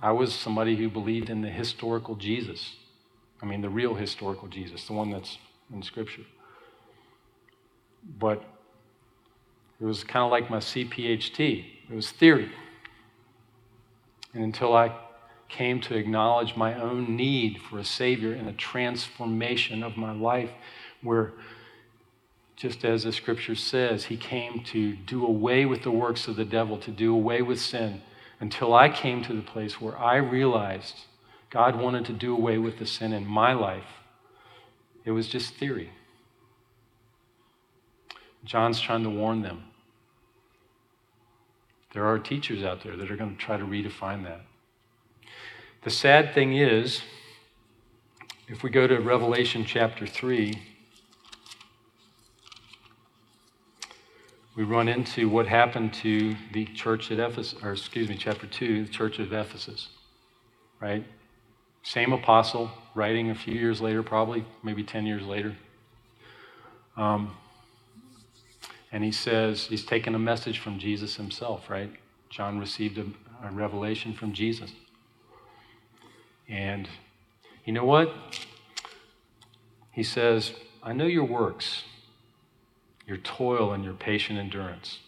I 0.00 0.12
was 0.12 0.34
somebody 0.34 0.76
who 0.76 0.88
believed 0.88 1.28
in 1.30 1.42
the 1.42 1.50
historical 1.50 2.16
Jesus. 2.16 2.76
I 3.42 3.46
mean, 3.46 3.60
the 3.60 3.68
real 3.68 3.94
historical 3.94 4.48
Jesus, 4.48 4.86
the 4.86 4.94
one 4.94 5.10
that's 5.10 5.38
in 5.72 5.82
Scripture. 5.82 6.22
But 8.18 8.42
it 9.80 9.84
was 9.84 10.04
kind 10.04 10.24
of 10.24 10.30
like 10.30 10.50
my 10.50 10.58
CPHT, 10.58 11.64
it 11.90 11.94
was 11.94 12.10
theory. 12.10 12.50
And 14.34 14.44
until 14.44 14.74
I 14.74 14.96
came 15.48 15.80
to 15.82 15.94
acknowledge 15.94 16.56
my 16.56 16.80
own 16.80 17.16
need 17.16 17.60
for 17.60 17.78
a 17.78 17.84
Savior 17.84 18.32
and 18.32 18.48
a 18.48 18.52
transformation 18.52 19.82
of 19.82 19.96
my 19.96 20.12
life, 20.12 20.50
where, 21.02 21.32
just 22.56 22.84
as 22.84 23.04
the 23.04 23.12
Scripture 23.12 23.54
says, 23.54 24.04
He 24.04 24.16
came 24.16 24.62
to 24.64 24.94
do 24.94 25.26
away 25.26 25.66
with 25.66 25.82
the 25.82 25.90
works 25.90 26.28
of 26.28 26.36
the 26.36 26.44
devil, 26.44 26.78
to 26.78 26.90
do 26.90 27.14
away 27.14 27.42
with 27.42 27.60
sin, 27.60 28.00
until 28.40 28.72
I 28.74 28.88
came 28.88 29.22
to 29.24 29.34
the 29.34 29.42
place 29.42 29.80
where 29.80 29.98
I 29.98 30.16
realized 30.16 30.94
God 31.50 31.76
wanted 31.76 32.06
to 32.06 32.12
do 32.12 32.34
away 32.34 32.56
with 32.56 32.78
the 32.78 32.86
sin 32.86 33.12
in 33.12 33.26
my 33.26 33.52
life 33.52 34.01
it 35.04 35.10
was 35.10 35.28
just 35.28 35.54
theory. 35.54 35.90
John's 38.44 38.80
trying 38.80 39.04
to 39.04 39.10
warn 39.10 39.42
them. 39.42 39.64
There 41.92 42.06
are 42.06 42.18
teachers 42.18 42.64
out 42.64 42.82
there 42.82 42.96
that 42.96 43.10
are 43.10 43.16
going 43.16 43.36
to 43.36 43.40
try 43.40 43.56
to 43.56 43.64
redefine 43.64 44.24
that. 44.24 44.42
The 45.82 45.90
sad 45.90 46.32
thing 46.34 46.56
is, 46.56 47.02
if 48.48 48.62
we 48.62 48.70
go 48.70 48.86
to 48.86 48.98
Revelation 48.98 49.64
chapter 49.64 50.06
3, 50.06 50.60
we 54.56 54.64
run 54.64 54.88
into 54.88 55.28
what 55.28 55.46
happened 55.46 55.94
to 55.94 56.36
the 56.52 56.66
church 56.66 57.10
at 57.10 57.18
Ephesus, 57.18 57.54
or 57.62 57.72
excuse 57.72 58.08
me, 58.08 58.16
chapter 58.16 58.46
2, 58.46 58.84
the 58.84 58.90
church 58.90 59.18
of 59.18 59.32
Ephesus, 59.32 59.88
right? 60.80 61.04
Same 61.82 62.12
apostle, 62.12 62.70
writing 62.94 63.30
a 63.30 63.34
few 63.34 63.54
years 63.54 63.80
later, 63.80 64.02
probably, 64.02 64.44
maybe 64.62 64.84
10 64.84 65.06
years 65.06 65.22
later. 65.24 65.56
Um, 66.96 67.36
and 68.92 69.02
he 69.02 69.10
says, 69.10 69.66
he's 69.66 69.84
taken 69.84 70.14
a 70.14 70.18
message 70.18 70.58
from 70.58 70.78
Jesus 70.78 71.16
himself, 71.16 71.68
right? 71.70 71.90
John 72.30 72.58
received 72.58 72.98
a, 72.98 73.06
a 73.42 73.50
revelation 73.50 74.12
from 74.12 74.32
Jesus. 74.32 74.70
And 76.48 76.88
you 77.64 77.72
know 77.72 77.84
what? 77.84 78.14
He 79.90 80.02
says, 80.02 80.52
I 80.82 80.92
know 80.92 81.06
your 81.06 81.24
works, 81.24 81.84
your 83.06 83.16
toil, 83.16 83.72
and 83.72 83.84
your 83.84 83.94
patient 83.94 84.38
endurance. 84.38 84.98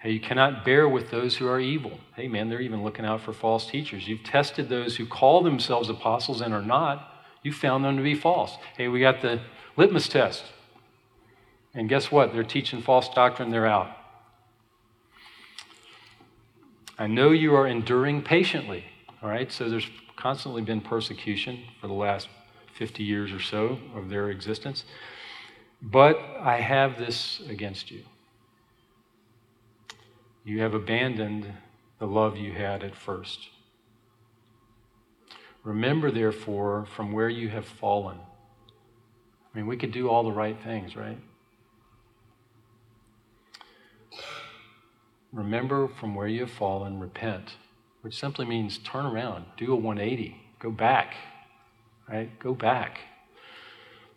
Hey, 0.00 0.12
you 0.12 0.20
cannot 0.20 0.64
bear 0.64 0.88
with 0.88 1.10
those 1.10 1.36
who 1.36 1.46
are 1.46 1.60
evil. 1.60 2.00
Hey, 2.16 2.26
man, 2.26 2.48
they're 2.48 2.62
even 2.62 2.82
looking 2.82 3.04
out 3.04 3.20
for 3.20 3.34
false 3.34 3.66
teachers. 3.66 4.08
You've 4.08 4.24
tested 4.24 4.70
those 4.70 4.96
who 4.96 5.06
call 5.06 5.42
themselves 5.42 5.90
apostles 5.90 6.40
and 6.40 6.54
are 6.54 6.62
not. 6.62 7.06
You 7.42 7.52
found 7.52 7.84
them 7.84 7.98
to 7.98 8.02
be 8.02 8.14
false. 8.14 8.56
Hey, 8.78 8.88
we 8.88 9.00
got 9.00 9.20
the 9.20 9.40
litmus 9.76 10.08
test. 10.08 10.44
And 11.74 11.86
guess 11.86 12.10
what? 12.10 12.32
They're 12.32 12.44
teaching 12.44 12.80
false 12.80 13.10
doctrine, 13.10 13.50
they're 13.50 13.66
out. 13.66 13.90
I 16.98 17.06
know 17.06 17.30
you 17.30 17.54
are 17.54 17.66
enduring 17.66 18.22
patiently. 18.22 18.86
All 19.22 19.28
right, 19.28 19.52
so 19.52 19.68
there's 19.68 19.88
constantly 20.16 20.62
been 20.62 20.80
persecution 20.80 21.60
for 21.78 21.88
the 21.88 21.94
last 21.94 22.28
50 22.74 23.02
years 23.02 23.32
or 23.32 23.40
so 23.40 23.78
of 23.94 24.08
their 24.08 24.30
existence. 24.30 24.84
But 25.82 26.18
I 26.40 26.56
have 26.60 26.98
this 26.98 27.42
against 27.48 27.90
you. 27.90 28.02
You 30.44 30.60
have 30.60 30.74
abandoned 30.74 31.52
the 31.98 32.06
love 32.06 32.36
you 32.36 32.52
had 32.52 32.82
at 32.82 32.96
first. 32.96 33.50
Remember, 35.62 36.10
therefore, 36.10 36.86
from 36.86 37.12
where 37.12 37.28
you 37.28 37.50
have 37.50 37.66
fallen. 37.66 38.18
I 39.52 39.58
mean, 39.58 39.66
we 39.66 39.76
could 39.76 39.92
do 39.92 40.08
all 40.08 40.22
the 40.22 40.32
right 40.32 40.56
things, 40.62 40.96
right? 40.96 41.18
Remember 45.32 45.88
from 45.88 46.14
where 46.14 46.26
you 46.26 46.40
have 46.40 46.50
fallen, 46.50 46.98
repent, 46.98 47.56
which 48.00 48.18
simply 48.18 48.46
means 48.46 48.78
turn 48.78 49.06
around, 49.06 49.44
do 49.56 49.72
a 49.72 49.76
180, 49.76 50.40
go 50.58 50.70
back, 50.70 51.14
right? 52.08 52.36
Go 52.40 52.54
back 52.54 53.00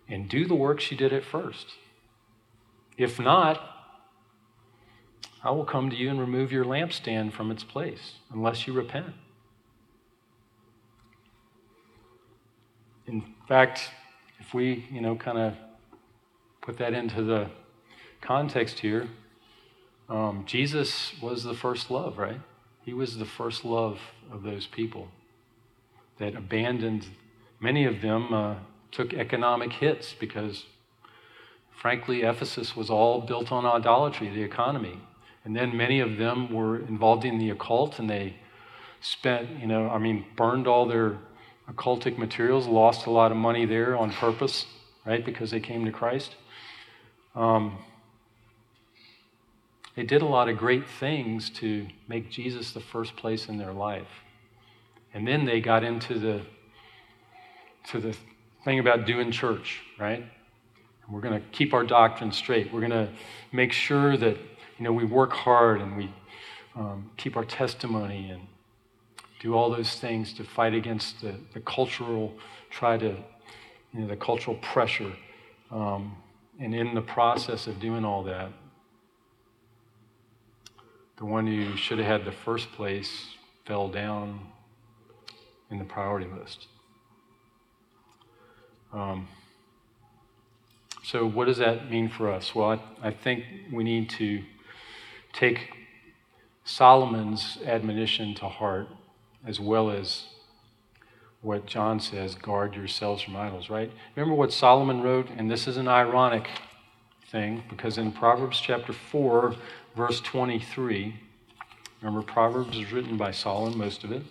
and 0.07 0.27
do 0.29 0.47
the 0.47 0.55
work 0.55 0.79
she 0.79 0.95
did 0.95 1.13
at 1.13 1.23
first. 1.23 1.67
If 2.97 3.19
not, 3.19 3.72
I 5.43 5.51
will 5.51 5.65
come 5.65 5.89
to 5.89 5.95
you 5.95 6.09
and 6.09 6.19
remove 6.19 6.51
your 6.51 6.63
lampstand 6.63 7.33
from 7.33 7.51
its 7.51 7.63
place 7.63 8.13
unless 8.31 8.65
you 8.65 8.71
repent. 8.71 9.13
In 13.05 13.25
fact, 13.47 13.89
if 14.39 14.53
we, 14.53 14.87
you 14.89 15.01
know, 15.01 15.15
kind 15.15 15.37
of 15.37 15.55
put 16.61 16.77
that 16.77 16.93
into 16.93 17.23
the 17.23 17.49
context 18.21 18.79
here, 18.79 19.09
um, 20.07 20.43
Jesus 20.45 21.13
was 21.21 21.43
the 21.43 21.53
first 21.53 21.91
love, 21.91 22.17
right? 22.17 22.39
He 22.85 22.93
was 22.93 23.17
the 23.17 23.25
first 23.25 23.65
love 23.65 23.99
of 24.31 24.43
those 24.43 24.65
people 24.65 25.09
that 26.19 26.35
abandoned, 26.35 27.07
many 27.59 27.83
of 27.83 28.01
them 28.01 28.33
uh, 28.33 28.55
took 28.91 29.13
economic 29.13 29.73
hits 29.73 30.13
because, 30.17 30.65
frankly, 31.71 32.21
Ephesus 32.21 32.75
was 32.75 32.89
all 32.89 33.19
built 33.21 33.51
on 33.51 33.65
idolatry, 33.65 34.29
the 34.29 34.43
economy. 34.43 34.99
And 35.45 35.55
then 35.55 35.75
many 35.75 35.99
of 35.99 36.17
them 36.17 36.53
were 36.53 36.79
involved 36.79 37.25
in 37.25 37.37
the 37.37 37.49
occult 37.49 37.99
and 37.99 38.09
they 38.09 38.35
spent, 39.01 39.59
you 39.59 39.67
know, 39.67 39.89
I 39.89 39.97
mean, 39.97 40.25
burned 40.37 40.67
all 40.67 40.85
their 40.85 41.17
occultic 41.69 42.17
materials, 42.17 42.67
lost 42.67 43.05
a 43.05 43.11
lot 43.11 43.31
of 43.31 43.37
money 43.37 43.65
there 43.65 43.97
on 43.97 44.11
purpose, 44.11 44.65
right, 45.05 45.23
because 45.23 45.51
they 45.51 45.59
came 45.59 45.85
to 45.85 45.91
Christ. 45.91 46.35
Um, 47.35 47.77
they 49.95 50.03
did 50.03 50.21
a 50.21 50.25
lot 50.25 50.49
of 50.49 50.57
great 50.57 50.87
things 50.87 51.49
to 51.51 51.87
make 52.07 52.29
Jesus 52.29 52.71
the 52.71 52.79
first 52.79 53.15
place 53.15 53.47
in 53.47 53.57
their 53.57 53.73
life. 53.73 54.07
And 55.13 55.27
then 55.27 55.45
they 55.45 55.61
got 55.61 55.83
into 55.83 56.17
the 56.17 56.41
to 57.89 57.99
the 57.99 58.15
thing 58.63 58.79
about 58.79 59.05
doing 59.05 59.29
church, 59.29 59.81
right? 59.99 60.23
We're 61.09 61.19
going 61.19 61.39
to 61.39 61.45
keep 61.49 61.73
our 61.73 61.83
doctrine 61.83 62.31
straight. 62.31 62.71
We're 62.71 62.79
going 62.79 62.91
to 62.91 63.09
make 63.51 63.73
sure 63.73 64.15
that 64.15 64.37
you 64.83 64.89
know 64.89 64.95
we 64.95 65.05
work 65.05 65.31
hard 65.31 65.79
and 65.79 65.95
we 65.95 66.13
um, 66.75 67.09
keep 67.15 67.37
our 67.37 67.45
testimony 67.45 68.31
and 68.31 68.41
do 69.39 69.53
all 69.53 69.71
those 69.71 69.95
things 69.95 70.33
to 70.33 70.43
fight 70.43 70.73
against 70.73 71.21
the, 71.21 71.35
the 71.53 71.61
cultural, 71.61 72.33
try 72.69 72.97
to, 72.97 73.15
you 73.93 74.01
know, 74.01 74.07
the 74.07 74.17
cultural 74.17 74.57
pressure. 74.57 75.13
Um, 75.71 76.17
and 76.59 76.75
in 76.75 76.95
the 76.95 77.01
process 77.01 77.65
of 77.65 77.79
doing 77.79 78.03
all 78.03 78.23
that, 78.23 78.51
the 81.15 81.23
one 81.23 81.47
who 81.47 81.77
should 81.77 81.97
have 81.99 82.07
had 82.07 82.25
the 82.25 82.33
first 82.33 82.69
place 82.73 83.27
fell 83.65 83.87
down 83.87 84.37
in 85.71 85.79
the 85.79 85.85
priority 85.85 86.27
list. 86.27 86.67
Um, 88.91 89.29
so, 91.03 91.25
what 91.25 91.45
does 91.45 91.59
that 91.59 91.89
mean 91.89 92.09
for 92.09 92.29
us? 92.29 92.53
Well, 92.53 92.81
I, 93.01 93.07
I 93.07 93.11
think 93.11 93.45
we 93.71 93.85
need 93.85 94.09
to 94.11 94.43
take 95.33 95.71
Solomon's 96.63 97.57
admonition 97.65 98.33
to 98.35 98.47
heart 98.47 98.87
as 99.45 99.59
well 99.59 99.91
as 99.91 100.25
what 101.41 101.65
John 101.65 101.99
says 101.99 102.35
guard 102.35 102.75
yourselves 102.75 103.21
from 103.21 103.35
idols, 103.35 103.69
right? 103.69 103.91
Remember 104.15 104.35
what 104.35 104.53
Solomon 104.53 105.01
wrote? 105.01 105.27
And 105.37 105.51
this 105.51 105.67
is 105.67 105.75
an 105.75 105.89
ironic 105.89 106.47
thing 107.29 107.63
because 107.69 107.97
in 107.97 108.13
Proverbs 108.13 108.61
chapter 108.61 108.93
4, 108.93 109.53
verse 109.95 110.21
23, 110.21 111.19
remember, 112.01 112.21
Proverbs 112.21 112.77
is 112.77 112.93
written 112.93 113.17
by 113.17 113.31
Solomon, 113.31 113.77
most 113.77 114.05
of 114.05 114.11
it. 114.13 114.23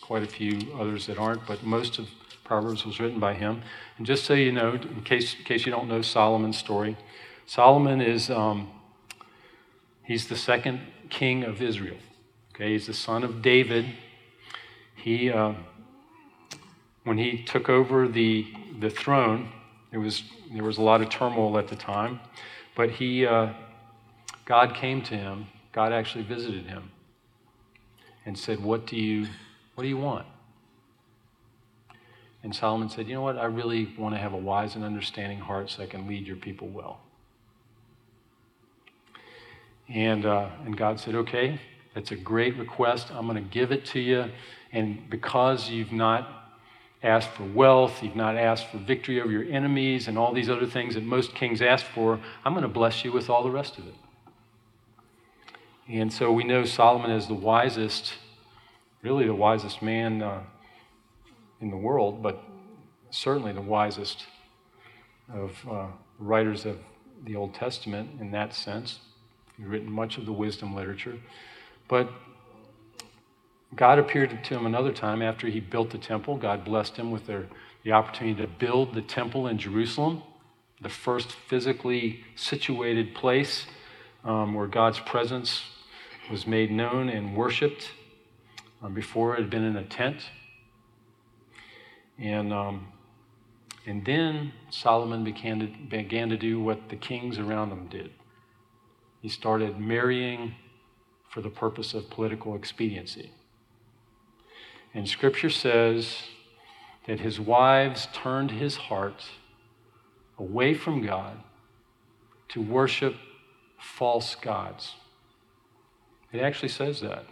Quite 0.00 0.24
a 0.24 0.26
few 0.26 0.58
others 0.74 1.06
that 1.06 1.18
aren't, 1.18 1.46
but 1.46 1.62
most 1.62 1.98
of 1.98 2.08
Proverbs 2.42 2.84
was 2.84 2.98
written 2.98 3.20
by 3.20 3.34
him. 3.34 3.62
And 3.98 4.06
just 4.06 4.24
so 4.24 4.34
you 4.34 4.50
know, 4.50 4.72
in 4.72 5.02
case, 5.02 5.36
in 5.38 5.44
case 5.44 5.64
you 5.66 5.70
don't 5.70 5.86
know 5.86 6.02
Solomon's 6.02 6.56
story, 6.56 6.96
Solomon 7.46 8.00
is 8.00 8.30
um, 8.30 8.68
he's 10.08 10.26
the 10.26 10.36
second 10.36 10.80
king 11.10 11.44
of 11.44 11.62
Israel. 11.62 11.98
Okay, 12.54 12.72
he's 12.72 12.88
the 12.88 12.94
son 12.94 13.22
of 13.22 13.40
David, 13.42 13.86
he, 14.96 15.30
uh, 15.30 15.52
when 17.04 17.18
he 17.18 17.44
took 17.44 17.68
over 17.68 18.08
the, 18.08 18.46
the 18.80 18.90
throne, 18.90 19.50
it 19.92 19.98
was, 19.98 20.24
there 20.52 20.64
was 20.64 20.78
a 20.78 20.82
lot 20.82 21.00
of 21.00 21.08
turmoil 21.08 21.56
at 21.56 21.68
the 21.68 21.76
time, 21.76 22.18
but 22.74 22.90
he, 22.90 23.24
uh, 23.24 23.52
God 24.44 24.74
came 24.74 25.02
to 25.02 25.16
him. 25.16 25.46
God 25.72 25.92
actually 25.92 26.24
visited 26.24 26.66
him 26.66 26.90
and 28.26 28.36
said, 28.36 28.60
what 28.60 28.86
do, 28.86 28.96
you, 28.96 29.28
what 29.76 29.82
do 29.82 29.88
you 29.88 29.98
want? 29.98 30.26
And 32.42 32.54
Solomon 32.54 32.88
said, 32.88 33.08
You 33.08 33.14
know 33.14 33.22
what? 33.22 33.36
I 33.36 33.46
really 33.46 33.92
want 33.98 34.14
to 34.14 34.18
have 34.18 34.32
a 34.32 34.36
wise 34.36 34.76
and 34.76 34.84
understanding 34.84 35.38
heart 35.38 35.70
so 35.70 35.82
I 35.82 35.86
can 35.86 36.06
lead 36.06 36.26
your 36.26 36.36
people 36.36 36.68
well. 36.68 37.00
And, 39.88 40.26
uh, 40.26 40.50
and 40.64 40.76
God 40.76 41.00
said, 41.00 41.14
Okay, 41.14 41.60
that's 41.94 42.10
a 42.12 42.16
great 42.16 42.56
request. 42.56 43.10
I'm 43.10 43.26
going 43.26 43.42
to 43.42 43.50
give 43.50 43.72
it 43.72 43.84
to 43.86 44.00
you. 44.00 44.30
And 44.72 45.08
because 45.08 45.70
you've 45.70 45.92
not 45.92 46.38
asked 47.02 47.30
for 47.30 47.44
wealth, 47.44 48.02
you've 48.02 48.16
not 48.16 48.36
asked 48.36 48.70
for 48.70 48.78
victory 48.78 49.20
over 49.20 49.30
your 49.30 49.44
enemies, 49.44 50.08
and 50.08 50.18
all 50.18 50.32
these 50.32 50.50
other 50.50 50.66
things 50.66 50.94
that 50.94 51.04
most 51.04 51.34
kings 51.34 51.62
ask 51.62 51.86
for, 51.86 52.20
I'm 52.44 52.52
going 52.52 52.62
to 52.62 52.68
bless 52.68 53.04
you 53.04 53.12
with 53.12 53.30
all 53.30 53.42
the 53.42 53.50
rest 53.50 53.78
of 53.78 53.86
it. 53.86 53.94
And 55.88 56.12
so 56.12 56.30
we 56.32 56.44
know 56.44 56.64
Solomon 56.64 57.10
is 57.10 57.28
the 57.28 57.34
wisest, 57.34 58.14
really 59.02 59.26
the 59.26 59.34
wisest 59.34 59.80
man 59.80 60.22
uh, 60.22 60.42
in 61.60 61.70
the 61.70 61.76
world, 61.76 62.22
but 62.22 62.42
certainly 63.10 63.52
the 63.52 63.62
wisest 63.62 64.26
of 65.32 65.52
uh, 65.70 65.86
writers 66.18 66.66
of 66.66 66.78
the 67.24 67.36
Old 67.36 67.54
Testament 67.54 68.20
in 68.20 68.30
that 68.32 68.54
sense. 68.54 68.98
He's 69.58 69.66
written 69.66 69.90
much 69.90 70.16
of 70.16 70.24
the 70.24 70.32
wisdom 70.32 70.74
literature. 70.74 71.18
But 71.86 72.10
God 73.74 73.98
appeared 73.98 74.42
to 74.44 74.56
him 74.56 74.64
another 74.64 74.92
time 74.92 75.20
after 75.20 75.48
he 75.48 75.60
built 75.60 75.90
the 75.90 75.98
temple. 75.98 76.38
God 76.38 76.64
blessed 76.64 76.96
him 76.96 77.10
with 77.10 77.26
their, 77.26 77.46
the 77.84 77.92
opportunity 77.92 78.40
to 78.40 78.48
build 78.48 78.94
the 78.94 79.02
temple 79.02 79.46
in 79.46 79.58
Jerusalem, 79.58 80.22
the 80.80 80.88
first 80.88 81.32
physically 81.32 82.24
situated 82.34 83.14
place 83.14 83.66
um, 84.24 84.54
where 84.54 84.66
God's 84.66 85.00
presence 85.00 85.64
was 86.30 86.46
made 86.46 86.70
known 86.70 87.10
and 87.10 87.36
worshiped. 87.36 87.90
Um, 88.80 88.94
before 88.94 89.34
it 89.34 89.40
had 89.40 89.50
been 89.50 89.64
in 89.64 89.76
a 89.76 89.84
tent. 89.84 90.22
And, 92.16 92.52
um, 92.52 92.86
and 93.86 94.04
then 94.04 94.52
Solomon 94.70 95.24
began 95.24 95.58
to, 95.60 95.66
began 95.66 96.28
to 96.28 96.36
do 96.36 96.60
what 96.60 96.88
the 96.88 96.94
kings 96.94 97.38
around 97.38 97.72
him 97.72 97.88
did. 97.88 98.12
He 99.20 99.28
started 99.28 99.78
marrying 99.78 100.54
for 101.28 101.40
the 101.40 101.50
purpose 101.50 101.94
of 101.94 102.10
political 102.10 102.54
expediency. 102.54 103.32
And 104.94 105.08
scripture 105.08 105.50
says 105.50 106.22
that 107.06 107.20
his 107.20 107.38
wives 107.38 108.08
turned 108.12 108.52
his 108.52 108.76
heart 108.76 109.24
away 110.38 110.74
from 110.74 111.04
God 111.04 111.38
to 112.48 112.62
worship 112.62 113.16
false 113.78 114.34
gods. 114.34 114.94
It 116.32 116.40
actually 116.40 116.68
says 116.68 117.00
that. 117.00 117.24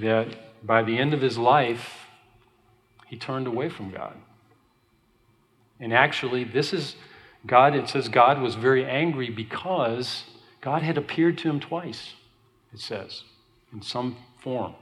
That 0.00 0.66
by 0.66 0.82
the 0.82 0.98
end 0.98 1.14
of 1.14 1.20
his 1.20 1.38
life, 1.38 2.06
he 3.06 3.16
turned 3.16 3.46
away 3.46 3.68
from 3.68 3.90
God. 3.90 4.16
And 5.78 5.92
actually, 5.92 6.44
this 6.44 6.72
is 6.72 6.96
God, 7.46 7.74
it 7.74 7.88
says 7.88 8.08
God 8.08 8.40
was 8.40 8.54
very 8.54 8.84
angry 8.84 9.30
because 9.30 10.24
God 10.60 10.82
had 10.82 10.98
appeared 10.98 11.38
to 11.38 11.48
him 11.48 11.60
twice, 11.60 12.14
it 12.72 12.80
says, 12.80 13.22
in 13.72 13.82
some 13.82 14.16
form. 14.38 14.74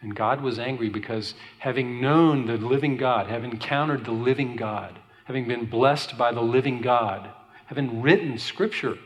And 0.00 0.14
God 0.14 0.42
was 0.42 0.58
angry 0.58 0.90
because 0.90 1.34
having 1.58 2.00
known 2.00 2.46
the 2.46 2.56
living 2.56 2.96
God, 2.96 3.28
having 3.28 3.52
encountered 3.52 4.04
the 4.04 4.12
living 4.12 4.54
God, 4.54 4.98
having 5.24 5.48
been 5.48 5.64
blessed 5.64 6.16
by 6.18 6.30
the 6.30 6.42
living 6.42 6.82
God, 6.82 7.30
having 7.66 8.02
written 8.02 8.38
scripture 8.38 8.98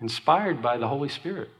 inspired 0.00 0.60
by 0.60 0.76
the 0.76 0.88
Holy 0.88 1.08
Spirit, 1.08 1.50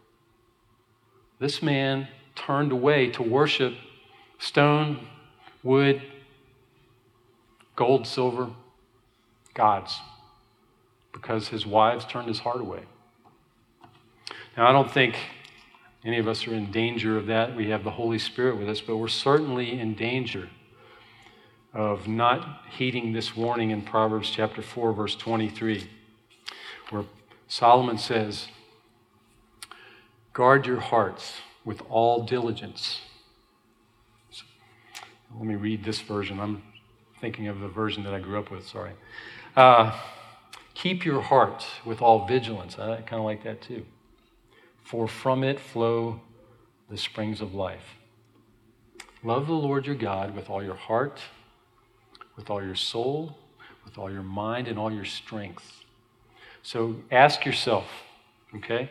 this 1.38 1.62
man 1.62 2.08
turned 2.34 2.72
away 2.72 3.10
to 3.10 3.22
worship 3.22 3.74
stone, 4.38 5.06
wood, 5.62 6.02
gold, 7.76 8.06
silver, 8.06 8.50
gods, 9.56 9.98
because 11.12 11.48
his 11.48 11.66
wives 11.66 12.04
turned 12.04 12.28
his 12.28 12.40
heart 12.40 12.60
away. 12.60 12.82
Now, 14.56 14.68
I 14.68 14.72
don't 14.72 14.90
think 14.90 15.16
any 16.04 16.18
of 16.18 16.28
us 16.28 16.46
are 16.46 16.54
in 16.54 16.70
danger 16.70 17.16
of 17.18 17.26
that. 17.26 17.56
We 17.56 17.70
have 17.70 17.82
the 17.82 17.90
Holy 17.90 18.18
Spirit 18.18 18.58
with 18.58 18.68
us, 18.68 18.80
but 18.80 18.98
we're 18.98 19.08
certainly 19.08 19.78
in 19.78 19.94
danger 19.94 20.50
of 21.74 22.06
not 22.06 22.62
heeding 22.70 23.12
this 23.12 23.36
warning 23.36 23.70
in 23.70 23.82
Proverbs 23.82 24.30
chapter 24.30 24.62
4, 24.62 24.92
verse 24.92 25.16
23, 25.16 25.90
where 26.90 27.04
Solomon 27.48 27.98
says, 27.98 28.48
Guard 30.32 30.66
your 30.66 30.80
hearts 30.80 31.40
with 31.64 31.82
all 31.88 32.24
diligence. 32.24 33.00
So, 34.30 34.44
let 35.36 35.46
me 35.46 35.54
read 35.54 35.82
this 35.82 36.00
version. 36.00 36.38
I'm 36.40 36.62
thinking 37.20 37.48
of 37.48 37.60
the 37.60 37.68
version 37.68 38.04
that 38.04 38.14
I 38.14 38.20
grew 38.20 38.38
up 38.38 38.50
with, 38.50 38.66
sorry. 38.66 38.92
Uh, 39.56 39.98
keep 40.74 41.04
your 41.04 41.22
heart 41.22 41.66
with 41.84 42.02
all 42.02 42.26
vigilance. 42.26 42.78
I 42.78 42.96
kind 42.96 43.14
of 43.14 43.24
like 43.24 43.42
that 43.44 43.62
too. 43.62 43.86
For 44.82 45.08
from 45.08 45.42
it 45.42 45.58
flow 45.58 46.20
the 46.90 46.96
springs 46.96 47.40
of 47.40 47.54
life. 47.54 47.96
Love 49.24 49.46
the 49.46 49.54
Lord 49.54 49.86
your 49.86 49.96
God 49.96 50.36
with 50.36 50.50
all 50.50 50.62
your 50.62 50.74
heart 50.74 51.20
with 52.36 52.50
all 52.50 52.62
your 52.62 52.74
soul, 52.74 53.36
with 53.84 53.98
all 53.98 54.10
your 54.10 54.22
mind, 54.22 54.68
and 54.68 54.78
all 54.78 54.92
your 54.92 55.04
strength. 55.04 55.84
So 56.62 56.96
ask 57.10 57.44
yourself, 57.46 57.86
okay, 58.54 58.90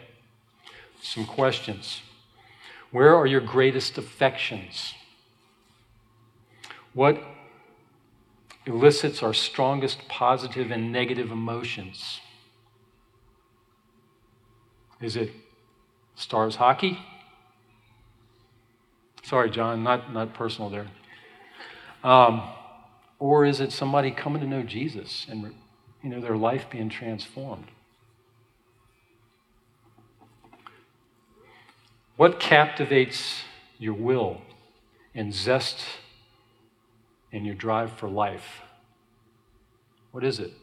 some 1.02 1.26
questions. 1.26 2.02
Where 2.92 3.16
are 3.16 3.28
your 3.28 3.42
greatest 3.42 3.98
affections? 3.98 4.94
What 6.94 7.22
elicits 8.66 9.22
our 9.22 9.34
strongest 9.34 10.08
positive 10.08 10.72
and 10.72 10.92
negative 10.92 11.32
emotions? 11.32 12.20
Is 15.02 15.16
it 15.16 15.32
Stars 16.16 16.56
hockey? 16.56 16.98
Sorry, 19.24 19.50
John, 19.50 19.84
not, 19.84 20.14
not 20.14 20.34
personal 20.34 20.70
there. 20.70 20.88
Um, 22.04 22.44
or 23.20 23.46
is 23.46 23.60
it 23.60 23.72
somebody 23.72 24.12
coming 24.12 24.42
to 24.42 24.48
know 24.48 24.64
Jesus 24.64 25.26
and 25.30 25.54
you 26.04 26.10
know 26.10 26.22
their 26.22 26.38
life 26.38 26.68
being 26.70 26.90
transformed? 26.90 27.66
What 32.18 32.40
captivates 32.40 33.42
your 33.78 33.94
will 33.94 34.42
and 35.14 35.34
zest 35.34 35.84
in 37.36 37.44
your 37.44 37.54
drive 37.54 37.92
for 37.92 38.08
life? 38.08 38.62
What 40.12 40.24
is 40.24 40.40
it? 40.40 40.54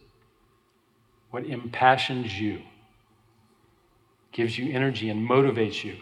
What 1.31 1.45
impassions 1.45 2.41
you, 2.41 2.63
gives 4.33 4.57
you 4.57 4.73
energy 4.73 5.11
and 5.11 5.29
motivates 5.29 5.85
you? 5.85 5.97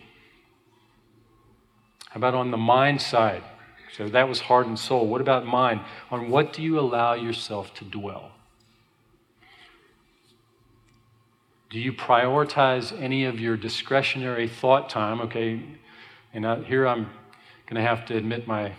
How 2.10 2.18
about 2.18 2.34
on 2.34 2.52
the 2.52 2.56
mind 2.56 3.02
side? 3.02 3.42
So 3.96 4.08
that 4.10 4.28
was 4.28 4.42
heart 4.42 4.68
and 4.68 4.78
soul. 4.78 5.08
What 5.08 5.20
about 5.20 5.44
mind? 5.44 5.80
On 6.12 6.30
what 6.30 6.52
do 6.52 6.62
you 6.62 6.78
allow 6.78 7.14
yourself 7.14 7.74
to 7.74 7.84
dwell? 7.84 8.30
Do 11.68 11.80
you 11.80 11.92
prioritize 11.92 12.96
any 13.00 13.24
of 13.24 13.40
your 13.40 13.56
discretionary 13.56 14.46
thought 14.46 14.88
time? 14.88 15.20
Okay, 15.22 15.62
and 16.32 16.46
I, 16.46 16.62
here 16.62 16.86
I'm 16.86 17.06
going 17.66 17.74
to 17.74 17.82
have 17.82 18.06
to 18.06 18.16
admit 18.16 18.46
my 18.46 18.74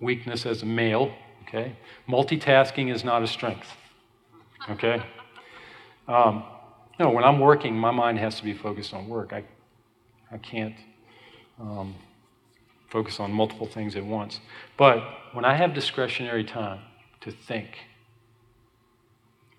weakness 0.00 0.44
as 0.44 0.62
a 0.62 0.66
male. 0.66 1.14
Okay, 1.48 1.76
multitasking 2.08 2.92
is 2.92 3.04
not 3.04 3.22
a 3.22 3.26
strength. 3.26 3.68
Okay, 4.70 5.02
um, 6.06 6.44
no, 7.00 7.10
when 7.10 7.24
I'm 7.24 7.40
working, 7.40 7.76
my 7.76 7.90
mind 7.90 8.18
has 8.18 8.36
to 8.36 8.44
be 8.44 8.52
focused 8.52 8.92
on 8.92 9.08
work. 9.08 9.32
I, 9.32 9.44
I 10.30 10.38
can't. 10.38 10.74
Um, 11.58 11.94
focus 12.88 13.20
on 13.20 13.32
multiple 13.32 13.66
things 13.66 13.96
at 13.96 14.04
once. 14.04 14.40
But 14.76 15.02
when 15.32 15.44
I 15.44 15.54
have 15.54 15.74
discretionary 15.74 16.44
time 16.44 16.80
to 17.20 17.30
think, 17.30 17.68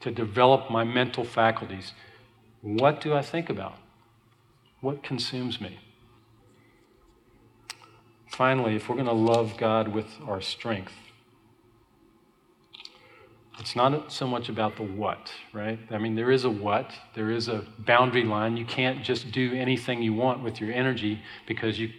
to 0.01 0.11
develop 0.11 0.71
my 0.71 0.83
mental 0.83 1.23
faculties, 1.23 1.93
what 2.61 3.01
do 3.01 3.13
I 3.13 3.21
think 3.21 3.49
about? 3.49 3.77
What 4.81 5.03
consumes 5.03 5.61
me? 5.61 5.79
Finally, 8.27 8.75
if 8.75 8.87
we're 8.87 8.95
going 8.95 9.07
to 9.07 9.11
love 9.11 9.57
God 9.57 9.89
with 9.89 10.07
our 10.25 10.41
strength, 10.41 10.93
it's 13.59 13.75
not 13.75 14.11
so 14.11 14.25
much 14.27 14.49
about 14.49 14.77
the 14.77 14.83
what, 14.83 15.33
right? 15.53 15.79
I 15.91 15.97
mean, 15.97 16.15
there 16.15 16.31
is 16.31 16.45
a 16.45 16.49
what, 16.49 16.91
there 17.15 17.29
is 17.29 17.47
a 17.47 17.65
boundary 17.79 18.23
line. 18.23 18.57
You 18.57 18.65
can't 18.65 19.03
just 19.03 19.31
do 19.31 19.53
anything 19.53 20.01
you 20.01 20.13
want 20.13 20.43
with 20.43 20.61
your 20.61 20.71
energy 20.71 21.21
because 21.45 21.79
you 21.79 21.89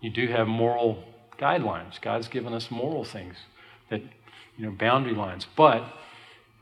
you 0.00 0.10
do 0.10 0.28
have 0.28 0.48
moral 0.48 1.04
guidelines. 1.38 2.00
God's 2.00 2.28
given 2.28 2.52
us 2.52 2.70
moral 2.70 3.04
things 3.04 3.36
that, 3.90 4.00
you 4.56 4.66
know, 4.66 4.70
boundary 4.70 5.14
lines. 5.14 5.46
But 5.56 5.84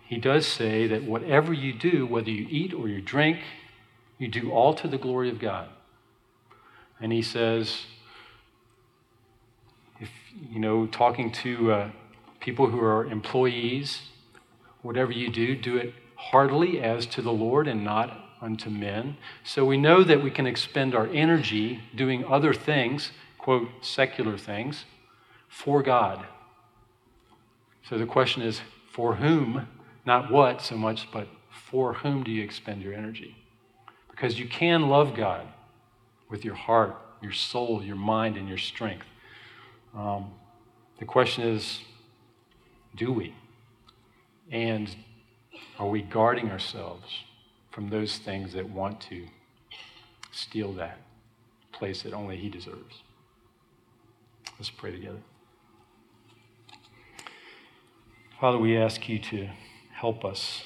he 0.04 0.18
does 0.18 0.46
say 0.46 0.86
that 0.88 1.04
whatever 1.04 1.52
you 1.52 1.72
do, 1.72 2.06
whether 2.06 2.30
you 2.30 2.46
eat 2.50 2.74
or 2.74 2.88
you 2.88 3.00
drink, 3.00 3.38
you 4.18 4.28
do 4.28 4.50
all 4.50 4.74
to 4.74 4.88
the 4.88 4.98
glory 4.98 5.30
of 5.30 5.38
God. 5.38 5.68
And 7.00 7.12
he 7.12 7.22
says, 7.22 7.86
if, 10.00 10.10
you 10.50 10.58
know, 10.58 10.86
talking 10.86 11.30
to 11.30 11.72
uh, 11.72 11.90
people 12.40 12.68
who 12.70 12.80
are 12.80 13.06
employees, 13.06 14.02
whatever 14.82 15.12
you 15.12 15.30
do, 15.30 15.56
do 15.56 15.76
it 15.76 15.94
heartily 16.16 16.80
as 16.80 17.06
to 17.06 17.22
the 17.22 17.32
Lord 17.32 17.68
and 17.68 17.84
not 17.84 18.24
unto 18.40 18.70
men. 18.70 19.16
So 19.44 19.64
we 19.64 19.76
know 19.76 20.04
that 20.04 20.22
we 20.22 20.30
can 20.30 20.46
expend 20.46 20.94
our 20.94 21.06
energy 21.08 21.80
doing 21.94 22.24
other 22.24 22.54
things 22.54 23.12
quote, 23.48 23.70
secular 23.80 24.36
things 24.36 24.84
for 25.48 25.82
God. 25.82 26.26
So 27.88 27.96
the 27.96 28.04
question 28.04 28.42
is, 28.42 28.60
for 28.90 29.14
whom? 29.14 29.68
Not 30.04 30.30
what 30.30 30.60
so 30.60 30.76
much, 30.76 31.08
but 31.10 31.28
for 31.50 31.94
whom 31.94 32.24
do 32.24 32.30
you 32.30 32.44
expend 32.44 32.82
your 32.82 32.92
energy? 32.92 33.36
Because 34.10 34.38
you 34.38 34.46
can 34.46 34.90
love 34.90 35.14
God 35.14 35.46
with 36.28 36.44
your 36.44 36.56
heart, 36.56 36.94
your 37.22 37.32
soul, 37.32 37.82
your 37.82 37.96
mind, 37.96 38.36
and 38.36 38.46
your 38.46 38.58
strength. 38.58 39.06
Um, 39.96 40.32
the 40.98 41.06
question 41.06 41.44
is, 41.44 41.80
do 42.96 43.12
we? 43.12 43.34
And 44.50 44.94
are 45.78 45.88
we 45.88 46.02
guarding 46.02 46.50
ourselves 46.50 47.24
from 47.70 47.88
those 47.88 48.18
things 48.18 48.52
that 48.54 48.68
want 48.68 49.00
to 49.02 49.26
steal 50.32 50.72
that 50.74 50.98
place 51.72 52.02
that 52.02 52.12
only 52.12 52.36
He 52.36 52.48
deserves? 52.48 53.02
Let's 54.58 54.70
pray 54.70 54.90
together. 54.90 55.22
Father, 58.40 58.58
we 58.58 58.76
ask 58.76 59.08
you 59.08 59.18
to 59.18 59.48
help 59.92 60.24
us 60.24 60.62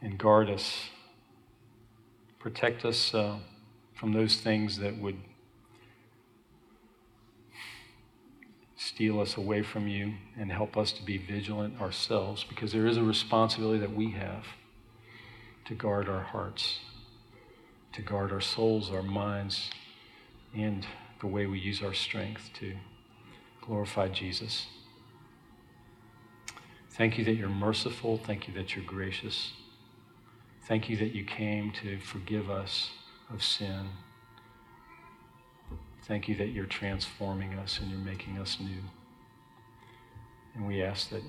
and 0.00 0.18
guard 0.18 0.48
us, 0.50 0.90
protect 2.38 2.84
us 2.84 3.14
uh, 3.14 3.38
from 3.94 4.12
those 4.12 4.36
things 4.36 4.78
that 4.78 4.96
would 4.98 5.16
steal 8.88 9.20
us 9.20 9.36
away 9.36 9.60
from 9.62 9.86
you 9.86 10.14
and 10.38 10.50
help 10.50 10.74
us 10.74 10.92
to 10.92 11.02
be 11.02 11.18
vigilant 11.18 11.78
ourselves 11.78 12.42
because 12.42 12.72
there 12.72 12.86
is 12.86 12.96
a 12.96 13.02
responsibility 13.02 13.78
that 13.78 13.94
we 13.94 14.12
have 14.12 14.46
to 15.66 15.74
guard 15.74 16.08
our 16.08 16.22
hearts, 16.22 16.78
to 17.92 18.00
guard 18.00 18.32
our 18.32 18.40
souls, 18.40 18.90
our 18.90 19.02
minds, 19.02 19.70
and 20.56 20.86
the 21.20 21.26
way 21.26 21.44
we 21.44 21.58
use 21.58 21.82
our 21.82 21.92
strength 21.92 22.48
to 22.54 22.74
glorify 23.60 24.08
Jesus. 24.08 24.66
Thank 26.92 27.18
you 27.18 27.24
that 27.26 27.34
you're 27.34 27.50
merciful. 27.50 28.16
Thank 28.16 28.48
you 28.48 28.54
that 28.54 28.74
you're 28.74 28.86
gracious. 28.86 29.52
Thank 30.66 30.88
you 30.88 30.96
that 30.96 31.14
you 31.14 31.24
came 31.24 31.72
to 31.82 31.98
forgive 31.98 32.48
us 32.48 32.90
of 33.30 33.42
sin. 33.42 33.90
Thank 36.08 36.26
you 36.26 36.34
that 36.36 36.48
you're 36.48 36.66
transforming 36.66 37.52
us 37.58 37.78
and 37.80 37.90
you're 37.90 38.00
making 38.00 38.38
us 38.38 38.56
new. 38.58 38.82
And 40.54 40.66
we 40.66 40.82
ask 40.82 41.10
that 41.10 41.22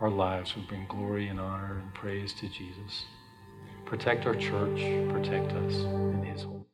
our 0.00 0.10
lives 0.10 0.54
would 0.54 0.68
bring 0.68 0.86
glory 0.88 1.28
and 1.28 1.40
honor 1.40 1.80
and 1.82 1.92
praise 1.92 2.32
to 2.34 2.48
Jesus. 2.48 3.04
Protect 3.84 4.26
our 4.26 4.34
church, 4.34 4.80
protect 5.10 5.52
us. 5.52 6.73